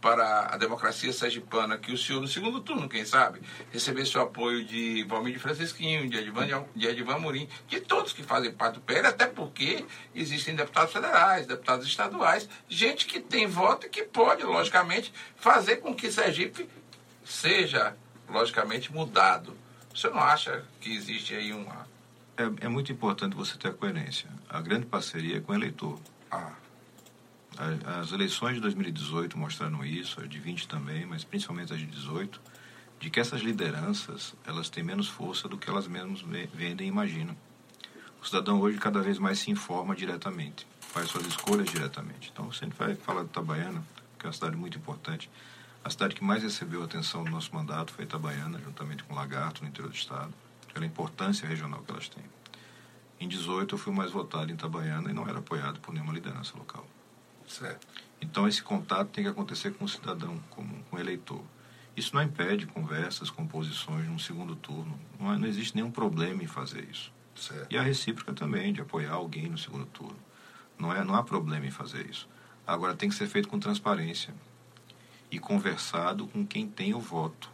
para 0.04 0.54
a 0.54 0.58
democracia 0.58 1.14
sergipana 1.14 1.78
que 1.78 1.94
o 1.94 1.98
senhor, 1.98 2.20
no 2.20 2.28
segundo 2.28 2.60
turno, 2.60 2.90
quem 2.90 3.06
sabe, 3.06 3.42
recebesse 3.72 4.18
o 4.18 4.22
apoio 4.22 4.66
de 4.66 5.02
Valmir 5.06 5.32
de 5.32 5.40
Francisquinho, 5.40 6.10
de 6.10 6.18
Edivan, 6.18 6.66
de 6.76 6.86
Edivan 6.86 7.20
Murim, 7.20 7.48
de 7.70 7.80
todos 7.80 8.12
que 8.12 8.22
fazem 8.22 8.52
parte 8.52 8.76
do 8.76 8.82
PL, 8.82 9.08
até 9.08 9.28
porque 9.28 9.86
existem 10.14 10.58
deputados 10.58 10.92
federais, 10.92 11.48
deputados 11.48 11.88
estaduais, 11.88 12.50
gente 12.68 13.06
que 13.06 13.22
tem 13.22 13.48
voto 13.48 13.88
e 13.88 13.90
que 13.90 14.04
pode, 14.04 14.44
logicamente, 14.44 15.14
fazer 15.38 15.78
com 15.78 15.96
que 15.96 16.12
Sergipe 16.12 16.68
seja, 17.24 17.96
logicamente, 18.28 18.92
mudado. 18.92 19.56
O 19.94 19.98
senhor 19.98 20.16
não 20.16 20.22
acha 20.22 20.66
que 20.82 20.94
existe 20.94 21.34
aí 21.34 21.54
uma... 21.54 21.88
É, 22.36 22.66
é 22.66 22.68
muito 22.68 22.92
importante 22.92 23.38
você 23.38 23.58
ter 23.58 23.70
a 23.70 23.74
coerência. 23.74 24.30
A 24.50 24.60
grande 24.60 24.86
parceria 24.86 25.38
é 25.38 25.40
com 25.40 25.54
o 25.54 25.56
eleitor. 25.56 25.98
Ah. 26.30 26.52
As 27.58 28.12
eleições 28.12 28.56
de 28.56 28.62
2018 28.62 29.38
mostraram 29.38 29.86
isso, 29.86 30.20
as 30.20 30.28
de 30.28 30.40
20 30.40 30.68
também, 30.68 31.06
mas 31.06 31.24
principalmente 31.24 31.74
as 31.74 31.80
de 31.80 31.86
18, 31.86 32.42
de 33.00 33.10
que 33.10 33.20
essas 33.20 33.42
lideranças 33.42 34.34
elas 34.46 34.70
têm 34.70 34.84
menos 34.84 35.08
força 35.08 35.48
do 35.48 35.58
que 35.58 35.70
elas 35.70 35.88
mesmas 35.88 36.22
vendem 36.54 36.88
e 36.88 36.90
imaginam. 36.90 37.36
O 38.22 38.26
cidadão 38.26 38.60
hoje 38.62 38.78
cada 38.78 39.02
vez 39.02 39.20
mais 39.20 39.40
se 39.40 39.52
informa 39.52 39.96
diretamente, 39.96 40.66
faz 40.80 41.10
suas 41.10 41.28
escolhas 41.28 41.70
diretamente. 41.70 42.32
Então, 42.32 42.46
você 42.46 42.66
vai 42.68 42.96
falar 42.96 43.24
de 43.24 43.30
Itabaiana, 43.30 43.84
que 44.18 44.26
é 44.26 44.28
uma 44.28 44.34
cidade 44.34 44.56
muito 44.56 44.78
importante. 44.78 45.30
A 45.84 45.90
cidade 45.90 46.16
que 46.16 46.24
mais 46.24 46.42
recebeu 46.42 46.82
atenção 46.82 47.26
no 47.26 47.32
nosso 47.32 47.54
mandato 47.54 47.92
foi 47.92 48.06
Itabaiana, 48.06 48.58
juntamente 48.60 49.04
com 49.04 49.14
Lagarto, 49.14 49.62
no 49.62 49.68
interior 49.68 49.90
do 49.90 49.96
estado, 49.96 50.34
pela 50.74 50.86
importância 50.86 51.48
regional 51.48 51.82
que 51.82 51.92
elas 51.92 52.08
têm. 52.08 52.24
Em 53.20 53.28
18 53.28 53.76
eu 53.76 53.80
fui 53.80 53.94
mais 53.94 54.12
votado 54.12 54.50
em 54.50 54.56
Itabaiana 54.56 55.12
e 55.12 55.14
não 55.14 55.28
era 55.28 55.40
apoiado 55.40 55.80
por 55.82 55.94
nenhuma 55.94 56.14
liderança 56.14 56.58
local. 56.58 56.88
Certo. 57.54 57.86
Então, 58.20 58.48
esse 58.48 58.64
contato 58.64 59.10
tem 59.10 59.24
que 59.24 59.30
acontecer 59.30 59.74
com 59.76 59.86
o 59.86 59.88
cidadão, 59.88 60.40
com, 60.50 60.68
com 60.90 60.96
o 60.96 61.00
eleitor. 61.00 61.44
Isso 61.96 62.16
não 62.16 62.24
impede 62.24 62.66
conversas, 62.66 63.30
composições 63.30 64.08
num 64.08 64.18
segundo 64.18 64.56
turno. 64.56 65.00
Não, 65.20 65.38
não 65.38 65.48
existe 65.48 65.76
nenhum 65.76 65.92
problema 65.92 66.42
em 66.42 66.48
fazer 66.48 66.88
isso. 66.90 67.14
Certo. 67.36 67.72
E 67.72 67.78
a 67.78 67.84
recíproca 67.84 68.34
também, 68.34 68.74
de 68.74 68.82
apoiar 68.82 69.14
alguém 69.14 69.50
no 69.50 69.58
segundo 69.58 69.86
turno. 69.86 70.18
Não, 70.80 70.92
é, 70.92 71.04
não 71.04 71.14
há 71.14 71.22
problema 71.22 71.68
em 71.68 71.72
fazer 71.72 72.10
isso. 72.10 72.28
Agora, 72.66 72.96
tem 72.96 73.08
que 73.08 73.14
ser 73.14 73.28
feito 73.28 73.48
com 73.48 73.60
transparência 73.60 74.34
e 75.30 75.38
conversado 75.38 76.26
com 76.26 76.44
quem 76.46 76.68
tem 76.68 76.96
o 76.96 77.00
voto, 77.00 77.52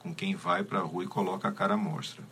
com 0.00 0.14
quem 0.14 0.34
vai 0.34 0.62
para 0.62 0.80
a 0.80 0.82
rua 0.82 1.04
e 1.04 1.08
coloca 1.08 1.48
a 1.48 1.52
cara 1.52 1.74
à 1.74 1.76
mostra. 1.78 2.22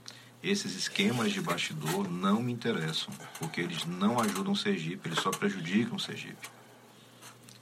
Esses 0.42 0.76
esquemas 0.76 1.32
de 1.32 1.40
bastidor 1.40 2.06
não 2.06 2.42
me 2.42 2.52
interessam, 2.52 3.14
porque 3.38 3.62
eles 3.62 3.86
não 3.86 4.20
ajudam 4.20 4.52
o 4.52 4.56
Sergipe, 4.56 5.08
eles 5.08 5.20
só 5.20 5.30
prejudicam 5.30 5.96
o 5.96 6.00
Sergipe 6.00 6.55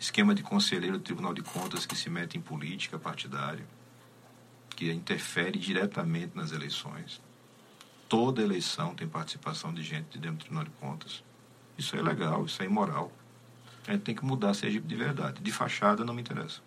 esquema 0.05 0.35
de 0.35 0.43
conselheiro 0.43 0.99
do 0.99 1.03
Tribunal 1.03 1.33
de 1.33 1.43
Contas 1.43 1.87
que 1.87 1.97
se 1.97 2.11
mete 2.11 2.37
em 2.37 2.41
política 2.41 2.99
partidária, 2.99 3.65
que 4.77 4.93
interfere 4.93 5.59
diretamente 5.59 6.37
nas 6.37 6.53
eleições. 6.53 7.23
Toda 8.07 8.43
eleição 8.43 8.95
tem 8.95 9.09
participação 9.09 9.73
de 9.73 9.83
gente 9.83 10.11
de 10.11 10.19
dentro 10.19 10.37
do 10.37 10.41
Tribunal 10.41 10.65
de 10.65 10.71
Contas. 10.73 11.25
Isso 11.79 11.97
é 11.97 12.03
legal, 12.03 12.45
isso 12.45 12.63
é 12.63 12.67
imoral. 12.67 13.11
A 13.87 13.93
gente 13.93 14.03
tem 14.03 14.15
que 14.15 14.25
mudar 14.25 14.53
Sergipe 14.53 14.87
de 14.87 14.95
verdade. 14.95 15.43
De 15.43 15.51
fachada 15.51 16.05
não 16.05 16.13
me 16.13 16.21
interessa. 16.21 16.61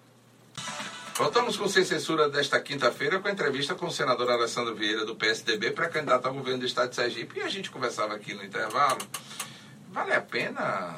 Voltamos 1.15 1.57
com 1.57 1.67
sem 1.67 1.83
censura 1.83 2.29
desta 2.29 2.59
quinta-feira 2.59 3.19
com 3.19 3.27
a 3.27 3.31
entrevista 3.31 3.75
com 3.75 3.85
o 3.85 3.91
senador 3.91 4.29
Alessandro 4.31 4.75
Vieira, 4.75 5.05
do 5.05 5.15
PSDB, 5.15 5.71
pré-candidato 5.71 6.27
ao 6.27 6.33
governo 6.33 6.59
do 6.59 6.65
estado 6.65 6.89
de 6.89 6.95
Sergipe. 6.95 7.39
E 7.39 7.43
a 7.43 7.49
gente 7.49 7.69
conversava 7.69 8.15
aqui 8.15 8.33
no 8.33 8.43
intervalo. 8.43 8.99
Vale 9.91 10.13
a 10.13 10.21
pena, 10.21 10.95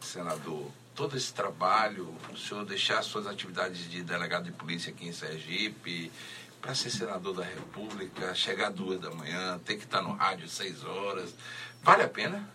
senador, 0.00 0.79
todo 1.00 1.16
esse 1.16 1.32
trabalho, 1.32 2.14
o 2.30 2.36
senhor 2.36 2.62
deixar 2.66 3.02
suas 3.02 3.26
atividades 3.26 3.90
de 3.90 4.02
delegado 4.02 4.44
de 4.44 4.52
polícia 4.52 4.92
aqui 4.92 5.08
em 5.08 5.12
Sergipe, 5.12 6.12
para 6.60 6.74
ser 6.74 6.90
senador 6.90 7.34
da 7.36 7.42
República, 7.42 8.34
chegar 8.34 8.68
às 8.68 8.74
duas 8.74 9.00
da 9.00 9.10
manhã, 9.10 9.58
ter 9.64 9.76
que 9.76 9.84
estar 9.84 10.02
no 10.02 10.12
rádio 10.12 10.46
seis 10.46 10.84
horas, 10.84 11.34
vale 11.82 12.02
a 12.02 12.08
pena? 12.08 12.46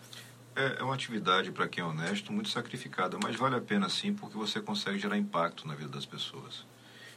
É, 0.54 0.76
é 0.78 0.82
uma 0.84 0.94
atividade, 0.94 1.50
para 1.50 1.66
quem 1.66 1.82
é 1.82 1.84
honesto, 1.84 2.32
muito 2.32 2.48
sacrificada, 2.48 3.18
mas 3.20 3.34
vale 3.34 3.56
a 3.56 3.60
pena 3.60 3.88
sim, 3.88 4.14
porque 4.14 4.36
você 4.36 4.60
consegue 4.60 4.96
gerar 4.96 5.18
impacto 5.18 5.66
na 5.66 5.74
vida 5.74 5.88
das 5.88 6.06
pessoas. 6.06 6.64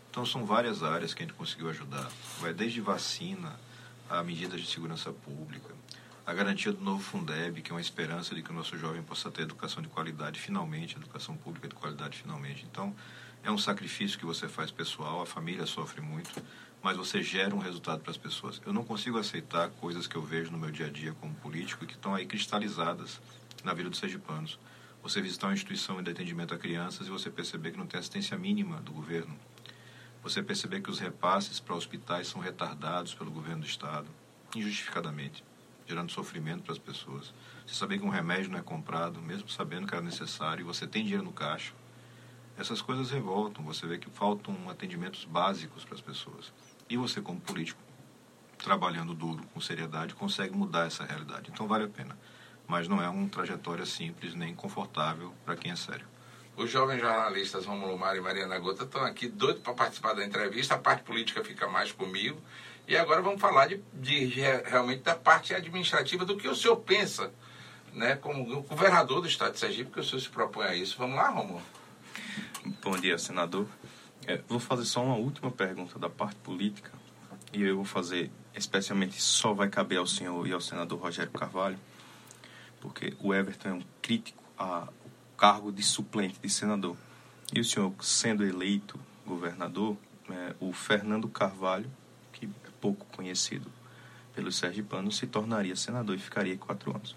Então, 0.10 0.26
são 0.26 0.48
várias 0.48 0.82
áreas 0.82 1.14
que 1.14 1.22
a 1.22 1.28
gente 1.28 1.36
conseguiu 1.36 1.70
ajudar. 1.70 2.10
Vai 2.40 2.56
desde 2.56 2.82
vacina 2.82 3.54
a 4.10 4.24
medidas 4.24 4.60
de 4.60 4.66
segurança 4.66 5.14
pública, 5.14 5.76
a 6.30 6.34
garantia 6.34 6.72
do 6.72 6.84
novo 6.84 7.02
Fundeb, 7.02 7.60
que 7.60 7.72
é 7.72 7.74
uma 7.74 7.82
esperança 7.82 8.36
de 8.36 8.44
que 8.44 8.52
o 8.52 8.54
nosso 8.54 8.78
jovem 8.78 9.02
possa 9.02 9.32
ter 9.32 9.42
educação 9.42 9.82
de 9.82 9.90
qualidade 9.90 10.40
finalmente, 10.40 10.96
educação 10.96 11.36
pública 11.36 11.68
de 11.68 11.74
qualidade 11.74 12.20
finalmente. 12.20 12.68
Então, 12.70 12.96
é 13.44 13.50
um 13.50 13.58
sacrifício 13.58 14.20
que 14.20 14.28
você 14.28 14.48
faz 14.48 14.70
pessoal, 14.70 15.24
a 15.24 15.26
família 15.26 15.66
sofre 15.66 16.02
muito, 16.02 16.30
mas 16.84 16.96
você 16.96 17.24
gera 17.24 17.56
um 17.56 17.58
resultado 17.58 18.02
para 18.02 18.12
as 18.12 18.18
pessoas. 18.18 18.62
Eu 18.64 18.72
não 18.72 18.86
consigo 18.86 19.18
aceitar 19.18 19.72
coisas 19.82 20.06
que 20.06 20.16
eu 20.16 20.22
vejo 20.22 20.52
no 20.52 20.60
meu 20.60 20.70
dia 20.70 20.86
a 20.86 20.90
dia 20.92 21.16
como 21.20 21.34
político 21.34 21.84
que 21.88 21.96
estão 21.96 22.14
aí 22.14 22.28
cristalizadas 22.28 23.20
na 23.64 23.74
vida 23.74 23.90
dos 23.90 23.98
sergipanos. 23.98 24.60
Você 25.02 25.20
visitar 25.24 25.48
uma 25.48 25.54
instituição 25.54 26.00
de 26.04 26.12
atendimento 26.12 26.54
a 26.54 26.60
crianças 26.60 27.08
e 27.08 27.10
você 27.10 27.32
perceber 27.32 27.72
que 27.72 27.80
não 27.80 27.88
tem 27.88 28.00
assistência 28.00 28.38
mínima 28.38 28.80
do 28.82 28.92
governo. 28.92 29.36
Você 30.22 30.44
perceber 30.44 30.82
que 30.82 30.92
os 30.92 31.00
repasses 31.00 31.60
para 31.60 31.74
hospitais 31.74 32.28
são 32.28 32.40
retardados 32.40 33.16
pelo 33.16 33.32
governo 33.32 33.62
do 33.62 33.68
Estado, 33.68 34.08
injustificadamente 34.56 35.49
gerando 35.90 36.12
sofrimento 36.12 36.62
para 36.62 36.74
as 36.74 36.78
pessoas. 36.78 37.34
Você 37.66 37.74
saber 37.74 37.98
que 37.98 38.06
um 38.06 38.10
remédio 38.10 38.52
não 38.52 38.60
é 38.60 38.62
comprado, 38.62 39.20
mesmo 39.20 39.50
sabendo 39.50 39.88
que 39.88 39.96
era 39.96 40.04
necessário, 40.04 40.62
e 40.62 40.64
você 40.64 40.86
tem 40.86 41.02
dinheiro 41.04 41.24
no 41.24 41.34
caixa. 41.34 41.74
Essas 42.56 42.80
coisas 42.80 43.10
revoltam. 43.10 43.64
Você 43.66 43.88
vê 43.88 43.98
que 43.98 44.10
faltam 44.12 44.70
atendimentos 44.70 45.26
básicos 45.26 45.84
para 45.84 45.96
as 45.96 46.02
pessoas. 46.02 46.54
E 46.88 46.96
você, 46.96 47.22
como 47.22 47.42
político, 47.42 47.82
trabalhando 48.60 49.16
duro, 49.16 49.44
com 49.52 49.60
seriedade, 49.60 50.14
consegue 50.14 50.56
mudar 50.56 50.86
essa 50.86 51.04
realidade. 51.04 51.50
Então 51.52 51.68
vale 51.68 51.86
a 51.86 51.90
pena. 51.90 52.16
Mas 52.68 52.88
não 52.88 53.02
é 53.02 53.10
uma 53.10 53.28
trajetória 53.28 53.86
simples 53.86 54.36
nem 54.36 54.54
confortável 54.54 55.34
para 55.44 55.56
quem 55.56 55.72
é 55.72 55.76
sério. 55.76 56.06
Os 56.56 56.70
jovens 56.70 57.00
jornalistas 57.00 57.66
Romulo 57.66 57.98
Mário 57.98 58.20
e 58.20 58.24
Mariana 58.24 58.60
Gota 58.60 58.84
estão 58.84 59.02
aqui 59.06 59.28
doidos 59.28 59.64
para 59.64 59.74
participar 59.74 60.14
da 60.14 60.24
entrevista. 60.24 60.76
A 60.76 60.78
parte 60.78 61.04
política 61.04 61.44
fica 61.44 61.68
mais 61.68 61.92
comigo. 61.92 62.40
E 62.90 62.98
agora 62.98 63.22
vamos 63.22 63.40
falar 63.40 63.68
de, 63.68 63.78
de, 63.94 64.32
realmente 64.66 65.04
da 65.04 65.14
parte 65.14 65.54
administrativa, 65.54 66.26
do 66.26 66.36
que 66.36 66.48
o 66.48 66.56
senhor 66.56 66.78
pensa, 66.78 67.32
né, 67.94 68.16
como 68.16 68.64
governador 68.64 69.22
do 69.22 69.28
estado 69.28 69.54
de 69.54 69.60
Sergipe, 69.60 69.92
que 69.92 70.00
o 70.00 70.04
senhor 70.04 70.20
se 70.20 70.28
propõe 70.28 70.66
a 70.66 70.76
isso. 70.76 70.98
Vamos 70.98 71.16
lá, 71.16 71.30
Romulo? 71.30 71.62
Bom 72.82 73.00
dia, 73.00 73.20
senador. 73.20 73.68
É, 74.26 74.42
vou 74.48 74.60
fazer 74.60 74.86
só 74.86 75.04
uma 75.04 75.16
última 75.18 75.52
pergunta 75.52 76.00
da 76.00 76.10
parte 76.10 76.38
política, 76.38 76.92
e 77.54 77.62
eu 77.62 77.76
vou 77.76 77.86
fazer, 77.86 78.32
especialmente, 78.56 79.22
só 79.22 79.54
vai 79.54 79.70
caber 79.70 80.00
ao 80.00 80.08
senhor 80.08 80.48
e 80.48 80.52
ao 80.52 80.60
senador 80.60 81.00
Rogério 81.00 81.32
Carvalho. 81.32 81.78
porque 82.82 83.14
o 83.20 83.36
Everton 83.36 83.70
é 83.70 83.74
um 83.74 83.84
crítico 84.02 84.42
ao 84.58 84.92
cargo 85.38 85.72
de 85.72 85.84
suplente 85.84 86.40
de 86.42 86.50
senador. 86.50 86.98
E 87.54 87.60
o 87.60 87.64
senhor, 87.64 87.94
sendo 88.02 88.44
eleito 88.44 89.00
governador, 89.28 89.96
é, 90.28 90.56
o 90.60 90.74
Fernando 90.74 91.28
Carvalho, 91.28 91.92
pouco 92.80 93.06
conhecido 93.16 93.72
pelos 94.34 94.58
sergipanos, 94.58 95.18
se 95.18 95.28
tornaria 95.28 95.76
senador 95.76 96.16
e 96.16 96.20
ficaria 96.20 96.58
quatro 96.58 96.96
anos. 96.96 97.16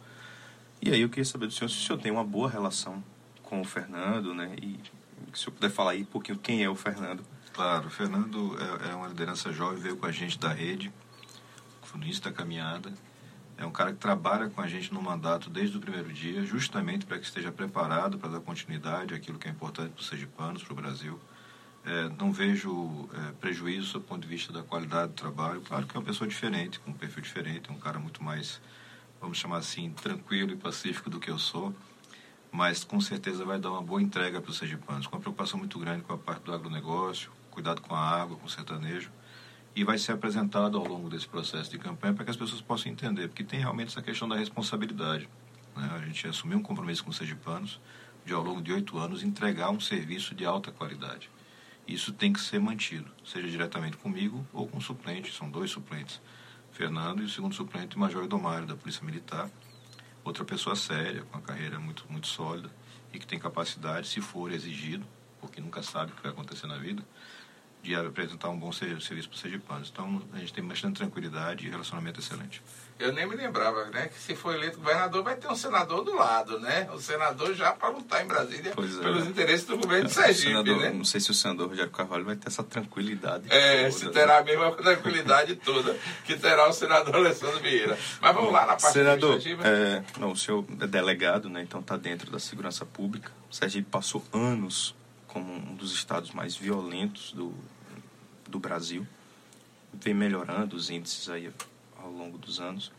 E 0.81 0.91
aí 0.91 1.01
eu 1.01 1.09
queria 1.09 1.25
saber 1.25 1.47
do 1.47 1.53
senhor 1.53 1.69
se 1.69 1.77
o 1.77 1.81
senhor 1.81 1.99
tem 2.01 2.11
uma 2.11 2.25
boa 2.25 2.51
relação 2.51 3.03
com 3.43 3.61
o 3.61 3.65
Fernando, 3.65 4.35
né? 4.35 4.55
E 4.61 4.81
se 5.33 5.33
o 5.33 5.37
senhor 5.37 5.55
puder 5.55 5.71
falar 5.71 5.93
aí 5.93 6.03
um 6.03 6.07
pouquinho 6.07 6.39
quem 6.39 6.65
é 6.65 6.69
o 6.69 6.75
Fernando. 6.75 7.25
Claro, 7.53 7.87
o 7.87 7.91
Fernando 7.91 8.57
é, 8.59 8.91
é 8.91 8.95
uma 8.95 9.09
liderança 9.09 9.53
jovem, 9.53 9.79
veio 9.79 9.97
com 9.97 10.07
a 10.07 10.13
gente 10.13 10.39
da 10.39 10.53
rede, 10.53 10.93
início 11.97 12.23
da 12.23 12.33
caminhada. 12.33 12.93
É 13.57 13.67
um 13.67 13.71
cara 13.71 13.93
que 13.93 13.99
trabalha 13.99 14.49
com 14.49 14.61
a 14.61 14.67
gente 14.67 14.93
no 14.93 15.01
mandato 15.01 15.49
desde 15.51 15.77
o 15.77 15.81
primeiro 15.81 16.13
dia, 16.13 16.45
justamente 16.45 17.07
para 17.07 17.19
que 17.19 17.25
esteja 17.25 17.53
preparado 17.53 18.19
para 18.19 18.31
dar 18.31 18.41
continuidade 18.41 19.15
àquilo 19.15 19.39
que 19.39 19.47
é 19.47 19.51
importante 19.51 19.91
para 19.91 20.01
os 20.01 20.09
sergipanos, 20.09 20.63
para 20.63 20.73
o 20.73 20.77
Brasil. 20.77 21.21
É, 21.85 22.09
não 22.11 22.31
vejo 22.31 23.09
é, 23.13 23.33
prejuízo 23.33 23.95
do 23.95 24.01
ponto 24.01 24.23
de 24.23 24.29
vista 24.29 24.53
da 24.53 24.63
qualidade 24.63 25.09
do 25.09 25.15
trabalho. 25.15 25.61
Claro 25.63 25.87
que 25.87 25.97
é 25.97 25.99
uma 25.99 26.07
pessoa 26.07 26.29
diferente, 26.29 26.79
com 26.79 26.93
um 26.93 26.95
perfil 26.95 27.23
diferente, 27.23 27.69
é 27.69 27.73
um 27.73 27.79
cara 27.79 27.99
muito 27.99 28.23
mais, 28.23 28.61
vamos 29.21 29.39
chamar 29.39 29.59
assim, 29.59 29.91
tranquilo 29.91 30.53
e 30.53 30.57
pacífico 30.57 31.11
do 31.11 31.19
que 31.19 31.31
eu 31.31 31.39
sou, 31.39 31.75
mas 32.53 32.85
com 32.85 33.01
certeza 33.01 33.45
vai 33.45 33.59
dar 33.59 33.71
uma 33.71 33.83
boa 33.83 34.01
entrega 34.01 34.41
para 34.41 34.51
os 34.51 34.59
sergipanos, 34.59 35.09
com 35.09 35.17
uma 35.17 35.21
preocupação 35.21 35.59
muito 35.59 35.77
grande 35.79 36.03
com 36.03 36.13
a 36.13 36.19
parte 36.19 36.45
do 36.45 36.53
agronegócio, 36.53 37.33
cuidado 37.51 37.81
com 37.81 37.95
a 37.95 38.01
água, 38.01 38.37
com 38.37 38.47
o 38.47 38.51
sertanejo, 38.51 39.11
e 39.75 39.83
vai 39.83 39.99
ser 39.99 40.13
apresentado 40.13 40.79
ao 40.79 40.87
longo 40.87 41.09
desse 41.09 41.27
processo 41.27 41.71
de 41.71 41.79
campanha 41.79 42.15
para 42.15 42.25
que 42.25 42.31
as 42.31 42.37
pessoas 42.37 42.61
possam 42.61 42.93
entender, 42.93 43.27
porque 43.27 43.43
tem 43.43 43.59
realmente 43.59 43.89
essa 43.89 44.03
questão 44.03 44.29
da 44.29 44.37
responsabilidade. 44.37 45.29
Né? 45.77 45.91
A 45.95 45.99
gente 46.07 46.29
assumiu 46.29 46.59
um 46.59 46.63
compromisso 46.63 47.03
com 47.03 47.11
os 47.11 47.17
sergipanos 47.17 47.81
de, 48.25 48.33
ao 48.33 48.43
longo 48.43 48.63
de 48.63 48.73
oito 48.73 48.99
anos, 48.99 49.23
entregar 49.23 49.71
um 49.71 49.81
serviço 49.81 50.35
de 50.35 50.45
alta 50.45 50.71
qualidade. 50.71 51.31
Isso 51.87 52.13
tem 52.13 52.33
que 52.33 52.41
ser 52.41 52.61
mantido, 52.61 53.11
seja 53.25 53.49
diretamente 53.49 53.97
comigo 53.97 54.47
ou 54.53 54.69
com 54.69 54.79
o 54.79 54.81
suplente, 54.81 55.33
são 55.33 55.51
dois 55.51 55.71
suplentes, 55.71 56.21
Fernando 56.71 57.23
e 57.23 57.27
o 57.27 57.29
segundo 57.29 57.55
suplente, 57.55 57.99
Major 57.99 58.25
Edomário, 58.25 58.67
da 58.67 58.77
Polícia 58.77 59.05
Militar, 59.05 59.51
outra 60.25 60.45
pessoa 60.45 60.77
séria, 60.77 61.23
com 61.23 61.37
uma 61.37 61.43
carreira 61.43 61.79
muito, 61.79 62.07
muito 62.09 62.27
sólida 62.27 62.71
e 63.13 63.19
que 63.19 63.27
tem 63.27 63.39
capacidade, 63.39 64.09
se 64.09 64.21
for 64.21 64.53
exigido, 64.53 65.07
porque 65.41 65.61
nunca 65.61 65.83
sabe 65.83 66.13
o 66.13 66.15
que 66.15 66.23
vai 66.23 66.33
acontecer 66.33 66.67
na 66.67 66.79
vida, 66.79 67.05
de 67.83 67.97
apresentar 67.97 68.49
um 68.49 68.57
bom 68.57 68.71
serviço 68.71 69.29
para 69.29 69.35
os 69.35 69.41
sergipanos. 69.41 69.91
Então, 69.93 70.23
a 70.33 70.39
gente 70.39 70.53
tem 70.53 70.65
bastante 70.65 70.99
tranquilidade 70.99 71.67
e 71.67 71.71
relacionamento 71.71 72.21
excelente. 72.21 72.63
Eu 72.99 73.13
nem 73.13 73.27
me 73.27 73.35
lembrava, 73.35 73.87
né, 73.87 74.09
que 74.09 74.21
se 74.21 74.37
for 74.37 74.55
eleito 74.55 74.79
governador 74.79 75.25
vai 75.25 75.35
ter 75.35 75.49
um 75.49 75.57
senador 75.57 76.05
do 76.05 76.15
lado, 76.15 76.61
né? 76.61 76.89
O 76.95 77.01
senador 77.01 77.53
já 77.55 77.73
para 77.73 77.89
lutar 77.89 78.25
em 78.25 78.29
Brasília 78.29 78.71
é. 78.71 78.75
pelos 78.75 79.27
interesses 79.27 79.67
do 79.67 79.77
governo 79.77 80.07
de 80.07 80.15
Sergipe, 80.15 80.49
senador, 80.49 80.79
né? 80.79 80.91
Não 80.91 81.05
sei 81.05 81.21
se 81.21 81.31
o 81.31 81.35
senador 81.35 81.69
Rogério 81.69 81.91
Carvalho 81.91 82.25
vai 82.25 82.37
ter 82.37 82.47
essa 82.47 82.63
tranquilidade. 82.63 83.47
É, 83.51 83.89
toda, 83.89 83.91
se 83.91 84.11
terá 84.11 84.39
a 84.39 84.45
mesma 84.45 84.71
tranquilidade 84.73 85.57
toda 85.57 85.99
que 86.25 86.37
terá 86.37 86.69
o 86.69 86.73
senador 86.73 87.17
Alessandro 87.17 87.59
Vieira. 87.59 87.99
Mas 88.21 88.35
vamos 88.35 88.53
lá 88.53 88.61
na 88.61 88.77
parte 88.77 88.93
senador, 88.93 89.41
é, 89.65 90.03
não, 90.21 90.31
o 90.31 90.37
senhor 90.37 90.65
é 90.81 90.87
delegado, 90.87 91.49
né? 91.49 91.63
Então 91.63 91.81
está 91.81 91.97
dentro 91.97 92.31
da 92.31 92.39
segurança 92.39 92.87
pública. 92.87 93.33
O 93.51 93.55
Sergipe 93.55 93.89
passou 93.91 94.23
anos 94.33 94.95
como 95.33 95.51
um 95.51 95.75
dos 95.75 95.95
estados 95.95 96.31
mais 96.33 96.55
violentos 96.55 97.33
do, 97.33 97.55
do 98.49 98.59
Brasil. 98.59 99.07
Vem 99.95 100.13
melhorando 100.13 100.77
os 100.77 100.91
índices 100.91 101.29
aí 101.31 101.51
ao 101.97 102.11
longo 102.11 102.37
dos 102.37 102.61
anos. 102.61 102.93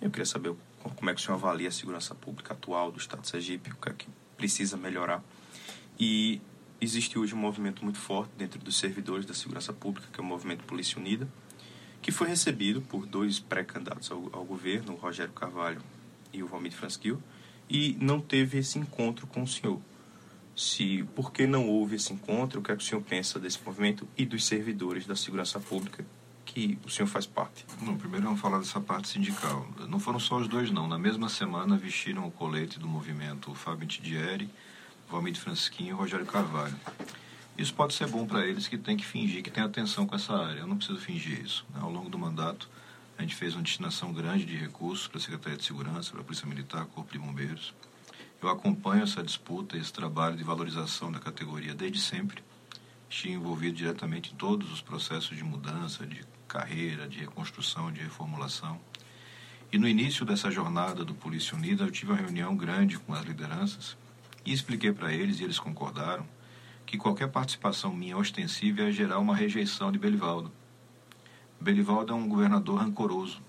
Eu 0.00 0.08
queria 0.08 0.24
saber 0.24 0.54
como 0.94 1.10
é 1.10 1.14
que 1.14 1.20
o 1.20 1.24
senhor 1.24 1.34
avalia 1.34 1.68
a 1.68 1.72
segurança 1.72 2.14
pública 2.14 2.54
atual 2.54 2.92
do 2.92 2.98
estado 2.98 3.22
de 3.22 3.28
Sergipe, 3.28 3.72
o 3.72 3.76
que 3.76 3.88
é 3.88 3.92
que 3.92 4.06
precisa 4.36 4.76
melhorar. 4.76 5.22
E 5.98 6.40
existe 6.80 7.18
hoje 7.18 7.34
um 7.34 7.38
movimento 7.38 7.82
muito 7.82 7.98
forte 7.98 8.30
dentro 8.38 8.60
dos 8.60 8.76
servidores 8.76 9.26
da 9.26 9.34
segurança 9.34 9.72
pública, 9.72 10.06
que 10.12 10.20
é 10.20 10.22
o 10.22 10.26
movimento 10.26 10.62
Polícia 10.64 10.98
Unida, 11.00 11.28
que 12.00 12.12
foi 12.12 12.28
recebido 12.28 12.80
por 12.80 13.06
dois 13.06 13.40
pré-candidatos 13.40 14.10
ao, 14.10 14.30
ao, 14.32 14.44
governo, 14.44 14.92
o 14.92 14.96
Rogério 14.96 15.32
Carvalho 15.32 15.82
e 16.32 16.42
o 16.44 16.46
Valmir 16.46 16.72
Franskil, 16.72 17.20
e 17.68 17.96
não 18.00 18.20
teve 18.20 18.58
esse 18.58 18.78
encontro 18.78 19.26
com 19.26 19.42
o 19.42 19.48
senhor 19.48 19.80
se 20.54 21.02
por 21.14 21.32
que 21.32 21.46
não 21.46 21.68
houve 21.68 21.96
esse 21.96 22.12
encontro, 22.12 22.60
o 22.60 22.62
que, 22.62 22.72
é 22.72 22.76
que 22.76 22.82
o 22.82 22.86
senhor 22.86 23.02
pensa 23.02 23.38
desse 23.38 23.58
movimento 23.64 24.06
e 24.16 24.26
dos 24.26 24.44
servidores 24.44 25.06
da 25.06 25.16
segurança 25.16 25.58
pública 25.58 26.04
que 26.44 26.78
o 26.84 26.90
senhor 26.90 27.08
faz 27.08 27.26
parte? 27.26 27.64
Não, 27.80 27.96
primeiro 27.96 28.26
vamos 28.26 28.40
falar 28.40 28.58
dessa 28.58 28.80
parte 28.80 29.08
sindical. 29.08 29.66
Não 29.88 29.98
foram 29.98 30.20
só 30.20 30.36
os 30.36 30.46
dois, 30.46 30.70
não. 30.70 30.86
Na 30.86 30.98
mesma 30.98 31.28
semana 31.28 31.76
vestiram 31.76 32.26
o 32.26 32.30
colete 32.30 32.78
do 32.78 32.86
movimento 32.86 33.50
o 33.50 33.54
Fábio 33.54 33.86
Tidieri, 33.86 34.48
Valmir 35.10 35.34
Francisquinho 35.36 35.90
e 35.90 35.92
Rogério 35.92 36.26
Carvalho. 36.26 36.76
Isso 37.56 37.72
pode 37.74 37.94
ser 37.94 38.06
bom 38.08 38.26
para 38.26 38.46
eles 38.46 38.66
que 38.68 38.76
tem 38.76 38.96
que 38.96 39.04
fingir 39.04 39.42
que 39.42 39.50
tem 39.50 39.62
atenção 39.62 40.06
com 40.06 40.14
essa 40.14 40.34
área. 40.34 40.60
Eu 40.60 40.66
não 40.66 40.76
preciso 40.76 40.98
fingir 40.98 41.42
isso. 41.42 41.64
Né? 41.72 41.80
Ao 41.82 41.90
longo 41.90 42.10
do 42.10 42.18
mandato, 42.18 42.68
a 43.16 43.22
gente 43.22 43.34
fez 43.34 43.54
uma 43.54 43.62
destinação 43.62 44.12
grande 44.12 44.44
de 44.44 44.56
recursos 44.56 45.06
para 45.06 45.18
a 45.18 45.20
Secretaria 45.20 45.56
de 45.56 45.64
Segurança, 45.64 46.10
para 46.10 46.20
a 46.20 46.24
Polícia 46.24 46.46
Militar, 46.46 46.84
Corpo 46.86 47.12
de 47.12 47.18
Bombeiros 47.18 47.72
eu 48.42 48.48
acompanho 48.48 49.04
essa 49.04 49.22
disputa, 49.22 49.76
esse 49.76 49.92
trabalho 49.92 50.36
de 50.36 50.42
valorização 50.42 51.12
da 51.12 51.20
categoria 51.20 51.74
desde 51.74 52.00
sempre. 52.00 52.42
Estive 53.08 53.34
envolvido 53.34 53.76
diretamente 53.76 54.32
em 54.32 54.36
todos 54.36 54.72
os 54.72 54.80
processos 54.80 55.36
de 55.36 55.44
mudança, 55.44 56.06
de 56.06 56.24
carreira, 56.48 57.08
de 57.08 57.20
reconstrução, 57.20 57.92
de 57.92 58.00
reformulação. 58.00 58.80
E 59.72 59.78
no 59.78 59.88
início 59.88 60.26
dessa 60.26 60.50
jornada 60.50 61.04
do 61.04 61.14
Polícia 61.14 61.56
Unida, 61.56 61.84
eu 61.84 61.90
tive 61.90 62.12
uma 62.12 62.20
reunião 62.20 62.56
grande 62.56 62.98
com 62.98 63.14
as 63.14 63.24
lideranças 63.24 63.96
e 64.44 64.52
expliquei 64.52 64.92
para 64.92 65.12
eles, 65.12 65.40
e 65.40 65.44
eles 65.44 65.58
concordaram, 65.58 66.26
que 66.84 66.98
qualquer 66.98 67.28
participação 67.28 67.94
minha 67.94 68.18
ostensiva 68.18 68.82
ia 68.82 68.92
gerar 68.92 69.18
uma 69.18 69.34
rejeição 69.34 69.90
de 69.92 69.98
Belivaldo. 69.98 70.52
Belivaldo 71.60 72.12
é 72.12 72.16
um 72.16 72.28
governador 72.28 72.80
rancoroso, 72.80 73.40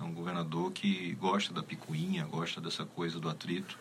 é 0.00 0.02
um 0.02 0.12
governador 0.12 0.70
que 0.70 1.12
gosta 1.14 1.52
da 1.52 1.62
picuinha, 1.62 2.24
gosta 2.24 2.60
dessa 2.60 2.84
coisa 2.84 3.18
do 3.18 3.28
atrito. 3.28 3.78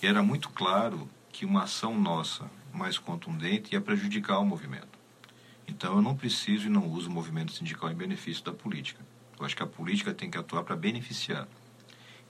Era 0.00 0.22
muito 0.22 0.48
claro 0.50 1.08
que 1.32 1.44
uma 1.44 1.64
ação 1.64 1.98
nossa 1.98 2.48
mais 2.72 2.98
contundente 2.98 3.74
ia 3.74 3.80
prejudicar 3.80 4.38
o 4.38 4.44
movimento. 4.44 4.98
Então 5.66 5.96
eu 5.96 6.02
não 6.02 6.16
preciso 6.16 6.66
e 6.66 6.70
não 6.70 6.86
uso 6.86 7.10
o 7.10 7.12
movimento 7.12 7.52
sindical 7.52 7.90
em 7.90 7.94
benefício 7.94 8.44
da 8.44 8.52
política. 8.52 9.04
Eu 9.38 9.44
acho 9.44 9.56
que 9.56 9.62
a 9.62 9.66
política 9.66 10.14
tem 10.14 10.30
que 10.30 10.38
atuar 10.38 10.62
para 10.62 10.76
beneficiar. 10.76 11.48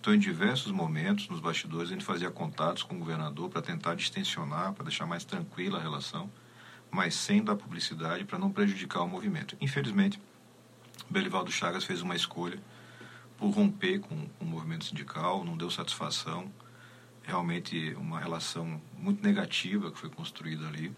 Então, 0.01 0.15
em 0.15 0.19
diversos 0.19 0.71
momentos, 0.71 1.29
nos 1.29 1.41
bastidores, 1.41 1.91
a 1.91 1.93
gente 1.93 2.05
fazia 2.05 2.31
contatos 2.31 2.83
com 2.83 2.95
o 2.95 2.99
governador 2.99 3.51
para 3.51 3.61
tentar 3.61 3.95
distensionar, 3.95 4.73
para 4.73 4.85
deixar 4.85 5.07
mais 5.07 5.25
tranquila 5.25 5.79
a 5.79 5.83
relação, 5.83 6.31
mas 6.91 7.15
sem 7.15 7.43
dar 7.43 7.57
publicidade 7.57 8.25
para 8.25 8.39
não 8.39 8.51
prejudicar 8.51 9.03
o 9.03 9.09
movimento. 9.09 9.57
Infelizmente, 9.61 10.21
Belivaldo 11.11 11.51
Chagas 11.51 11.85
fez 11.85 12.01
uma 12.01 12.15
escolha 12.15 12.63
por 13.37 13.51
romper 13.51 13.99
com 14.01 14.29
o 14.41 14.45
movimento 14.45 14.85
sindical, 14.85 15.45
não 15.45 15.57
deu 15.57 15.71
satisfação 15.71 16.51
realmente 17.29 17.95
uma 17.99 18.19
relação 18.19 18.81
muito 18.97 19.23
negativa 19.23 19.93
que 19.93 19.99
foi 19.99 20.09
construída 20.09 20.67
ali 20.67 20.91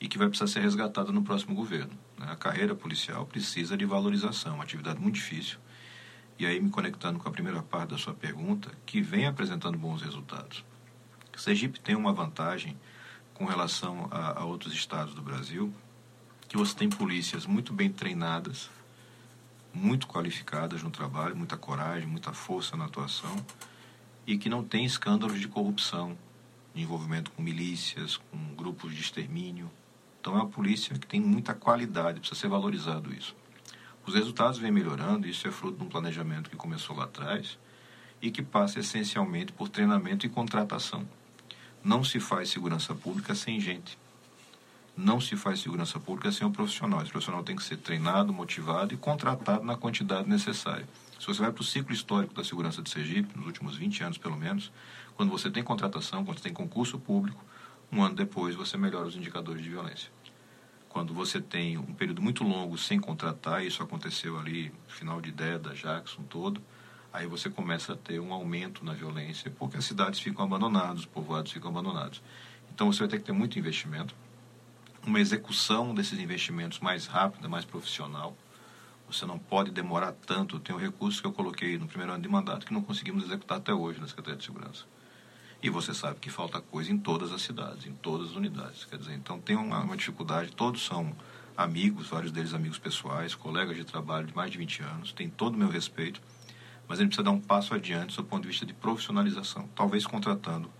e 0.00 0.08
que 0.08 0.16
vai 0.16 0.26
precisar 0.26 0.50
ser 0.50 0.60
resgatada 0.60 1.12
no 1.12 1.22
próximo 1.22 1.54
governo. 1.54 1.92
Né? 2.16 2.26
A 2.30 2.36
carreira 2.36 2.74
policial 2.74 3.26
precisa 3.26 3.76
de 3.76 3.84
valorização, 3.84 4.54
uma 4.54 4.64
atividade 4.64 4.98
muito 4.98 5.16
difícil. 5.16 5.58
E 6.38 6.46
aí, 6.46 6.58
me 6.58 6.70
conectando 6.70 7.18
com 7.18 7.28
a 7.28 7.32
primeira 7.32 7.62
parte 7.62 7.90
da 7.90 7.98
sua 7.98 8.14
pergunta, 8.14 8.70
que 8.86 9.02
vem 9.02 9.26
apresentando 9.26 9.76
bons 9.76 10.00
resultados. 10.00 10.64
Sergipe 11.36 11.78
tem 11.80 11.94
uma 11.94 12.12
vantagem 12.12 12.76
com 13.34 13.44
relação 13.44 14.08
a, 14.10 14.40
a 14.40 14.44
outros 14.44 14.72
estados 14.72 15.14
do 15.14 15.20
Brasil, 15.20 15.72
que 16.48 16.56
você 16.56 16.74
tem 16.74 16.88
polícias 16.88 17.44
muito 17.44 17.74
bem 17.74 17.90
treinadas, 17.90 18.70
muito 19.74 20.06
qualificadas 20.06 20.82
no 20.82 20.90
trabalho, 20.90 21.36
muita 21.36 21.56
coragem, 21.56 22.08
muita 22.08 22.32
força 22.32 22.76
na 22.76 22.86
atuação, 22.86 23.36
e 24.28 24.36
que 24.36 24.50
não 24.50 24.62
tem 24.62 24.84
escândalos 24.84 25.40
de 25.40 25.48
corrupção, 25.48 26.14
de 26.74 26.82
envolvimento 26.82 27.30
com 27.30 27.40
milícias, 27.40 28.18
com 28.18 28.54
grupos 28.54 28.94
de 28.94 29.00
extermínio. 29.00 29.70
Então 30.20 30.34
é 30.34 30.36
uma 30.36 30.46
polícia 30.46 30.98
que 30.98 31.06
tem 31.06 31.18
muita 31.18 31.54
qualidade, 31.54 32.20
precisa 32.20 32.38
ser 32.38 32.48
valorizado 32.48 33.10
isso. 33.10 33.34
Os 34.04 34.14
resultados 34.14 34.58
vêm 34.58 34.70
melhorando, 34.70 35.26
isso 35.26 35.48
é 35.48 35.50
fruto 35.50 35.78
de 35.78 35.84
um 35.84 35.88
planejamento 35.88 36.50
que 36.50 36.56
começou 36.56 36.94
lá 36.94 37.04
atrás 37.04 37.58
e 38.20 38.30
que 38.30 38.42
passa 38.42 38.80
essencialmente 38.80 39.50
por 39.50 39.70
treinamento 39.70 40.26
e 40.26 40.28
contratação. 40.28 41.08
Não 41.82 42.04
se 42.04 42.20
faz 42.20 42.50
segurança 42.50 42.94
pública 42.94 43.34
sem 43.34 43.58
gente. 43.58 43.96
Não 44.94 45.22
se 45.22 45.36
faz 45.36 45.60
segurança 45.60 45.98
pública 45.98 46.30
sem 46.30 46.46
um 46.46 46.52
profissional. 46.52 47.00
Esse 47.00 47.10
profissional 47.10 47.42
tem 47.42 47.56
que 47.56 47.62
ser 47.62 47.78
treinado, 47.78 48.30
motivado 48.30 48.92
e 48.92 48.98
contratado 48.98 49.64
na 49.64 49.74
quantidade 49.74 50.28
necessária. 50.28 50.86
Se 51.18 51.26
você 51.26 51.40
vai 51.42 51.52
para 51.52 51.60
o 51.60 51.64
ciclo 51.64 51.92
histórico 51.92 52.32
da 52.32 52.44
segurança 52.44 52.80
de 52.80 52.90
Sergipe, 52.90 53.36
nos 53.36 53.46
últimos 53.46 53.76
20 53.76 54.04
anos 54.04 54.18
pelo 54.18 54.36
menos, 54.36 54.72
quando 55.16 55.30
você 55.30 55.50
tem 55.50 55.62
contratação, 55.62 56.24
quando 56.24 56.38
você 56.38 56.44
tem 56.44 56.52
concurso 56.52 56.98
público, 56.98 57.44
um 57.90 58.02
ano 58.02 58.14
depois 58.14 58.54
você 58.54 58.76
melhora 58.76 59.08
os 59.08 59.16
indicadores 59.16 59.62
de 59.62 59.68
violência. 59.68 60.10
Quando 60.88 61.12
você 61.12 61.40
tem 61.40 61.76
um 61.76 61.92
período 61.92 62.22
muito 62.22 62.44
longo 62.44 62.78
sem 62.78 63.00
contratar, 63.00 63.64
isso 63.64 63.82
aconteceu 63.82 64.38
ali 64.38 64.72
no 64.86 64.94
final 64.94 65.20
de 65.20 65.32
da 65.32 65.74
Jackson 65.74 66.22
todo, 66.22 66.62
aí 67.12 67.26
você 67.26 67.50
começa 67.50 67.94
a 67.94 67.96
ter 67.96 68.20
um 68.20 68.32
aumento 68.32 68.84
na 68.84 68.92
violência, 68.92 69.50
porque 69.58 69.76
as 69.76 69.84
cidades 69.84 70.20
ficam 70.20 70.44
abandonadas, 70.44 71.00
os 71.00 71.06
povoados 71.06 71.50
ficam 71.50 71.70
abandonados. 71.70 72.22
Então 72.72 72.92
você 72.92 73.00
vai 73.00 73.08
ter 73.08 73.18
que 73.18 73.24
ter 73.24 73.32
muito 73.32 73.58
investimento, 73.58 74.14
uma 75.04 75.20
execução 75.20 75.94
desses 75.94 76.18
investimentos 76.18 76.78
mais 76.78 77.06
rápida, 77.06 77.48
mais 77.48 77.64
profissional. 77.64 78.36
Você 79.10 79.24
não 79.26 79.38
pode 79.38 79.70
demorar 79.70 80.12
tanto. 80.12 80.60
Tem 80.60 80.74
um 80.74 80.78
recurso 80.78 81.20
que 81.20 81.26
eu 81.26 81.32
coloquei 81.32 81.78
no 81.78 81.86
primeiro 81.86 82.12
ano 82.12 82.22
de 82.22 82.28
mandato 82.28 82.66
que 82.66 82.72
não 82.72 82.82
conseguimos 82.82 83.24
executar 83.24 83.58
até 83.58 83.72
hoje 83.72 84.00
na 84.00 84.06
Secretaria 84.06 84.38
de 84.38 84.44
Segurança. 84.44 84.84
E 85.62 85.70
você 85.70 85.92
sabe 85.92 86.20
que 86.20 86.30
falta 86.30 86.60
coisa 86.60 86.92
em 86.92 86.98
todas 86.98 87.32
as 87.32 87.42
cidades, 87.42 87.86
em 87.86 87.94
todas 87.94 88.30
as 88.30 88.36
unidades. 88.36 88.84
Quer 88.84 88.98
dizer, 88.98 89.14
então 89.14 89.40
tem 89.40 89.56
uma, 89.56 89.80
uma 89.80 89.96
dificuldade. 89.96 90.52
Todos 90.52 90.84
são 90.84 91.16
amigos, 91.58 92.08
vários 92.08 92.30
deles 92.30 92.54
amigos 92.54 92.78
pessoais, 92.78 93.34
colegas 93.34 93.76
de 93.76 93.82
trabalho 93.82 94.28
de 94.28 94.36
mais 94.36 94.48
de 94.48 94.58
20 94.58 94.82
anos, 94.84 95.12
tem 95.12 95.28
todo 95.28 95.56
o 95.56 95.58
meu 95.58 95.68
respeito, 95.68 96.22
mas 96.86 97.00
a 97.00 97.02
gente 97.02 97.10
precisa 97.10 97.24
dar 97.24 97.32
um 97.32 97.40
passo 97.40 97.74
adiante 97.74 98.16
do 98.16 98.22
ponto 98.22 98.42
de 98.42 98.48
vista 98.48 98.64
de 98.64 98.72
profissionalização, 98.72 99.68
talvez 99.74 100.06
contratando 100.06 100.70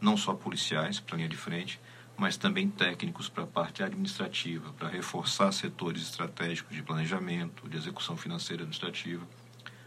não 0.00 0.16
só 0.16 0.32
policiais 0.32 1.00
para 1.00 1.16
a 1.16 1.18
linha 1.18 1.28
de 1.28 1.36
frente, 1.36 1.80
mas 2.18 2.36
também 2.36 2.68
técnicos 2.68 3.28
para 3.28 3.44
a 3.44 3.46
parte 3.46 3.82
administrativa, 3.82 4.72
para 4.74 4.88
reforçar 4.88 5.52
setores 5.52 6.02
estratégicos 6.02 6.76
de 6.76 6.82
planejamento, 6.82 7.68
de 7.68 7.76
execução 7.76 8.16
financeira 8.16 8.62
administrativa, 8.62 9.26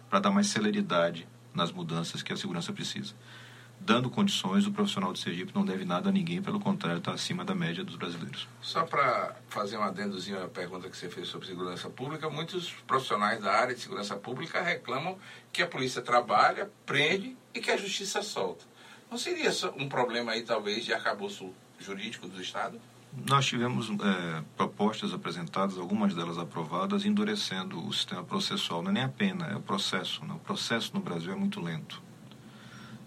para 0.09 0.19
dar 0.19 0.31
mais 0.31 0.47
celeridade 0.47 1.27
nas 1.53 1.71
mudanças 1.71 2.23
que 2.23 2.33
a 2.33 2.37
segurança 2.37 2.73
precisa 2.73 3.13
dando 3.83 4.09
condições, 4.09 4.67
o 4.67 4.71
profissional 4.71 5.11
de 5.11 5.19
Sergipe 5.19 5.53
não 5.55 5.65
deve 5.65 5.83
nada 5.83 6.09
a 6.09 6.11
ninguém, 6.11 6.41
pelo 6.41 6.59
contrário, 6.59 6.99
está 6.99 7.11
acima 7.11 7.43
da 7.43 7.55
média 7.55 7.83
dos 7.83 7.95
brasileiros. 7.95 8.47
Só 8.61 8.83
para 8.83 9.35
fazer 9.49 9.77
um 9.77 9.83
adendozinho 9.83 10.43
à 10.43 10.47
pergunta 10.47 10.89
que 10.89 10.95
você 10.95 11.09
fez 11.09 11.27
sobre 11.27 11.47
segurança 11.47 11.89
pública, 11.89 12.29
muitos 12.29 12.71
profissionais 12.85 13.41
da 13.41 13.51
área 13.51 13.73
de 13.73 13.81
segurança 13.81 14.15
pública 14.15 14.61
reclamam 14.61 15.17
que 15.51 15.61
a 15.61 15.67
polícia 15.67 16.01
trabalha, 16.01 16.69
prende 16.85 17.35
e 17.53 17.59
que 17.59 17.71
a 17.71 17.77
justiça 17.77 18.21
solta. 18.21 18.65
Não 19.09 19.17
seria 19.17 19.51
um 19.75 19.89
problema 19.89 20.33
aí, 20.33 20.43
talvez, 20.43 20.85
de 20.85 20.93
arcabouço 20.93 21.51
jurídico 21.81 22.27
do 22.27 22.41
Estado? 22.41 22.79
Nós 23.27 23.45
tivemos 23.45 23.89
é, 23.89 24.43
propostas 24.55 25.13
apresentadas, 25.13 25.77
algumas 25.77 26.13
delas 26.15 26.37
aprovadas, 26.37 27.05
endurecendo 27.05 27.85
o 27.85 27.91
sistema 27.91 28.23
processual. 28.23 28.81
Não 28.81 28.91
é 28.91 28.93
nem 28.93 29.03
a 29.03 29.09
pena, 29.09 29.47
é 29.47 29.55
o 29.55 29.61
processo. 29.61 30.23
Né? 30.25 30.33
O 30.33 30.39
processo 30.39 30.91
no 30.93 31.01
Brasil 31.01 31.33
é 31.33 31.35
muito 31.35 31.59
lento 31.59 32.01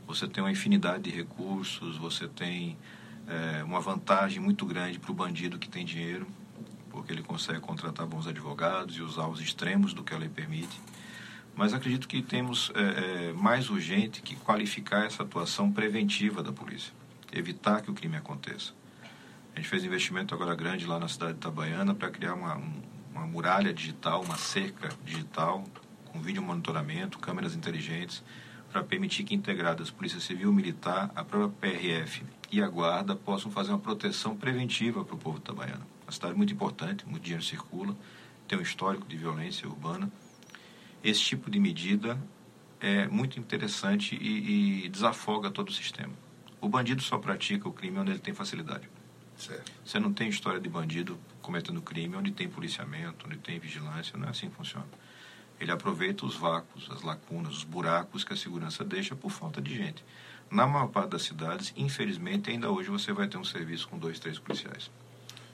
você 0.06 0.28
tem 0.28 0.42
uma 0.42 0.50
infinidade 0.50 1.04
de 1.04 1.10
recursos, 1.10 1.96
você 1.96 2.28
tem 2.28 2.76
é, 3.26 3.64
uma 3.64 3.80
vantagem 3.80 4.40
muito 4.40 4.66
grande 4.66 4.98
para 4.98 5.10
o 5.10 5.14
bandido 5.14 5.58
que 5.58 5.68
tem 5.68 5.84
dinheiro, 5.84 6.26
porque 6.90 7.12
ele 7.12 7.22
consegue 7.22 7.60
contratar 7.60 8.06
bons 8.06 8.26
advogados 8.26 8.96
e 8.96 9.02
usar 9.02 9.26
os 9.26 9.40
extremos 9.40 9.92
do 9.92 10.04
que 10.04 10.14
a 10.14 10.18
lei 10.18 10.28
permite. 10.28 10.80
Mas 11.56 11.72
acredito 11.72 12.06
que 12.08 12.20
temos 12.20 12.70
é, 12.74 13.28
é, 13.28 13.32
mais 13.32 13.70
urgente 13.70 14.22
que 14.22 14.36
qualificar 14.36 15.06
essa 15.06 15.22
atuação 15.22 15.72
preventiva 15.72 16.42
da 16.42 16.52
polícia, 16.52 16.92
evitar 17.34 17.82
que 17.82 17.90
o 17.90 17.94
crime 17.94 18.16
aconteça. 18.16 18.72
A 19.54 19.60
gente 19.60 19.68
fez 19.68 19.84
investimento 19.84 20.34
agora 20.34 20.54
grande 20.54 20.86
lá 20.86 20.98
na 20.98 21.08
cidade 21.08 21.34
de 21.34 21.38
Itabaiana 21.38 21.94
para 21.94 22.10
criar 22.10 22.34
uma, 22.34 22.60
uma 23.12 23.26
muralha 23.26 23.72
digital, 23.72 24.22
uma 24.22 24.36
cerca 24.36 24.88
digital, 25.04 25.64
com 26.06 26.20
vídeo 26.20 26.42
monitoramento, 26.42 27.18
câmeras 27.18 27.54
inteligentes, 27.54 28.22
para 28.70 28.82
permitir 28.82 29.22
que 29.22 29.34
integradas 29.34 29.90
Polícia 29.90 30.18
Civil, 30.18 30.52
Militar, 30.52 31.12
a 31.14 31.22
própria 31.22 31.72
PRF 31.72 32.24
e 32.50 32.60
a 32.60 32.68
Guarda 32.68 33.14
possam 33.14 33.50
fazer 33.50 33.70
uma 33.70 33.78
proteção 33.78 34.36
preventiva 34.36 35.04
para 35.04 35.14
o 35.14 35.18
povo 35.18 35.38
itabaiano. 35.38 35.86
Uma 36.04 36.10
cidade 36.10 36.34
muito 36.34 36.52
importante, 36.52 37.06
muito 37.06 37.22
dinheiro 37.22 37.44
circula, 37.44 37.96
tem 38.48 38.58
um 38.58 38.62
histórico 38.62 39.06
de 39.06 39.16
violência 39.16 39.68
urbana. 39.68 40.10
Esse 41.02 41.20
tipo 41.20 41.48
de 41.50 41.60
medida 41.60 42.18
é 42.80 43.06
muito 43.06 43.38
interessante 43.38 44.16
e, 44.20 44.84
e 44.84 44.88
desafoga 44.88 45.50
todo 45.50 45.68
o 45.68 45.72
sistema. 45.72 46.23
O 46.64 46.68
bandido 46.68 47.02
só 47.02 47.18
pratica 47.18 47.68
o 47.68 47.72
crime 47.74 47.98
onde 47.98 48.12
ele 48.12 48.18
tem 48.18 48.32
facilidade. 48.32 48.88
Certo. 49.36 49.70
Você 49.84 49.98
não 50.00 50.14
tem 50.14 50.30
história 50.30 50.58
de 50.58 50.66
bandido 50.66 51.18
cometendo 51.42 51.82
crime 51.82 52.16
onde 52.16 52.32
tem 52.32 52.48
policiamento, 52.48 53.26
onde 53.26 53.36
tem 53.36 53.58
vigilância, 53.58 54.16
não 54.16 54.28
é 54.28 54.30
assim 54.30 54.48
que 54.48 54.56
funciona. 54.56 54.86
Ele 55.60 55.70
aproveita 55.70 56.24
os 56.24 56.36
vácuos, 56.36 56.90
as 56.90 57.02
lacunas, 57.02 57.58
os 57.58 57.64
buracos 57.64 58.24
que 58.24 58.32
a 58.32 58.36
segurança 58.36 58.82
deixa 58.82 59.14
por 59.14 59.30
falta 59.30 59.60
de 59.60 59.76
gente. 59.76 60.02
Na 60.50 60.66
maior 60.66 60.86
parte 60.86 61.10
das 61.10 61.24
cidades, 61.24 61.70
infelizmente, 61.76 62.48
ainda 62.48 62.70
hoje 62.70 62.88
você 62.88 63.12
vai 63.12 63.28
ter 63.28 63.36
um 63.36 63.44
serviço 63.44 63.86
com 63.86 63.98
dois, 63.98 64.18
três 64.18 64.38
policiais. 64.38 64.90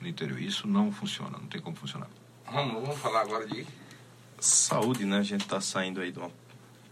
No 0.00 0.06
interior, 0.06 0.40
isso 0.40 0.68
não 0.68 0.92
funciona, 0.92 1.38
não 1.38 1.48
tem 1.48 1.60
como 1.60 1.74
funcionar. 1.74 2.08
Vamos, 2.46 2.82
vamos 2.82 2.98
falar 3.00 3.22
agora 3.22 3.48
de 3.48 3.66
saúde, 4.38 5.04
né? 5.04 5.18
A 5.18 5.24
gente 5.24 5.42
está 5.42 5.60
saindo 5.60 6.00
aí 6.00 6.12
de 6.12 6.20
uma, 6.20 6.30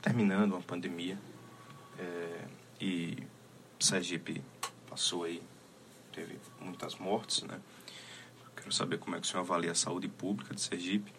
terminando 0.02 0.54
uma 0.54 0.62
pandemia 0.62 1.16
é, 1.96 2.44
e 2.80 3.22
Sergipe 3.84 4.42
passou 4.88 5.24
aí, 5.24 5.42
teve 6.12 6.38
muitas 6.60 6.96
mortes, 6.96 7.42
né? 7.42 7.58
Quero 8.56 8.72
saber 8.72 8.98
como 8.98 9.16
é 9.16 9.20
que 9.20 9.26
o 9.26 9.30
senhor 9.30 9.40
avalia 9.40 9.72
a 9.72 9.74
saúde 9.74 10.08
pública 10.08 10.54
de 10.54 10.60
Sergipe 10.60 11.12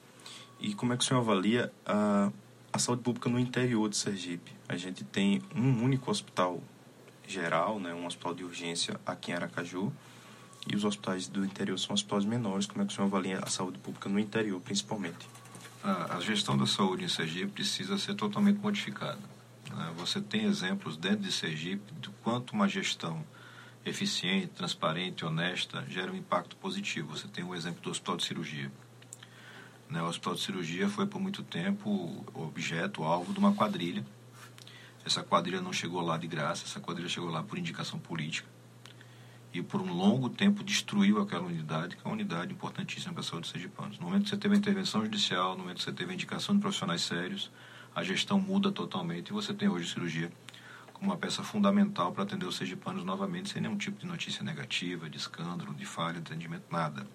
e 0.60 0.74
como 0.74 0.94
é 0.94 0.98
que 0.98 1.04
o 1.04 1.08
senhor 1.08 1.22
avalia 1.22 1.72
a, 1.86 2.32
a 2.72 2.80
saúde 2.80 3.02
pública 3.02 3.30
no 3.30 3.40
interior 3.40 3.90
de 3.90 3.96
Sergipe? 3.96 4.52
A 4.68 4.76
gente 4.76 5.04
tem 5.04 5.42
um 5.56 5.84
único 5.84 6.12
hospital 6.12 6.62
geral, 7.26 7.80
né, 7.80 7.94
um 7.94 8.06
hospital 8.06 8.34
de 8.34 8.44
urgência 8.44 9.00
aqui 9.06 9.32
em 9.32 9.36
Aracaju, 9.36 9.94
e 10.68 10.76
os 10.76 10.84
hospitais 10.84 11.28
do 11.28 11.46
interior 11.46 11.80
são 11.80 11.94
hospitais 11.94 12.26
menores. 12.26 12.66
Como 12.66 12.82
é 12.82 12.86
que 12.86 12.92
o 12.92 12.96
senhor 12.96 13.08
avalia 13.08 13.40
a 13.40 13.48
saúde 13.48 13.80
pública 13.80 14.10
no 14.10 14.20
interior, 14.20 14.60
principalmente? 14.60 15.28
A, 15.84 16.18
a 16.18 16.20
gestão 16.20 16.58
da 16.58 16.66
saúde 16.66 17.06
em 17.06 17.08
Sergipe 17.08 17.54
precisa 17.54 17.98
ser 17.98 18.16
totalmente 18.16 18.60
modificada. 18.60 19.20
Né? 19.76 19.94
Você 19.98 20.22
tem 20.22 20.46
exemplos 20.46 20.98
dentro 20.98 21.20
de 21.20 21.32
Sergipe 21.32 21.94
de 22.00 22.10
quanto 22.24 22.52
uma 22.52 22.68
gestão 22.68 23.26
eficiente, 23.86 24.48
transparente, 24.48 25.26
honesta 25.26 25.86
gera 25.88 26.12
um 26.12 26.16
impacto 26.16 26.56
positivo. 26.58 27.18
Você 27.18 27.28
tem 27.28 27.44
o 27.44 27.56
exemplo 27.56 27.82
do 27.82 27.90
hospital 27.90 28.18
de 28.18 28.26
cirurgia. 28.26 28.72
Né? 29.90 30.02
O 30.02 30.06
hospital 30.06 30.36
de 30.36 30.42
cirurgia 30.42 30.88
foi 30.90 31.08
por 31.08 31.20
muito 31.20 31.42
tempo 31.44 32.26
objeto, 32.34 33.04
alvo 33.04 33.34
de 33.34 33.40
uma 33.40 33.54
quadrilha. 33.54 34.06
Essa 35.06 35.24
quadrilha 35.24 35.62
não 35.62 35.74
chegou 35.74 36.02
lá 36.02 36.18
de 36.18 36.28
graça, 36.28 36.66
essa 36.66 36.80
quadrilha 36.80 37.10
chegou 37.10 37.30
lá 37.30 37.42
por 37.42 37.58
indicação 37.58 37.98
política. 37.98 38.48
E 39.52 39.64
por 39.64 39.82
um 39.82 39.92
longo 39.92 40.30
tempo 40.30 40.64
destruiu 40.64 41.20
aquela 41.20 41.48
unidade, 41.48 41.96
que 41.96 42.02
é 42.04 42.06
uma 42.06 42.14
unidade 42.14 42.54
importantíssima 42.54 43.14
para 43.14 43.22
a 43.22 43.24
saúde 43.24 43.48
sergipanos. 43.48 43.98
No 43.98 44.06
momento 44.06 44.24
que 44.24 44.30
você 44.30 44.38
teve 44.38 44.54
a 44.54 44.58
intervenção 44.58 45.02
judicial, 45.04 45.54
no 45.54 45.64
momento 45.64 45.78
que 45.78 45.84
você 45.84 45.92
teve 45.92 46.12
a 46.12 46.14
indicação 46.14 46.54
de 46.54 46.62
profissionais 46.62 47.02
sérios, 47.02 47.50
a 47.96 48.04
gestão 48.04 48.40
muda 48.40 48.72
totalmente 48.72 49.30
e 49.30 49.34
você 49.34 49.54
tem 49.54 49.68
hoje 49.68 49.92
cirurgia 49.92 50.32
como 50.94 51.12
uma 51.12 51.18
peça 51.18 51.44
fundamental 51.44 52.12
para 52.12 52.24
atender 52.24 52.46
os 52.46 52.58
sergipanos 52.58 53.04
novamente, 53.04 53.50
sem 53.50 53.62
nenhum 53.62 53.78
tipo 53.78 54.00
de 54.00 54.06
notícia 54.06 54.44
negativa, 54.44 55.10
de 55.10 55.18
escândalo, 55.18 55.74
de 55.74 55.86
falha, 55.86 56.20
de 56.20 56.20
atendimento, 56.20 56.66
nada. 56.70 57.08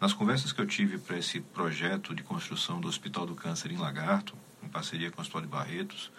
Nas 0.00 0.12
conversas 0.12 0.52
que 0.52 0.60
eu 0.60 0.66
tive 0.66 0.98
para 0.98 1.16
esse 1.16 1.40
projeto 1.40 2.14
de 2.14 2.22
construção 2.22 2.80
do 2.80 2.88
Hospital 2.88 3.26
do 3.26 3.34
Câncer 3.34 3.70
em 3.70 3.76
Lagarto, 3.76 4.34
em 4.62 4.68
parceria 4.68 5.10
com 5.10 5.18
o 5.18 5.22
Hospital 5.22 5.42
de 5.42 5.48
Barretos, 5.48 6.10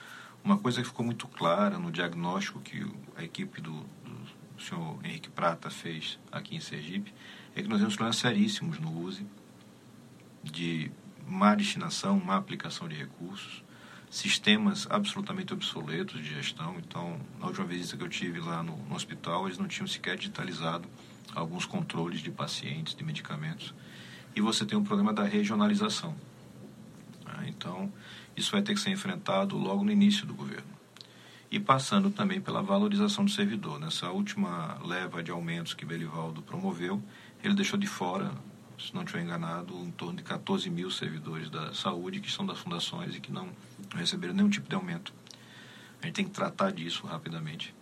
uma 0.43 0.57
coisa 0.57 0.81
que 0.81 0.87
ficou 0.87 1.05
muito 1.05 1.27
clara 1.27 1.77
no 1.77 1.91
diagnóstico 1.91 2.59
que 2.61 2.85
a 3.17 3.23
equipe 3.23 3.59
do, 3.59 3.85
do 4.03 4.61
senhor 4.61 4.97
Henrique 5.03 5.29
Prata 5.29 5.69
fez 5.69 6.17
aqui 6.31 6.55
em 6.55 6.59
Sergipe 6.59 7.13
é 7.55 7.61
que 7.61 7.67
nós 7.67 7.79
temos 7.79 7.95
problemas 7.95 8.17
seríssimos 8.17 8.79
no 8.79 9.01
USE 9.01 9.25
de 10.43 10.91
má 11.27 11.55
destinação, 11.55 12.19
má 12.19 12.35
aplicação 12.35 12.87
de 12.87 12.95
recursos, 12.95 13.63
sistemas 14.09 14.87
absolutamente 14.89 15.53
obsoletos 15.53 16.21
de 16.21 16.33
gestão. 16.33 16.75
Então, 16.77 17.19
na 17.39 17.47
última 17.47 17.65
visita 17.65 17.97
que 17.97 18.03
eu 18.03 18.09
tive 18.09 18.39
lá 18.39 18.63
no, 18.63 18.77
no 18.77 18.95
hospital, 18.95 19.45
eles 19.47 19.57
não 19.57 19.67
tinham 19.67 19.87
sequer 19.87 20.17
digitalizado 20.17 20.87
alguns 21.33 21.65
controles 21.65 22.21
de 22.21 22.31
pacientes, 22.31 22.95
de 22.95 23.03
medicamentos. 23.03 23.73
E 24.35 24.41
você 24.41 24.65
tem 24.65 24.77
um 24.77 24.83
problema 24.83 25.13
da 25.13 25.23
regionalização. 25.23 26.15
Né? 27.25 27.47
Então, 27.47 27.91
isso 28.35 28.51
vai 28.51 28.61
ter 28.61 28.73
que 28.73 28.79
ser 28.79 28.91
enfrentado 28.91 29.57
logo 29.57 29.83
no 29.83 29.91
início 29.91 30.25
do 30.25 30.33
governo. 30.33 30.75
E 31.49 31.59
passando 31.59 32.09
também 32.09 32.41
pela 32.41 32.61
valorização 32.61 33.23
do 33.23 33.31
servidor. 33.31 33.79
Nessa 33.79 34.09
última 34.09 34.77
leva 34.83 35.23
de 35.23 35.31
aumentos 35.31 35.73
que 35.73 35.85
Belivaldo 35.85 36.41
promoveu, 36.41 37.01
ele 37.43 37.53
deixou 37.53 37.79
de 37.79 37.87
fora, 37.87 38.31
se 38.79 38.93
não 38.93 39.03
estiver 39.03 39.23
enganado, 39.23 39.73
em 39.75 39.91
torno 39.91 40.17
de 40.17 40.23
14 40.23 40.69
mil 40.69 40.91
servidores 40.91 41.49
da 41.49 41.73
saúde 41.73 42.19
que 42.19 42.31
são 42.31 42.45
das 42.45 42.59
fundações 42.59 43.15
e 43.15 43.19
que 43.19 43.31
não 43.31 43.49
receberam 43.95 44.33
nenhum 44.33 44.49
tipo 44.49 44.67
de 44.67 44.75
aumento. 44.75 45.13
A 46.01 46.05
gente 46.05 46.15
tem 46.15 46.25
que 46.25 46.31
tratar 46.31 46.71
disso 46.71 47.05
rapidamente 47.07 47.73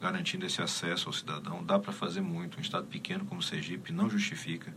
garantindo 0.00 0.44
esse 0.44 0.60
acesso 0.60 1.08
ao 1.08 1.12
cidadão. 1.12 1.62
Dá 1.62 1.78
para 1.78 1.92
fazer 1.92 2.20
muito. 2.20 2.58
Um 2.58 2.60
estado 2.60 2.86
pequeno 2.88 3.24
como 3.24 3.40
Sergipe 3.40 3.92
não 3.92 4.10
justifica 4.10 4.74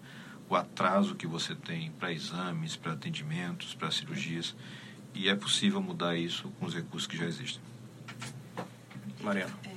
o 0.47 0.55
atraso 0.55 1.15
que 1.15 1.25
você 1.25 1.55
tem 1.55 1.91
para 1.91 2.13
exames, 2.13 2.75
para 2.75 2.93
atendimentos, 2.93 3.73
para 3.73 3.89
cirurgias. 3.89 4.55
E 5.15 5.27
é 5.27 5.35
possível 5.35 5.81
mudar 5.81 6.15
isso 6.15 6.49
com 6.59 6.67
os 6.67 6.75
recursos 6.75 7.07
que 7.07 7.17
já 7.17 7.25
existem. 7.25 7.61
Mariana. 9.21 9.51
É, 9.63 9.71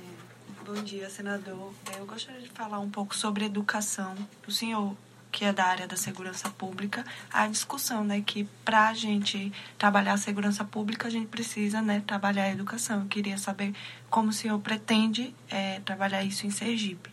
bom 0.63 0.83
dia, 0.83 1.09
senador. 1.09 1.73
É, 1.91 1.99
eu 1.99 2.05
gostaria 2.05 2.41
de 2.41 2.49
falar 2.49 2.79
um 2.79 2.89
pouco 2.89 3.15
sobre 3.15 3.45
educação. 3.45 4.15
O 4.47 4.51
senhor 4.51 4.95
que 5.31 5.45
é 5.45 5.53
da 5.53 5.65
área 5.65 5.87
da 5.87 5.95
segurança 5.95 6.49
pública, 6.49 7.05
a 7.31 7.47
discussão, 7.47 8.03
né, 8.03 8.21
que 8.25 8.45
para 8.65 8.89
a 8.89 8.93
gente 8.93 9.51
trabalhar 9.77 10.13
a 10.13 10.17
segurança 10.17 10.63
pública, 10.63 11.07
a 11.07 11.11
gente 11.11 11.27
precisa, 11.27 11.81
né, 11.81 12.03
trabalhar 12.05 12.43
a 12.43 12.51
educação. 12.51 13.01
Eu 13.01 13.07
queria 13.07 13.37
saber 13.37 13.73
como 14.09 14.29
o 14.29 14.33
senhor 14.33 14.59
pretende 14.59 15.33
é, 15.49 15.79
trabalhar 15.81 16.23
isso 16.23 16.45
em 16.47 16.51
Sergipe. 16.51 17.09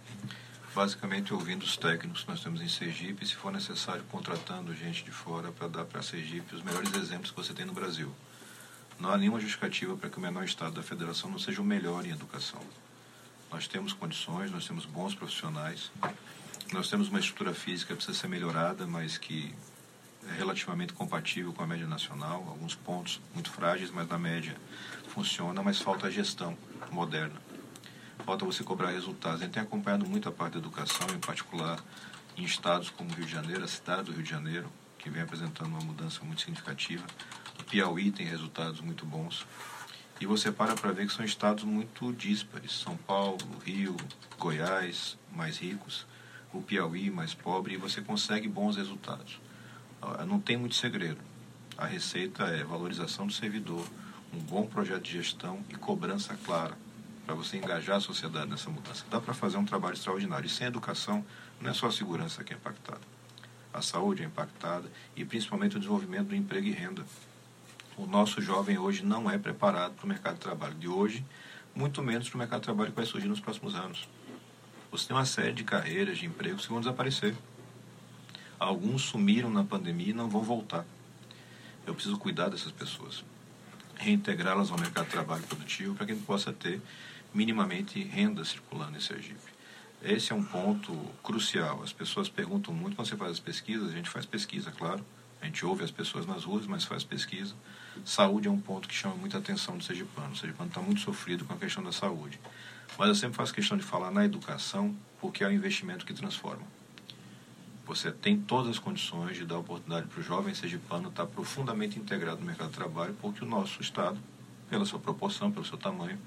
Basicamente, 0.75 1.33
ouvindo 1.33 1.63
os 1.63 1.77
técnicos 1.77 2.23
que 2.23 2.29
nós 2.29 2.43
temos 2.43 2.61
em 2.61 2.69
Sergipe, 2.69 3.27
se 3.27 3.35
for 3.35 3.51
necessário, 3.51 4.05
contratando 4.11 4.75
gente 4.75 5.05
de 5.05 5.11
fora 5.11 5.51
para 5.51 5.69
dar 5.69 5.85
para 5.85 6.03
Sergipe 6.03 6.55
os 6.55 6.63
melhores 6.63 6.93
exemplos 6.95 7.31
que 7.31 7.37
você 7.37 7.55
tem 7.55 7.65
no 7.65 7.73
Brasil. 7.73 8.13
Não 8.99 9.11
há 9.11 9.17
nenhuma 9.17 9.41
justificativa 9.41 9.97
para 9.97 10.11
que 10.11 10.19
o 10.19 10.21
menor 10.21 10.45
estado 10.45 10.75
da 10.75 10.83
federação 10.83 11.31
não 11.31 11.39
seja 11.39 11.63
o 11.63 11.65
melhor 11.65 12.05
em 12.05 12.11
educação. 12.11 12.61
Nós 13.51 13.67
temos 13.67 13.93
condições, 13.93 14.51
nós 14.51 14.67
temos 14.67 14.85
bons 14.85 15.15
profissionais, 15.15 15.91
nós 16.73 16.89
temos 16.89 17.09
uma 17.09 17.21
estrutura 17.21 17.55
física 17.55 17.89
que 17.89 17.97
precisa 17.97 18.19
ser 18.19 18.29
melhorada, 18.29 18.87
mas 18.87 19.17
que 19.17 19.55
é 20.29 20.33
relativamente 20.37 20.93
compatível 20.93 21.53
com 21.53 21.63
a 21.63 21.67
média 21.67 21.87
nacional. 21.87 22.45
Alguns 22.49 22.75
pontos 22.75 23.21
muito 23.33 23.51
frágeis, 23.51 23.91
mas 23.91 24.09
na 24.09 24.19
média 24.19 24.57
funciona, 25.09 25.63
mas 25.63 25.81
falta 25.81 26.09
a 26.09 26.11
gestão 26.11 26.57
moderna. 26.91 27.41
Falta 28.25 28.45
você 28.45 28.65
cobrar 28.65 28.91
resultados. 28.91 29.41
A 29.41 29.45
gente 29.45 29.55
tem 29.55 29.63
acompanhado 29.63 30.07
muito 30.07 30.29
a 30.29 30.33
parte 30.33 30.55
da 30.55 30.59
educação, 30.59 31.07
em 31.15 31.21
particular 31.21 31.83
em 32.37 32.43
estados 32.43 32.91
como 32.91 33.15
Rio 33.15 33.25
de 33.25 33.33
Janeiro, 33.33 33.65
a 33.65 33.69
cidade 33.69 34.05
do 34.05 34.13
Rio 34.13 34.23
de 34.23 34.31
Janeiro, 34.31 34.69
que 34.99 35.09
vem 35.09 35.23
apresentando 35.23 35.69
uma 35.69 35.81
mudança 35.81 36.25
muito 36.25 36.41
significativa. 36.41 37.07
O 37.61 37.65
Piauí 37.65 38.11
tem 38.11 38.27
resultados 38.27 38.81
muito 38.81 39.07
bons. 39.07 39.47
E 40.21 40.27
você 40.27 40.51
para 40.51 40.75
para 40.75 40.93
ver 40.93 41.07
que 41.07 41.13
são 41.13 41.25
estados 41.25 41.63
muito 41.63 42.13
díspares. 42.13 42.73
São 42.73 42.97
Paulo, 42.97 43.39
Rio, 43.65 43.97
Goiás, 44.39 45.17
mais 45.33 45.59
ricos 45.59 46.05
o 46.57 46.63
Piauí 46.63 47.11
mais 47.11 47.35
pobre 47.35 47.75
e 47.75 47.77
você 47.77 48.01
consegue 48.01 48.49
bons 48.49 48.77
resultados. 48.77 49.41
Não 50.27 50.41
tem 50.41 50.57
muito 50.57 50.75
segredo. 50.75 51.19
A 51.77 51.87
receita 51.87 52.45
é 52.45 52.65
valorização 52.65 53.27
do 53.27 53.33
servidor, 53.33 53.87
um 54.33 54.39
bom 54.39 54.67
projeto 54.67 55.03
de 55.03 55.13
gestão 55.13 55.61
e 55.69 55.75
cobrança 55.75 56.37
clara 56.45 56.77
para 57.25 57.35
você 57.35 57.57
engajar 57.57 57.97
a 57.97 58.01
sociedade 58.01 58.49
nessa 58.49 58.71
mudança. 58.71 59.05
Dá 59.11 59.21
para 59.21 59.35
fazer 59.35 59.57
um 59.57 59.65
trabalho 59.65 59.95
extraordinário. 59.95 60.47
E 60.47 60.51
sem 60.51 60.67
educação, 60.67 61.25
não 61.61 61.71
é 61.71 61.75
só 61.75 61.89
a 61.89 61.93
segurança 61.93 62.45
que 62.45 62.53
é 62.53 62.57
impactada. 62.57 63.01
A 63.75 63.83
saúde 63.83 64.23
é 64.23 64.27
impactada 64.27 64.89
e 65.17 65.25
principalmente 65.25 65.77
o 65.77 65.79
desenvolvimento 65.79 66.29
do 66.29 66.37
emprego 66.37 66.67
e 66.67 66.73
renda. 66.73 67.05
O 67.97 68.07
nosso 68.07 68.41
jovem 68.41 68.79
hoje 68.79 69.05
não 69.05 69.31
é 69.31 69.37
preparado 69.39 69.95
para 69.95 70.05
o 70.05 70.09
mercado 70.09 70.35
de 70.35 70.41
trabalho 70.41 70.75
de 70.75 70.87
hoje, 70.89 71.25
muito 71.75 72.03
menos 72.03 72.29
para 72.29 72.37
o 72.37 72.39
mercado 72.39 72.61
de 72.61 72.65
trabalho 72.67 72.91
que 72.91 72.97
vai 72.97 73.07
surgir 73.07 73.27
nos 73.27 73.41
próximos 73.41 73.75
anos. 73.75 74.09
Você 74.91 75.09
tem 75.09 75.17
uma 75.17 75.25
série 75.25 75.53
de 75.53 75.65
carreiras, 75.65 76.19
de 76.19 76.27
empregos 76.27 76.63
que 76.63 76.73
vão 76.73 76.81
desaparecer. 76.81 77.35
Alguns 78.59 79.03
sumiram 79.03 79.51
na 79.51 79.65
pandemia 79.65 80.11
e 80.11 80.15
não 80.15 80.29
vão 80.29 80.43
voltar. 80.43 80.85
Eu 81.87 81.95
preciso 81.95 82.17
cuidar 82.19 82.49
dessas 82.49 82.73
pessoas, 82.73 83.25
reintegrá-las 83.97 84.71
ao 84.71 84.79
mercado 84.79 85.05
de 85.05 85.13
trabalho 85.13 85.43
produtivo 85.45 85.95
para 85.95 86.07
que 86.07 86.13
a 86.13 86.15
gente 86.15 86.25
possa 86.25 86.53
ter 86.53 86.81
minimamente 87.33 88.03
renda 88.03 88.45
circulando 88.45 88.97
em 88.97 89.01
Sergipe. 89.01 89.55
Esse 90.03 90.33
é 90.33 90.35
um 90.35 90.43
ponto 90.43 90.93
crucial. 91.23 91.83
As 91.83 91.93
pessoas 91.93 92.29
perguntam 92.29 92.73
muito 92.73 92.97
quando 92.97 93.09
você 93.09 93.17
faz 93.17 93.33
as 93.33 93.41
pesquisas, 93.41 93.91
a 93.91 93.93
gente 93.93 94.09
faz 94.09 94.25
pesquisa, 94.25 94.71
claro. 94.71 95.05
A 95.41 95.47
gente 95.47 95.65
ouve 95.67 95.85
as 95.85 95.91
pessoas 95.91 96.27
nas 96.27 96.45
ruas, 96.45 96.67
mas 96.67 96.85
faz 96.85 97.05
pesquisa. 97.05 97.55
Saúde 98.05 98.49
é 98.49 98.51
um 98.51 98.61
ponto 98.61 98.89
que 98.89 98.95
chama 98.95 99.15
muita 99.15 99.39
atenção 99.39 99.77
do 99.77 99.85
sergipano. 99.85 100.33
O 100.33 100.37
sergipano 100.37 100.69
está 100.69 100.81
muito 100.81 101.01
sofrido 101.01 101.45
com 101.45 101.53
a 101.53 101.57
questão 101.57 101.83
da 101.83 101.93
saúde. 101.93 102.41
Mas 102.99 103.09
eu 103.09 103.15
sempre 103.15 103.37
faço 103.37 103.53
questão 103.53 103.77
de 103.77 103.83
falar 103.83 104.11
na 104.11 104.25
educação, 104.25 104.97
porque 105.21 105.45
é 105.45 105.47
o 105.47 105.53
investimento 105.53 106.07
que 106.07 106.15
transforma. 106.15 106.63
Você 107.87 108.11
tem 108.11 108.37
todas 108.37 108.73
as 108.73 108.79
condições 108.79 109.37
de 109.37 109.45
dar 109.45 109.59
oportunidade 109.59 110.09
para 110.09 110.21
o 110.21 110.23
jovem 110.23 110.55
sergipano 110.55 111.09
estar 111.09 111.27
profundamente 111.27 111.99
integrado 111.99 112.41
no 112.41 112.47
mercado 112.47 112.71
de 112.71 112.75
trabalho, 112.75 113.17
porque 113.21 113.45
o 113.45 113.47
nosso 113.47 113.81
Estado, 113.81 114.19
pela 114.69 114.85
sua 114.85 114.99
proporção, 114.99 115.53
pelo 115.53 115.65
seu 115.65 115.79
tamanho, 115.79 116.19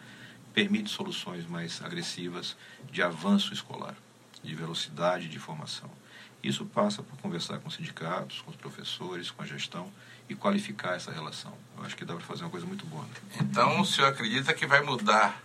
permite 0.54 0.90
soluções 0.90 1.46
mais 1.46 1.82
agressivas 1.84 2.56
de 2.92 3.02
avanço 3.02 3.54
escolar, 3.54 3.96
de 4.42 4.56
velocidade 4.56 5.28
de 5.28 5.38
formação. 5.38 5.90
Isso 6.42 6.66
passa 6.66 7.04
por 7.04 7.18
conversar 7.18 7.60
com 7.60 7.68
os 7.68 7.76
sindicatos, 7.76 8.42
com 8.42 8.52
os 8.52 8.56
professores, 8.56 9.30
com 9.30 9.44
a 9.44 9.46
gestão 9.46 9.92
e 10.30 10.36
qualificar 10.36 10.96
essa 10.96 11.12
relação. 11.12 11.54
Eu 11.78 11.84
acho 11.84 11.98
que 11.98 12.06
dá 12.06 12.14
para 12.14 12.24
fazer 12.24 12.44
uma 12.44 12.50
coisa 12.50 12.66
muito 12.66 12.86
boa. 12.86 13.04
Né? 13.04 13.10
Então, 13.42 13.82
o 13.82 13.86
senhor 13.86 14.08
acredita 14.08 14.54
que 14.54 14.66
vai 14.66 14.82
mudar 14.82 15.42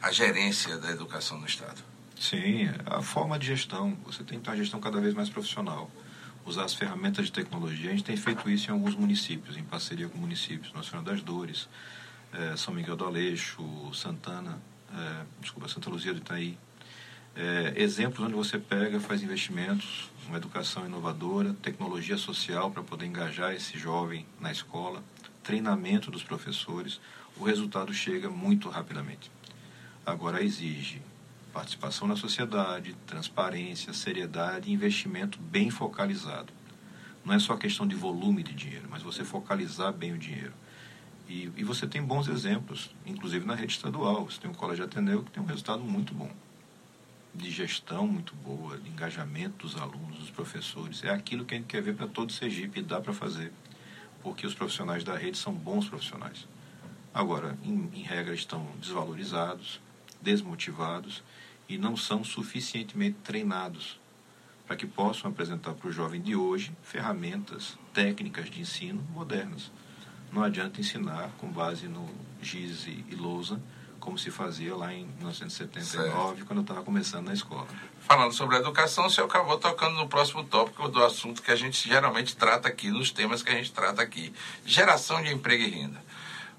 a 0.00 0.12
gerência 0.12 0.76
da 0.78 0.90
educação 0.90 1.38
no 1.38 1.46
Estado. 1.46 1.82
Sim, 2.18 2.68
a 2.86 3.02
forma 3.02 3.38
de 3.38 3.46
gestão. 3.46 3.96
Você 4.04 4.22
tem 4.22 4.38
que 4.38 4.44
ter 4.44 4.50
uma 4.50 4.56
gestão 4.56 4.80
cada 4.80 5.00
vez 5.00 5.14
mais 5.14 5.28
profissional. 5.28 5.90
Usar 6.44 6.64
as 6.64 6.74
ferramentas 6.74 7.26
de 7.26 7.32
tecnologia. 7.32 7.90
A 7.90 7.92
gente 7.92 8.04
tem 8.04 8.16
feito 8.16 8.48
isso 8.48 8.70
em 8.70 8.72
alguns 8.72 8.94
municípios, 8.94 9.56
em 9.56 9.62
parceria 9.62 10.08
com 10.08 10.18
municípios. 10.18 10.72
Senhora 10.86 11.10
das 11.10 11.20
Dores, 11.20 11.68
é, 12.32 12.56
São 12.56 12.72
Miguel 12.72 12.96
do 12.96 13.04
Aleixo, 13.04 13.62
Santana, 13.92 14.60
é, 14.92 15.24
desculpa, 15.40 15.68
Santa 15.68 15.90
Luzia 15.90 16.12
do 16.12 16.18
Itaí. 16.18 16.58
É, 17.36 17.74
exemplos 17.76 18.26
onde 18.26 18.34
você 18.34 18.58
pega, 18.58 18.98
faz 18.98 19.22
investimentos, 19.22 20.10
uma 20.26 20.38
educação 20.38 20.86
inovadora, 20.86 21.54
tecnologia 21.62 22.16
social 22.16 22.70
para 22.70 22.82
poder 22.82 23.06
engajar 23.06 23.52
esse 23.52 23.78
jovem 23.78 24.26
na 24.40 24.50
escola, 24.50 25.02
treinamento 25.44 26.10
dos 26.10 26.22
professores, 26.22 27.00
o 27.36 27.44
resultado 27.44 27.94
chega 27.94 28.28
muito 28.28 28.68
rapidamente. 28.68 29.30
Agora 30.08 30.42
exige 30.42 31.02
participação 31.52 32.08
na 32.08 32.16
sociedade, 32.16 32.96
transparência, 33.06 33.92
seriedade 33.92 34.70
e 34.70 34.72
investimento 34.72 35.38
bem 35.38 35.68
focalizado. 35.68 36.50
Não 37.22 37.34
é 37.34 37.38
só 37.38 37.58
questão 37.58 37.86
de 37.86 37.94
volume 37.94 38.42
de 38.42 38.54
dinheiro, 38.54 38.88
mas 38.88 39.02
você 39.02 39.22
focalizar 39.22 39.92
bem 39.92 40.14
o 40.14 40.18
dinheiro. 40.18 40.54
E, 41.28 41.52
e 41.54 41.62
você 41.62 41.86
tem 41.86 42.02
bons 42.02 42.26
exemplos, 42.26 42.90
inclusive 43.04 43.44
na 43.44 43.54
rede 43.54 43.74
estadual. 43.74 44.24
Você 44.24 44.40
tem 44.40 44.50
o 44.50 44.54
Colégio 44.54 44.86
Ateneu 44.86 45.22
que 45.22 45.30
tem 45.30 45.42
um 45.42 45.46
resultado 45.46 45.84
muito 45.84 46.14
bom, 46.14 46.30
de 47.34 47.50
gestão 47.50 48.06
muito 48.06 48.34
boa, 48.36 48.78
de 48.78 48.88
engajamento 48.88 49.66
dos 49.66 49.76
alunos, 49.76 50.20
dos 50.20 50.30
professores. 50.30 51.04
É 51.04 51.10
aquilo 51.10 51.44
que 51.44 51.54
a 51.54 51.58
gente 51.58 51.66
quer 51.66 51.82
ver 51.82 51.94
para 51.94 52.06
todo 52.06 52.30
o 52.30 52.32
Sergipe 52.32 52.80
e 52.80 52.82
dá 52.82 52.98
para 52.98 53.12
fazer, 53.12 53.52
porque 54.22 54.46
os 54.46 54.54
profissionais 54.54 55.04
da 55.04 55.18
rede 55.18 55.36
são 55.36 55.52
bons 55.52 55.86
profissionais. 55.86 56.48
Agora, 57.12 57.58
em, 57.62 57.90
em 57.92 58.02
regra, 58.02 58.32
estão 58.32 58.66
desvalorizados, 58.80 59.86
desmotivados 60.20 61.22
e 61.68 61.76
não 61.78 61.96
são 61.96 62.24
suficientemente 62.24 63.18
treinados 63.22 64.00
para 64.66 64.76
que 64.76 64.86
possam 64.86 65.30
apresentar 65.30 65.72
para 65.72 65.88
o 65.88 65.92
jovem 65.92 66.20
de 66.20 66.36
hoje 66.36 66.76
ferramentas 66.82 67.78
técnicas 67.94 68.50
de 68.50 68.60
ensino 68.60 69.02
modernas. 69.12 69.70
Não 70.30 70.42
adianta 70.42 70.80
ensinar 70.80 71.30
com 71.38 71.48
base 71.48 71.88
no 71.88 72.06
GIS 72.42 72.86
e 72.86 73.14
Lousa, 73.14 73.58
como 73.98 74.18
se 74.18 74.30
fazia 74.30 74.76
lá 74.76 74.92
em 74.92 75.06
1979, 75.18 76.36
certo. 76.36 76.46
quando 76.46 76.58
eu 76.58 76.62
estava 76.62 76.82
começando 76.82 77.26
na 77.26 77.32
escola. 77.32 77.66
Falando 78.00 78.32
sobre 78.32 78.56
a 78.56 78.60
educação, 78.60 79.06
o 79.06 79.10
senhor 79.10 79.26
acabou 79.26 79.58
tocando 79.58 79.96
no 79.96 80.08
próximo 80.08 80.44
tópico 80.44 80.88
do 80.88 81.02
assunto 81.02 81.42
que 81.42 81.50
a 81.50 81.56
gente 81.56 81.88
geralmente 81.88 82.36
trata 82.36 82.68
aqui, 82.68 82.90
nos 82.90 83.10
temas 83.10 83.42
que 83.42 83.50
a 83.50 83.54
gente 83.54 83.72
trata 83.72 84.00
aqui: 84.00 84.32
geração 84.64 85.22
de 85.22 85.32
emprego 85.32 85.64
e 85.64 85.68
renda. 85.68 86.00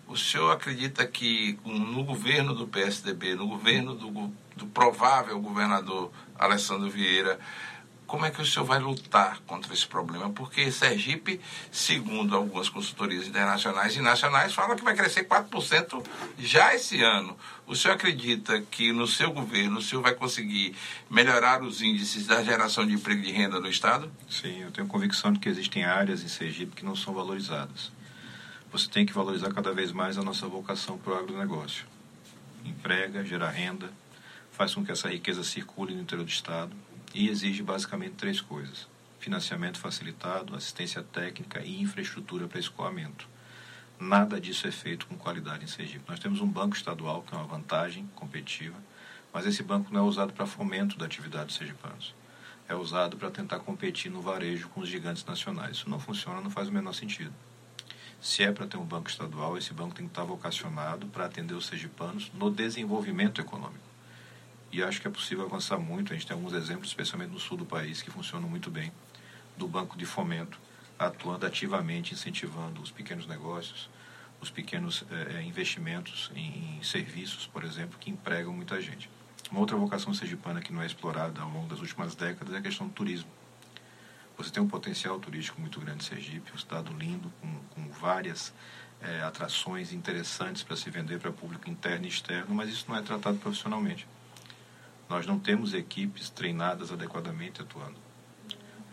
O 0.09 0.17
senhor 0.17 0.49
acredita 0.49 1.05
que 1.05 1.59
no 1.63 2.03
governo 2.03 2.55
do 2.55 2.67
PSDB, 2.67 3.35
no 3.35 3.47
governo 3.47 3.93
do, 3.93 4.09
do 4.55 4.65
provável 4.65 5.39
governador 5.39 6.11
Alessandro 6.35 6.89
Vieira, 6.89 7.39
como 8.07 8.25
é 8.25 8.31
que 8.31 8.41
o 8.41 8.45
senhor 8.45 8.65
vai 8.65 8.79
lutar 8.79 9.39
contra 9.45 9.71
esse 9.71 9.85
problema? 9.85 10.31
Porque 10.31 10.71
Sergipe, 10.71 11.39
segundo 11.71 12.35
algumas 12.35 12.67
consultorias 12.69 13.27
internacionais 13.27 13.95
e 13.95 14.01
nacionais, 14.01 14.51
fala 14.51 14.75
que 14.75 14.83
vai 14.83 14.95
crescer 14.95 15.27
4% 15.27 16.03
já 16.39 16.73
esse 16.73 17.03
ano. 17.03 17.37
O 17.67 17.75
senhor 17.75 17.93
acredita 17.93 18.59
que 18.61 18.91
no 18.91 19.05
seu 19.05 19.31
governo 19.31 19.77
o 19.77 19.81
senhor 19.83 20.01
vai 20.01 20.15
conseguir 20.15 20.75
melhorar 21.07 21.61
os 21.61 21.83
índices 21.83 22.25
da 22.25 22.43
geração 22.43 22.83
de 22.83 22.93
emprego 22.93 23.21
e 23.21 23.25
de 23.25 23.31
renda 23.31 23.59
no 23.59 23.69
Estado? 23.69 24.11
Sim, 24.27 24.63
eu 24.63 24.71
tenho 24.71 24.87
convicção 24.87 25.31
de 25.31 25.37
que 25.37 25.47
existem 25.47 25.83
áreas 25.83 26.23
em 26.23 26.27
Sergipe 26.27 26.75
que 26.75 26.83
não 26.83 26.95
são 26.95 27.13
valorizadas 27.13 27.98
você 28.71 28.87
tem 28.87 29.03
que 29.05 29.13
valorizar 29.13 29.51
cada 29.51 29.73
vez 29.73 29.91
mais 29.91 30.17
a 30.17 30.21
nossa 30.21 30.47
vocação 30.47 30.97
para 30.97 31.13
o 31.13 31.17
agronegócio. 31.17 31.87
Emprega, 32.63 33.25
gera 33.25 33.49
renda, 33.49 33.91
faz 34.51 34.75
com 34.75 34.85
que 34.85 34.91
essa 34.91 35.09
riqueza 35.09 35.43
circule 35.43 35.95
no 35.95 36.01
interior 36.01 36.23
do 36.23 36.29
Estado 36.29 36.75
e 37.13 37.29
exige 37.29 37.63
basicamente 37.63 38.13
três 38.13 38.39
coisas: 38.39 38.87
financiamento 39.19 39.79
facilitado, 39.79 40.55
assistência 40.55 41.01
técnica 41.01 41.61
e 41.61 41.81
infraestrutura 41.81 42.47
para 42.47 42.59
escoamento. 42.59 43.27
Nada 43.99 44.39
disso 44.39 44.67
é 44.67 44.71
feito 44.71 45.07
com 45.07 45.17
qualidade 45.17 45.63
em 45.63 45.67
Sergipe. 45.67 46.05
Nós 46.07 46.19
temos 46.19 46.39
um 46.39 46.47
banco 46.47 46.75
estadual, 46.75 47.23
que 47.23 47.33
é 47.33 47.37
uma 47.37 47.47
vantagem 47.47 48.07
competitiva, 48.15 48.77
mas 49.33 49.47
esse 49.47 49.63
banco 49.63 49.91
não 49.91 50.01
é 50.01 50.03
usado 50.03 50.31
para 50.31 50.45
fomento 50.45 50.95
da 50.97 51.05
atividade 51.05 51.47
dos 51.47 51.55
sergipanos. 51.55 52.13
É 52.67 52.75
usado 52.75 53.17
para 53.17 53.31
tentar 53.31 53.59
competir 53.59 54.11
no 54.11 54.21
varejo 54.21 54.69
com 54.69 54.81
os 54.81 54.87
gigantes 54.87 55.25
nacionais. 55.25 55.77
Isso 55.77 55.89
não 55.89 55.99
funciona, 55.99 56.39
não 56.39 56.51
faz 56.51 56.69
o 56.69 56.71
menor 56.71 56.93
sentido. 56.93 57.33
Se 58.21 58.43
é 58.43 58.51
para 58.51 58.67
ter 58.67 58.75
um 58.75 58.85
banco 58.85 59.09
estadual, 59.09 59.57
esse 59.57 59.73
banco 59.73 59.95
tem 59.95 60.05
que 60.05 60.11
estar 60.11 60.23
vocacionado 60.23 61.07
para 61.07 61.25
atender 61.25 61.53
os 61.53 61.65
sergipanos 61.65 62.29
no 62.33 62.51
desenvolvimento 62.51 63.39
econômico. 63.39 63.87
E 64.71 64.83
acho 64.83 65.01
que 65.01 65.07
é 65.07 65.11
possível 65.11 65.45
avançar 65.45 65.79
muito. 65.79 66.11
A 66.11 66.15
gente 66.15 66.27
tem 66.27 66.35
alguns 66.35 66.53
exemplos, 66.53 66.89
especialmente 66.89 67.31
no 67.31 67.39
sul 67.39 67.57
do 67.57 67.65
país, 67.65 68.01
que 68.01 68.11
funcionam 68.11 68.49
muito 68.49 68.69
bem. 68.69 68.91
do 69.57 69.67
Banco 69.67 69.97
de 69.97 70.05
Fomento, 70.05 70.57
atuando 70.97 71.45
ativamente, 71.45 72.13
incentivando 72.13 72.81
os 72.81 72.91
pequenos 72.91 73.27
negócios, 73.27 73.89
os 74.39 74.49
pequenos 74.49 75.03
eh, 75.11 75.41
investimentos 75.43 76.31
em, 76.33 76.77
em 76.77 76.83
serviços, 76.83 77.45
por 77.45 77.65
exemplo, 77.65 77.99
que 77.99 78.09
empregam 78.09 78.53
muita 78.53 78.81
gente. 78.81 79.09
Uma 79.51 79.59
outra 79.59 79.75
vocação 79.75 80.13
sergipana 80.13 80.61
que 80.61 80.71
não 80.71 80.81
é 80.81 80.85
explorada 80.85 81.41
ao 81.41 81.49
longo 81.49 81.67
das 81.67 81.79
últimas 81.79 82.15
décadas 82.15 82.53
é 82.53 82.57
a 82.59 82.61
questão 82.61 82.87
do 82.87 82.93
turismo. 82.93 83.29
Você 84.39 84.51
tem 84.51 84.63
um 84.63 84.67
potencial 84.69 85.19
turístico 85.19 85.59
muito 85.59 85.81
grande 85.81 86.01
em 86.01 86.07
Sergipe, 86.07 86.53
um 86.53 86.55
estado 86.55 86.93
lindo, 86.93 87.29
com, 87.41 87.59
com 87.75 87.91
várias 87.91 88.53
é, 89.01 89.21
atrações 89.21 89.91
interessantes 89.91 90.63
para 90.63 90.77
se 90.77 90.89
vender 90.89 91.19
para 91.19 91.29
público 91.29 91.69
interno 91.69 92.05
e 92.05 92.07
externo, 92.07 92.55
mas 92.55 92.69
isso 92.69 92.85
não 92.87 92.95
é 92.95 93.01
tratado 93.01 93.37
profissionalmente. 93.37 94.07
Nós 95.09 95.27
não 95.27 95.37
temos 95.37 95.73
equipes 95.73 96.29
treinadas 96.29 96.89
adequadamente 96.89 97.61
atuando. 97.61 97.97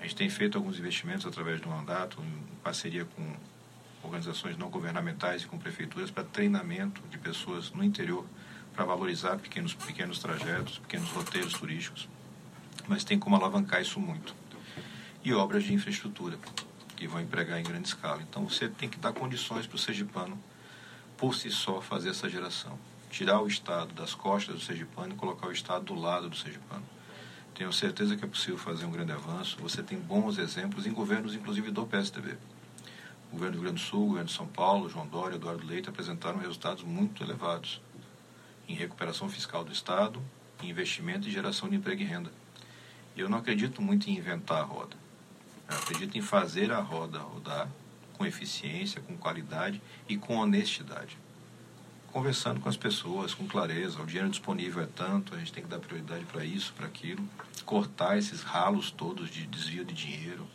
A 0.01 0.03
gente 0.03 0.17
tem 0.17 0.29
feito 0.29 0.59
alguns 0.59 0.81
investimentos 0.81 1.25
através 1.25 1.61
do 1.61 1.69
mandato, 1.69 2.21
em 2.21 2.57
parceria 2.65 3.05
com 3.05 3.37
organizações 4.03 4.59
não 4.59 4.69
governamentais 4.69 5.43
e 5.43 5.47
com 5.47 5.59
prefeituras 5.59 6.11
para 6.11 6.25
treinamento 6.25 7.01
de 7.09 7.19
pessoas 7.19 7.71
no 7.71 7.85
interior 7.85 8.27
para 8.75 8.85
valorizar 8.85 9.39
pequenos 9.39 9.75
pequenos 9.75 10.19
trajetos, 10.19 10.79
pequenos 10.79 11.09
roteiros 11.11 11.53
turísticos. 11.53 12.09
Mas 12.89 13.05
tem 13.05 13.17
como 13.17 13.37
alavancar 13.37 13.81
isso 13.81 14.01
muito. 14.01 14.35
E 15.27 15.35
obras 15.35 15.65
de 15.65 15.75
infraestrutura 15.75 16.39
que 16.95 17.09
vão 17.09 17.21
empregar 17.21 17.59
em 17.59 17.65
grande 17.65 17.89
escala. 17.89 18.23
Então 18.23 18.49
você 18.49 18.69
tem 18.69 18.89
que 18.89 18.97
dar 18.97 19.13
condições 19.13 19.67
para 19.67 19.75
o 19.75 19.79
sergipano, 19.79 20.39
por 21.17 21.35
si 21.35 21.51
só, 21.51 21.81
fazer 21.81 22.11
essa 22.11 22.31
geração. 22.31 22.79
Tirar 23.11 23.43
o 23.43 23.49
Estado 23.49 23.93
das 23.93 24.15
costas 24.15 24.55
do 24.55 24.61
sergipano 24.61 25.15
e 25.15 25.17
colocar 25.17 25.49
o 25.49 25.51
Estado 25.51 25.85
do 25.85 25.95
lado 25.97 26.31
do 26.31 26.37
sergipano. 26.37 26.85
Tenho 27.57 27.73
certeza 27.73 28.17
que 28.17 28.25
é 28.25 28.29
possível 28.29 28.57
fazer 28.57 28.85
um 28.85 28.93
grande 28.93 29.11
avanço. 29.11 29.57
Você 29.61 29.83
tem 29.83 29.99
bons 29.99 30.39
exemplos 30.39 30.87
em 30.87 30.93
governos, 30.93 31.35
inclusive 31.35 31.73
do 31.73 31.85
PSDB. 31.85 32.39
O 33.29 33.33
governo 33.33 33.57
do 33.57 33.59
Rio 33.59 33.63
Grande 33.63 33.83
do 33.83 33.85
Sul, 33.85 34.05
o 34.05 34.07
governo 34.07 34.29
de 34.29 34.33
São 34.33 34.47
Paulo, 34.47 34.89
João 34.89 35.09
Dória, 35.09 35.35
Eduardo 35.35 35.67
Leite 35.67 35.89
apresentaram 35.89 36.39
resultados 36.39 36.85
muito 36.85 37.25
elevados 37.25 37.81
em 38.69 38.75
recuperação 38.75 39.29
fiscal 39.29 39.65
do 39.65 39.73
Estado, 39.73 40.23
em 40.63 40.71
investimento 40.71 41.27
e 41.27 41.33
geração 41.33 41.69
de 41.69 41.75
emprego 41.75 42.01
e 42.01 42.05
renda. 42.05 42.31
Eu 43.17 43.29
não 43.29 43.39
acredito 43.39 43.83
muito 43.83 44.09
em 44.09 44.17
inventar 44.17 44.61
a 44.61 44.65
roda. 44.65 45.05
Acredito 45.69 46.17
em 46.17 46.23
fazer 46.23 46.71
a 46.71 46.81
roda 46.81 47.19
rodar 47.19 47.69
com 48.17 48.25
eficiência, 48.25 49.01
com 49.01 49.17
qualidade 49.17 49.83
e 50.09 50.17
com 50.17 50.37
honestidade. 50.37 51.19
Conversando 52.13 52.61
com 52.61 52.69
as 52.69 52.77
pessoas, 52.77 53.35
com 53.35 53.47
clareza, 53.47 54.01
o 54.01 54.07
dinheiro 54.07 54.31
disponível 54.31 54.83
é 54.83 54.87
tanto, 54.87 55.35
a 55.35 55.39
gente 55.39 55.53
tem 55.53 55.63
que 55.63 55.69
dar 55.69 55.81
prioridade 55.81 56.25
para 56.25 56.45
isso, 56.45 56.73
para 56.73 56.87
aquilo, 56.87 57.23
cortar 57.65 58.17
esses 58.17 58.43
ralos 58.43 58.91
todos 58.91 59.29
de 59.29 59.45
desvio 59.47 59.85
de 59.85 59.93
dinheiro, 59.93 60.47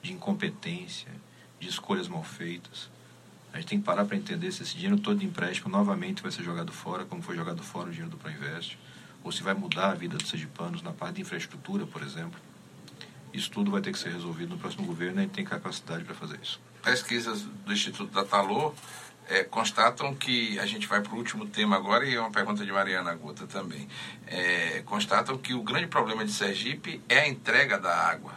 de 0.00 0.12
incompetência, 0.12 1.10
de 1.60 1.68
escolhas 1.68 2.08
mal 2.08 2.22
feitas. 2.22 2.88
A 3.52 3.58
gente 3.58 3.68
tem 3.68 3.78
que 3.78 3.84
parar 3.84 4.06
para 4.06 4.16
entender 4.16 4.50
se 4.52 4.62
esse 4.62 4.74
dinheiro 4.74 4.98
todo 4.98 5.18
de 5.18 5.26
empréstimo 5.26 5.68
novamente 5.68 6.22
vai 6.22 6.32
ser 6.32 6.44
jogado 6.44 6.72
fora, 6.72 7.04
como 7.04 7.20
foi 7.20 7.36
jogado 7.36 7.62
fora 7.62 7.88
o 7.88 7.90
dinheiro 7.90 8.10
do 8.10 8.16
Proinvest, 8.16 8.78
ou 9.22 9.30
se 9.30 9.42
vai 9.42 9.52
mudar 9.54 9.90
a 9.90 9.94
vida 9.94 10.16
dos 10.16 10.30
sergipanos 10.30 10.82
na 10.82 10.92
parte 10.92 11.16
de 11.16 11.22
infraestrutura, 11.22 11.84
por 11.84 12.02
exemplo 12.02 12.40
isso 13.32 13.50
tudo 13.50 13.70
vai 13.70 13.80
ter 13.80 13.92
que 13.92 13.98
ser 13.98 14.12
resolvido 14.12 14.50
no 14.50 14.58
próximo 14.58 14.86
governo 14.86 15.16
e 15.16 15.18
a 15.20 15.22
gente 15.22 15.32
tem 15.32 15.44
capacidade 15.44 16.04
para 16.04 16.14
fazer 16.14 16.38
isso. 16.42 16.60
Pesquisas 16.82 17.42
do 17.42 17.72
Instituto 17.72 18.12
da 18.12 18.24
Talor 18.24 18.74
é, 19.28 19.44
constatam 19.44 20.14
que, 20.14 20.58
a 20.58 20.66
gente 20.66 20.86
vai 20.86 21.00
para 21.00 21.14
o 21.14 21.16
último 21.16 21.46
tema 21.46 21.76
agora 21.76 22.04
e 22.04 22.14
é 22.14 22.20
uma 22.20 22.30
pergunta 22.30 22.64
de 22.64 22.72
Mariana 22.72 23.14
Gota 23.14 23.46
também, 23.46 23.88
é, 24.26 24.82
constatam 24.84 25.38
que 25.38 25.54
o 25.54 25.62
grande 25.62 25.86
problema 25.86 26.24
de 26.24 26.32
Sergipe 26.32 27.00
é 27.08 27.20
a 27.20 27.28
entrega 27.28 27.78
da 27.78 27.94
água. 27.94 28.34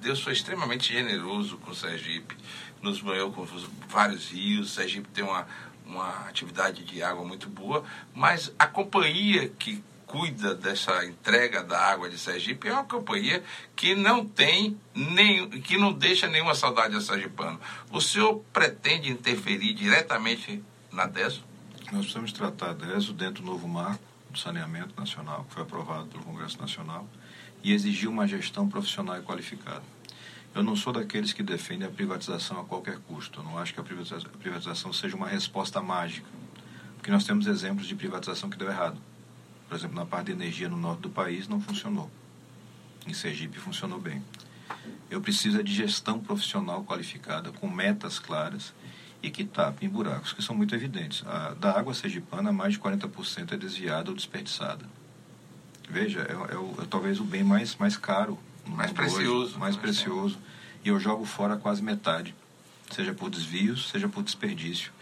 Deus 0.00 0.22
foi 0.22 0.32
extremamente 0.32 0.92
generoso 0.92 1.58
com 1.58 1.74
Sergipe, 1.74 2.36
nos 2.80 3.00
banhou 3.00 3.32
com 3.32 3.44
vários 3.88 4.30
rios, 4.30 4.72
Sergipe 4.72 5.08
tem 5.08 5.24
uma, 5.24 5.46
uma 5.84 6.28
atividade 6.28 6.84
de 6.84 7.02
água 7.02 7.24
muito 7.24 7.48
boa, 7.48 7.84
mas 8.14 8.52
a 8.58 8.66
companhia 8.66 9.48
que 9.48 9.82
cuida 10.08 10.54
dessa 10.54 11.04
entrega 11.04 11.62
da 11.62 11.78
água 11.78 12.08
de 12.08 12.18
Sergipe 12.18 12.66
é 12.66 12.72
uma 12.72 12.84
companhia 12.84 13.44
que 13.76 13.94
não 13.94 14.26
tem 14.26 14.76
nem, 14.94 15.48
que 15.48 15.76
não 15.76 15.92
deixa 15.92 16.26
nenhuma 16.26 16.54
saudade 16.54 16.96
a 16.96 17.00
sergipano. 17.00 17.60
O 17.92 18.00
senhor 18.00 18.42
pretende 18.52 19.10
interferir 19.10 19.74
diretamente 19.74 20.64
na 20.90 21.06
DESO? 21.06 21.44
Nós 21.92 22.00
precisamos 22.00 22.32
tratar 22.32 22.70
a 22.70 22.72
DESO 22.72 23.12
dentro 23.12 23.42
do 23.42 23.50
novo 23.50 23.68
marco 23.68 24.02
do 24.30 24.38
saneamento 24.38 24.98
nacional, 24.98 25.44
que 25.44 25.54
foi 25.54 25.62
aprovado 25.62 26.06
pelo 26.06 26.24
Congresso 26.24 26.58
Nacional, 26.58 27.06
e 27.62 27.72
exigir 27.72 28.08
uma 28.08 28.26
gestão 28.26 28.68
profissional 28.68 29.18
e 29.18 29.22
qualificada. 29.22 29.82
Eu 30.54 30.62
não 30.62 30.74
sou 30.74 30.92
daqueles 30.92 31.32
que 31.32 31.42
defendem 31.42 31.86
a 31.86 31.90
privatização 31.90 32.60
a 32.60 32.64
qualquer 32.64 32.98
custo. 33.00 33.40
Eu 33.40 33.44
não 33.44 33.58
acho 33.58 33.74
que 33.74 33.80
a 33.80 33.82
privatização 33.82 34.92
seja 34.92 35.14
uma 35.14 35.28
resposta 35.28 35.80
mágica. 35.80 36.28
Porque 36.96 37.10
nós 37.10 37.24
temos 37.24 37.46
exemplos 37.46 37.86
de 37.86 37.94
privatização 37.94 38.48
que 38.48 38.56
deu 38.56 38.68
errado. 38.68 38.98
Por 39.68 39.76
exemplo, 39.76 39.96
na 39.96 40.06
parte 40.06 40.26
de 40.26 40.32
energia 40.32 40.68
no 40.68 40.76
norte 40.76 41.00
do 41.00 41.10
país 41.10 41.46
não 41.46 41.60
funcionou. 41.60 42.10
Em 43.06 43.12
Sergipe 43.12 43.58
funcionou 43.58 44.00
bem. 44.00 44.22
Eu 45.10 45.20
preciso 45.20 45.62
de 45.62 45.74
gestão 45.74 46.18
profissional 46.18 46.84
qualificada, 46.84 47.52
com 47.52 47.68
metas 47.68 48.18
claras 48.18 48.72
e 49.22 49.30
que 49.30 49.44
tapem 49.44 49.88
buracos 49.88 50.32
que 50.32 50.42
são 50.42 50.54
muito 50.54 50.74
evidentes. 50.74 51.26
A, 51.26 51.54
da 51.54 51.78
água 51.78 51.94
sergipana, 51.94 52.52
mais 52.52 52.74
de 52.74 52.80
40% 52.80 53.52
é 53.52 53.56
desviada 53.56 54.10
ou 54.10 54.16
desperdiçada. 54.16 54.84
Veja, 55.88 56.20
é, 56.20 56.32
é, 56.32 56.82
é, 56.82 56.86
talvez 56.88 57.18
o 57.18 57.24
bem 57.24 57.42
mais, 57.42 57.76
mais 57.76 57.96
caro. 57.96 58.38
Mais 58.66 58.92
precioso. 58.92 59.52
Hoje, 59.52 59.58
mais 59.58 59.76
precioso. 59.76 60.38
E 60.84 60.88
eu 60.88 61.00
jogo 61.00 61.24
fora 61.24 61.56
quase 61.56 61.82
metade, 61.82 62.34
seja 62.90 63.12
por 63.12 63.30
desvios, 63.30 63.88
seja 63.88 64.08
por 64.08 64.22
desperdício. 64.22 64.92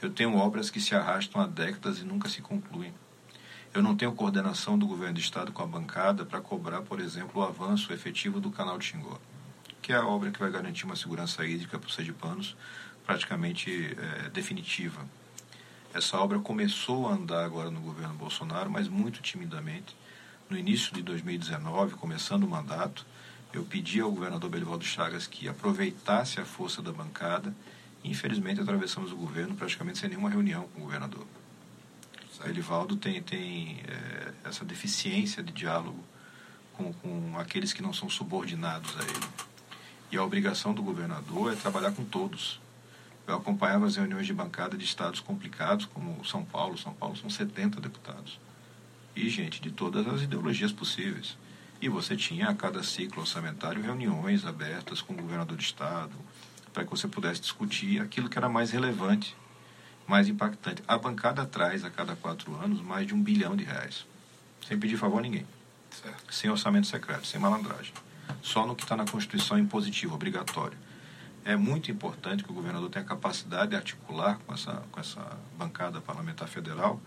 Eu 0.00 0.10
tenho 0.10 0.36
obras 0.36 0.70
que 0.70 0.80
se 0.80 0.94
arrastam 0.94 1.40
há 1.40 1.46
décadas 1.46 1.98
e 1.98 2.04
nunca 2.04 2.28
se 2.28 2.40
concluem. 2.40 2.92
Eu 3.76 3.82
não 3.82 3.94
tenho 3.94 4.12
coordenação 4.12 4.78
do 4.78 4.86
governo 4.86 5.12
do 5.12 5.20
estado 5.20 5.52
com 5.52 5.62
a 5.62 5.66
bancada 5.66 6.24
para 6.24 6.40
cobrar, 6.40 6.80
por 6.80 6.98
exemplo, 6.98 7.42
o 7.42 7.44
avanço 7.44 7.92
efetivo 7.92 8.40
do 8.40 8.50
canal 8.50 8.78
de 8.78 8.86
Xingó, 8.86 9.20
que 9.82 9.92
é 9.92 9.96
a 9.96 10.06
obra 10.06 10.30
que 10.30 10.38
vai 10.40 10.50
garantir 10.50 10.86
uma 10.86 10.96
segurança 10.96 11.44
hídrica 11.44 11.78
para 11.78 11.86
os 11.86 11.94
sergipanos 11.94 12.56
praticamente 13.04 13.94
é, 13.98 14.30
definitiva. 14.30 15.04
Essa 15.92 16.16
obra 16.16 16.38
começou 16.38 17.06
a 17.06 17.12
andar 17.12 17.44
agora 17.44 17.70
no 17.70 17.82
governo 17.82 18.14
Bolsonaro, 18.14 18.70
mas 18.70 18.88
muito 18.88 19.20
timidamente. 19.20 19.94
No 20.48 20.56
início 20.56 20.94
de 20.94 21.02
2019, 21.02 21.96
começando 21.96 22.44
o 22.44 22.48
mandato, 22.48 23.04
eu 23.52 23.62
pedi 23.62 24.00
ao 24.00 24.10
governador 24.10 24.48
Belivaldo 24.48 24.86
Chagas 24.86 25.26
que 25.26 25.50
aproveitasse 25.50 26.40
a 26.40 26.46
força 26.46 26.80
da 26.80 26.92
bancada. 26.92 27.54
Infelizmente, 28.02 28.58
atravessamos 28.58 29.12
o 29.12 29.16
governo 29.16 29.54
praticamente 29.54 29.98
sem 29.98 30.08
nenhuma 30.08 30.30
reunião 30.30 30.66
com 30.68 30.80
o 30.80 30.84
governador. 30.84 31.26
O 32.44 32.48
Elivaldo 32.48 32.96
tem, 32.96 33.22
tem 33.22 33.80
é, 33.88 34.32
essa 34.44 34.64
deficiência 34.64 35.42
de 35.42 35.52
diálogo 35.52 36.02
com, 36.74 36.92
com 36.92 37.38
aqueles 37.38 37.72
que 37.72 37.82
não 37.82 37.92
são 37.92 38.08
subordinados 38.08 38.94
a 38.98 39.02
ele. 39.02 39.26
E 40.12 40.16
a 40.16 40.22
obrigação 40.22 40.74
do 40.74 40.82
governador 40.82 41.52
é 41.52 41.56
trabalhar 41.56 41.92
com 41.92 42.04
todos. 42.04 42.60
Eu 43.26 43.36
acompanhava 43.36 43.86
as 43.86 43.96
reuniões 43.96 44.26
de 44.26 44.32
bancada 44.32 44.76
de 44.76 44.84
estados 44.84 45.18
complicados, 45.20 45.86
como 45.86 46.24
São 46.24 46.44
Paulo. 46.44 46.78
São 46.78 46.94
Paulo 46.94 47.16
são 47.16 47.28
70 47.28 47.80
deputados. 47.80 48.38
E 49.16 49.28
gente 49.28 49.60
de 49.60 49.70
todas 49.70 50.06
as 50.06 50.22
ideologias 50.22 50.70
possíveis. 50.70 51.36
E 51.80 51.88
você 51.88 52.14
tinha 52.16 52.48
a 52.48 52.54
cada 52.54 52.82
ciclo 52.82 53.22
orçamentário 53.22 53.82
reuniões 53.82 54.44
abertas 54.44 55.02
com 55.02 55.12
o 55.12 55.16
governador 55.16 55.56
de 55.56 55.64
estado, 55.64 56.14
para 56.72 56.84
que 56.84 56.90
você 56.90 57.08
pudesse 57.08 57.40
discutir 57.40 58.00
aquilo 58.00 58.28
que 58.28 58.38
era 58.38 58.48
mais 58.48 58.70
relevante 58.70 59.34
mais 60.06 60.28
impactante. 60.28 60.82
A 60.86 60.96
bancada 60.96 61.44
traz 61.44 61.84
a 61.84 61.90
cada 61.90 62.14
quatro 62.16 62.54
anos 62.56 62.80
mais 62.80 63.06
de 63.06 63.14
um 63.14 63.22
bilhão 63.22 63.56
de 63.56 63.64
reais, 63.64 64.06
sem 64.66 64.78
pedir 64.78 64.96
favor 64.96 65.18
a 65.18 65.22
ninguém, 65.22 65.46
certo. 65.90 66.32
sem 66.32 66.50
orçamento 66.50 66.86
secreto, 66.86 67.26
sem 67.26 67.40
malandragem, 67.40 67.92
só 68.42 68.66
no 68.66 68.74
que 68.74 68.82
está 68.82 68.96
na 68.96 69.04
Constituição 69.04 69.58
impositivo, 69.58 70.14
obrigatório. 70.14 70.78
É 71.44 71.54
muito 71.54 71.90
importante 71.90 72.42
que 72.42 72.50
o 72.50 72.54
governador 72.54 72.90
tenha 72.90 73.04
capacidade 73.04 73.70
de 73.70 73.76
articular 73.76 74.38
com 74.44 74.52
essa, 74.52 74.82
com 74.90 74.98
essa 74.98 75.38
bancada 75.56 76.00
parlamentar 76.00 76.48
federal 76.48 77.00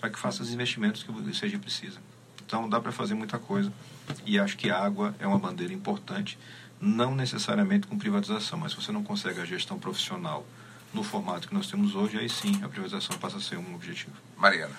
para 0.00 0.10
que 0.10 0.18
faça 0.18 0.42
os 0.42 0.52
investimentos 0.52 1.02
que 1.02 1.34
seja 1.34 1.58
precisa. 1.58 2.00
Então 2.44 2.68
dá 2.68 2.80
para 2.80 2.92
fazer 2.92 3.14
muita 3.14 3.38
coisa 3.38 3.72
e 4.26 4.38
acho 4.38 4.56
que 4.56 4.68
a 4.70 4.78
água 4.78 5.14
é 5.18 5.26
uma 5.26 5.38
bandeira 5.38 5.72
importante, 5.72 6.38
não 6.80 7.14
necessariamente 7.14 7.86
com 7.86 7.96
privatização, 7.96 8.58
mas 8.58 8.72
se 8.72 8.76
você 8.76 8.92
não 8.92 9.02
consegue 9.02 9.40
a 9.40 9.44
gestão 9.44 9.78
profissional 9.78 10.44
no 10.94 11.02
formato 11.02 11.48
que 11.48 11.54
nós 11.54 11.66
temos 11.70 11.94
hoje, 11.94 12.18
aí 12.18 12.28
sim 12.28 12.62
a 12.62 12.68
privatização 12.68 13.18
passa 13.18 13.38
a 13.38 13.40
ser 13.40 13.58
um 13.58 13.74
objetivo. 13.74 14.12
Mariana. 14.36 14.74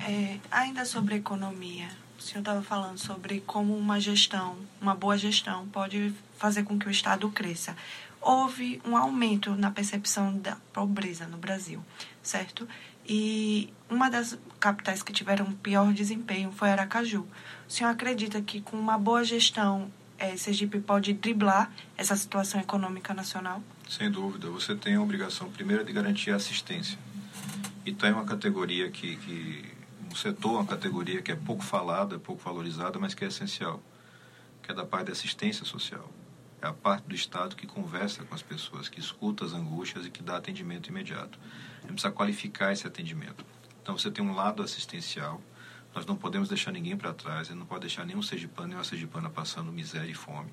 É, 0.00 0.38
ainda 0.50 0.84
sobre 0.84 1.16
economia, 1.16 1.88
o 2.18 2.22
senhor 2.22 2.40
estava 2.40 2.62
falando 2.62 2.98
sobre 2.98 3.40
como 3.40 3.76
uma 3.76 4.00
gestão, 4.00 4.56
uma 4.80 4.94
boa 4.94 5.16
gestão, 5.16 5.66
pode 5.68 6.14
fazer 6.38 6.64
com 6.64 6.78
que 6.78 6.88
o 6.88 6.90
Estado 6.90 7.28
cresça. 7.30 7.76
Houve 8.20 8.80
um 8.84 8.96
aumento 8.96 9.54
na 9.54 9.70
percepção 9.70 10.36
da 10.38 10.56
pobreza 10.72 11.26
no 11.26 11.36
Brasil, 11.36 11.84
certo? 12.22 12.66
E 13.08 13.72
uma 13.88 14.10
das 14.10 14.36
capitais 14.58 15.02
que 15.02 15.12
tiveram 15.12 15.52
pior 15.52 15.92
desempenho 15.92 16.50
foi 16.50 16.70
Aracaju. 16.70 17.24
O 17.68 17.72
senhor 17.72 17.90
acredita 17.90 18.42
que 18.42 18.60
com 18.60 18.76
uma 18.76 18.98
boa 18.98 19.22
gestão 19.22 19.90
é, 20.18 20.36
Sergipe 20.36 20.80
pode 20.80 21.12
driblar 21.12 21.70
essa 21.96 22.16
situação 22.16 22.60
econômica 22.60 23.14
nacional? 23.14 23.62
Sem 23.88 24.10
dúvida. 24.10 24.48
Você 24.50 24.74
tem 24.74 24.96
a 24.96 25.00
obrigação, 25.00 25.50
primeiro, 25.50 25.84
de 25.84 25.92
garantir 25.92 26.32
a 26.32 26.36
assistência. 26.36 26.98
E 27.84 27.92
tem 27.92 28.12
uma 28.12 28.24
categoria 28.24 28.90
que, 28.90 29.16
que 29.16 29.64
um 30.10 30.14
setor, 30.16 30.54
uma 30.54 30.66
categoria 30.66 31.22
que 31.22 31.30
é 31.30 31.36
pouco 31.36 31.62
falada, 31.62 32.18
pouco 32.18 32.42
valorizada, 32.42 32.98
mas 32.98 33.14
que 33.14 33.24
é 33.24 33.28
essencial, 33.28 33.80
que 34.60 34.72
é 34.72 34.74
da 34.74 34.84
parte 34.84 35.06
da 35.06 35.12
assistência 35.12 35.64
social. 35.64 36.10
É 36.60 36.66
a 36.66 36.72
parte 36.72 37.04
do 37.04 37.14
Estado 37.14 37.54
que 37.54 37.66
conversa 37.66 38.24
com 38.24 38.34
as 38.34 38.42
pessoas, 38.42 38.88
que 38.88 38.98
escuta 38.98 39.44
as 39.44 39.52
angústias 39.52 40.04
e 40.04 40.10
que 40.10 40.22
dá 40.22 40.36
atendimento 40.36 40.88
imediato. 40.88 41.38
A 41.78 41.82
gente 41.82 41.92
precisa 41.92 42.10
qualificar 42.10 42.72
esse 42.72 42.86
atendimento. 42.88 43.44
Então, 43.80 43.96
você 43.96 44.10
tem 44.10 44.24
um 44.24 44.34
lado 44.34 44.64
assistencial, 44.64 45.40
nós 45.94 46.04
não 46.04 46.16
podemos 46.16 46.48
deixar 46.48 46.72
ninguém 46.72 46.96
para 46.96 47.14
trás, 47.14 47.48
não 47.50 47.64
pode 47.64 47.82
deixar 47.82 48.04
nenhum 48.04 48.20
sergipano, 48.20 48.68
nenhuma 48.68 48.84
sergipana 48.84 49.30
passando 49.30 49.70
miséria 49.70 50.10
e 50.10 50.14
fome. 50.14 50.50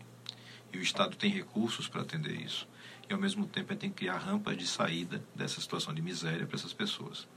E 0.72 0.78
o 0.78 0.82
Estado 0.82 1.16
tem 1.16 1.32
recursos 1.32 1.88
para 1.88 2.02
atender 2.02 2.40
isso. 2.40 2.68
E, 3.10 3.14
ao 3.14 3.20
mesmo 3.20 3.46
tempo, 3.46 3.72
ele 3.72 3.80
tem 3.80 3.90
que 3.90 3.98
criar 3.98 4.18
rampas 4.18 4.58
de 4.58 4.66
saída 4.66 5.24
dessa 5.36 5.60
situação 5.60 5.94
de 5.94 6.02
miséria 6.02 6.46
para 6.46 6.56
essas 6.56 6.74
pessoas. 6.74 7.28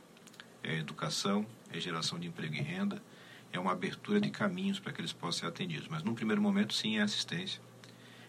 É 0.63 0.79
educação, 0.79 1.47
é 1.71 1.81
geração 1.81 2.19
de 2.19 2.27
emprego 2.27 2.55
e 2.55 2.61
renda, 2.61 3.03
é 3.53 3.59
uma 3.59 3.73
abertura 3.73 4.21
de 4.21 4.31
caminhos 4.31 4.79
para 4.79 4.93
que 4.93 5.01
eles 5.01 5.13
possam 5.13 5.41
ser 5.41 5.47
atendidos. 5.47 5.89
Mas, 5.89 6.03
num 6.03 6.15
primeiro 6.15 6.41
momento, 6.41 6.75
sim, 6.75 6.99
é 6.99 7.03
assistência. 7.03 7.61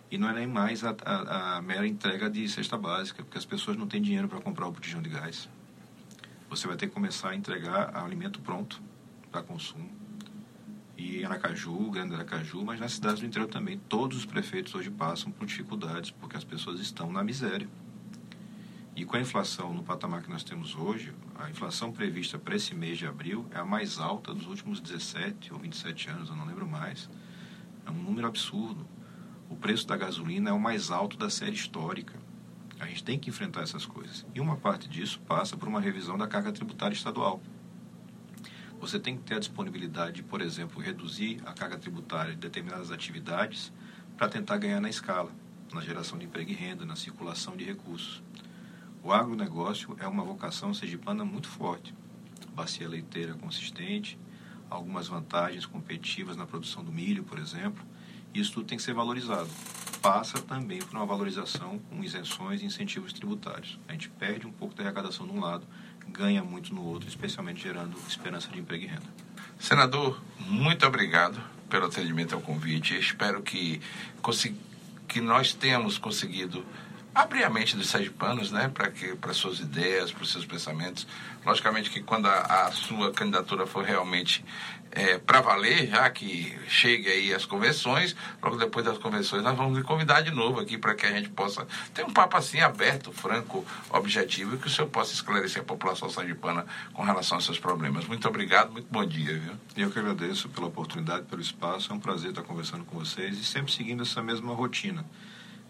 E 0.09 0.17
não 0.17 0.29
é 0.29 0.33
nem 0.33 0.47
mais 0.47 0.83
a, 0.83 0.95
a, 1.03 1.57
a 1.57 1.61
mera 1.61 1.85
entrega 1.85 2.29
de 2.29 2.47
cesta 2.47 2.77
básica, 2.77 3.23
porque 3.23 3.37
as 3.37 3.45
pessoas 3.45 3.75
não 3.75 3.87
têm 3.87 4.01
dinheiro 4.01 4.27
para 4.27 4.39
comprar 4.39 4.67
o 4.67 4.71
botijão 4.71 5.01
de 5.01 5.09
gás. 5.09 5.49
Você 6.49 6.65
vai 6.65 6.77
ter 6.77 6.87
que 6.87 6.93
começar 6.93 7.31
a 7.31 7.35
entregar 7.35 7.95
alimento 7.95 8.39
pronto 8.39 8.81
para 9.31 9.43
consumo. 9.43 10.06
E 10.97 11.23
Aracaju, 11.23 11.91
Grande 11.91 12.15
Aracaju, 12.15 12.65
mas 12.65 12.79
nas 12.79 12.93
cidades 12.93 13.19
do 13.19 13.27
interior 13.27 13.47
também, 13.47 13.77
todos 13.77 14.17
os 14.17 14.25
prefeitos 14.25 14.73
hoje 14.73 14.89
passam 14.89 15.31
por 15.31 15.45
dificuldades, 15.45 16.09
porque 16.09 16.35
as 16.35 16.43
pessoas 16.43 16.79
estão 16.79 17.11
na 17.11 17.23
miséria. 17.23 17.69
E 18.95 19.05
com 19.05 19.15
a 19.15 19.21
inflação 19.21 19.75
no 19.75 19.83
patamar 19.83 20.23
que 20.23 20.29
nós 20.29 20.43
temos 20.43 20.73
hoje, 20.75 21.13
a 21.37 21.51
inflação 21.51 21.91
prevista 21.91 22.39
para 22.39 22.55
esse 22.55 22.73
mês 22.73 22.97
de 22.97 23.05
abril 23.05 23.45
é 23.51 23.59
a 23.59 23.63
mais 23.63 23.99
alta 23.99 24.33
dos 24.33 24.47
últimos 24.47 24.79
17 24.79 25.53
ou 25.53 25.59
27 25.59 26.09
anos, 26.09 26.29
eu 26.29 26.35
não 26.35 26.47
lembro 26.47 26.67
mais. 26.67 27.07
É 27.85 27.91
um 27.91 28.01
número 28.01 28.27
absurdo. 28.27 28.87
O 29.51 29.55
preço 29.55 29.85
da 29.85 29.95
gasolina 29.95 30.49
é 30.49 30.53
o 30.53 30.59
mais 30.59 30.89
alto 30.89 31.15
da 31.15 31.29
série 31.29 31.53
histórica. 31.53 32.19
A 32.79 32.87
gente 32.87 33.03
tem 33.03 33.19
que 33.19 33.29
enfrentar 33.29 33.61
essas 33.61 33.85
coisas. 33.85 34.25
E 34.33 34.41
uma 34.41 34.57
parte 34.57 34.89
disso 34.89 35.19
passa 35.27 35.55
por 35.55 35.67
uma 35.67 35.79
revisão 35.79 36.17
da 36.17 36.27
carga 36.27 36.51
tributária 36.51 36.95
estadual. 36.95 37.39
Você 38.79 38.99
tem 38.99 39.17
que 39.17 39.23
ter 39.23 39.35
a 39.35 39.39
disponibilidade 39.39 40.17
de, 40.17 40.23
por 40.23 40.39
exemplo, 40.39 40.81
reduzir 40.81 41.41
a 41.45 41.51
carga 41.51 41.77
tributária 41.77 42.33
de 42.33 42.37
determinadas 42.37 42.91
atividades 42.91 43.71
para 44.15 44.29
tentar 44.29 44.57
ganhar 44.57 44.79
na 44.79 44.89
escala, 44.89 45.31
na 45.73 45.81
geração 45.81 46.17
de 46.17 46.25
emprego 46.25 46.51
e 46.51 46.53
renda, 46.53 46.85
na 46.85 46.95
circulação 46.95 47.57
de 47.57 47.65
recursos. 47.65 48.21
O 49.03 49.11
agronegócio 49.11 49.95
é 49.99 50.07
uma 50.07 50.23
vocação 50.23 50.73
sergipana 50.73 51.25
muito 51.25 51.47
forte. 51.47 51.93
Bacia 52.53 52.87
leiteira 52.87 53.33
consistente, 53.33 54.17
algumas 54.69 55.07
vantagens 55.07 55.65
competitivas 55.65 56.37
na 56.37 56.45
produção 56.45 56.83
do 56.83 56.91
milho, 56.91 57.23
por 57.23 57.39
exemplo. 57.39 57.83
Isso 58.33 58.53
tudo 58.53 58.67
tem 58.67 58.77
que 58.77 58.83
ser 58.83 58.93
valorizado. 58.93 59.49
Passa 60.01 60.39
também 60.39 60.79
por 60.79 60.95
uma 60.95 61.05
valorização 61.05 61.79
com 61.79 62.03
isenções 62.03 62.61
e 62.61 62.65
incentivos 62.65 63.11
tributários. 63.11 63.79
A 63.87 63.93
gente 63.93 64.09
perde 64.09 64.45
um 64.45 64.51
pouco 64.51 64.75
da 64.75 64.83
arrecadação 64.83 65.25
de 65.25 65.33
um 65.33 65.39
lado 65.39 65.65
ganha 66.11 66.43
muito 66.43 66.73
no 66.73 66.83
outro, 66.83 67.07
especialmente 67.07 67.61
gerando 67.61 67.97
esperança 68.07 68.49
de 68.49 68.59
emprego 68.59 68.83
e 68.83 68.87
renda. 68.87 69.07
Senador, 69.59 70.21
muito 70.39 70.85
obrigado 70.85 71.41
pelo 71.69 71.85
atendimento 71.85 72.35
ao 72.35 72.41
convite. 72.41 72.97
Espero 72.97 73.41
que, 73.41 73.81
que 75.07 75.21
nós 75.21 75.53
tenhamos 75.53 75.97
conseguido 75.97 76.65
abrir 77.21 77.43
a 77.43 77.49
mente 77.49 77.75
dos 77.75 77.89
sergipanos, 77.89 78.51
né, 78.51 78.71
para 79.19 79.33
suas 79.33 79.59
ideias, 79.59 80.11
para 80.11 80.23
os 80.23 80.31
seus 80.31 80.45
pensamentos. 80.45 81.07
Logicamente 81.45 81.89
que 81.89 82.01
quando 82.01 82.27
a, 82.27 82.67
a 82.67 82.71
sua 82.71 83.11
candidatura 83.11 83.65
for 83.65 83.83
realmente 83.83 84.45
é, 84.91 85.17
para 85.17 85.41
valer, 85.41 85.87
já 85.89 86.09
que 86.09 86.57
chegue 86.67 87.09
aí 87.09 87.33
as 87.33 87.45
convenções, 87.45 88.15
logo 88.41 88.57
depois 88.57 88.85
das 88.85 88.97
convenções 88.97 89.43
nós 89.43 89.55
vamos 89.55 89.77
lhe 89.77 89.83
convidar 89.83 90.21
de 90.21 90.31
novo 90.31 90.59
aqui 90.59 90.77
para 90.77 90.95
que 90.95 91.05
a 91.05 91.11
gente 91.11 91.29
possa 91.29 91.67
ter 91.93 92.05
um 92.05 92.11
papo 92.11 92.37
assim 92.37 92.59
aberto, 92.59 93.11
franco, 93.11 93.65
objetivo 93.89 94.55
e 94.55 94.57
que 94.57 94.67
o 94.67 94.69
senhor 94.69 94.87
possa 94.87 95.13
esclarecer 95.13 95.61
a 95.61 95.65
população 95.65 96.09
sergipana 96.09 96.65
com 96.93 97.03
relação 97.03 97.37
aos 97.37 97.45
seus 97.45 97.59
problemas. 97.59 98.05
Muito 98.05 98.27
obrigado, 98.27 98.71
muito 98.71 98.87
bom 98.91 99.05
dia, 99.05 99.37
viu? 99.37 99.53
Eu 99.75 99.91
que 99.91 99.99
agradeço 99.99 100.49
pela 100.49 100.67
oportunidade, 100.67 101.25
pelo 101.25 101.41
espaço, 101.41 101.91
é 101.91 101.95
um 101.95 101.99
prazer 101.99 102.29
estar 102.29 102.43
conversando 102.43 102.85
com 102.85 102.97
vocês 102.97 103.37
e 103.37 103.43
sempre 103.43 103.71
seguindo 103.71 104.03
essa 104.03 104.21
mesma 104.21 104.53
rotina. 104.53 105.05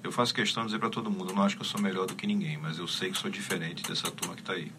Eu 0.04 0.12
faço 0.12 0.34
questão 0.34 0.64
de 0.64 0.68
dizer 0.68 0.80
para 0.80 0.90
todo 0.90 1.10
mundo, 1.12 1.32
eu 1.32 1.36
não 1.36 1.44
acho 1.44 1.56
que 1.56 1.62
eu 1.62 1.66
sou 1.66 1.82
melhor 1.82 2.06
do 2.06 2.16
que 2.16 2.26
ninguém, 2.26 2.58
mas 2.58 2.78
eu 2.80 2.88
sei 2.88 3.12
que 3.12 3.18
sou 3.18 3.30
diferente 3.30 3.84
dessa 3.84 4.10
turma 4.12 4.36
que 4.36 4.42
está 4.42 4.54
aí. 4.54 4.72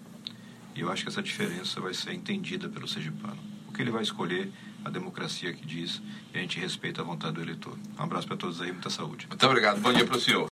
E 0.74 0.80
eu 0.80 0.90
acho 0.90 1.02
que 1.02 1.08
essa 1.08 1.22
diferença 1.22 1.80
vai 1.80 1.92
ser 1.92 2.12
entendida 2.12 2.68
pelo 2.68 2.86
sergipano 2.86 3.48
que 3.78 3.82
ele 3.82 3.92
vai 3.92 4.02
escolher, 4.02 4.50
a 4.84 4.90
democracia 4.90 5.52
que 5.52 5.64
diz, 5.64 6.02
e 6.34 6.38
a 6.38 6.40
gente 6.40 6.58
respeita 6.58 7.00
a 7.00 7.04
vontade 7.04 7.34
do 7.34 7.42
eleitor. 7.42 7.78
Um 7.96 8.02
abraço 8.02 8.26
para 8.26 8.36
todos 8.36 8.60
aí, 8.60 8.72
muita 8.72 8.90
saúde. 8.90 9.28
Muito 9.28 9.46
obrigado, 9.46 9.80
bom 9.80 9.92
dia 9.92 10.04
para 10.04 10.16
o 10.16 10.20
senhor. 10.20 10.46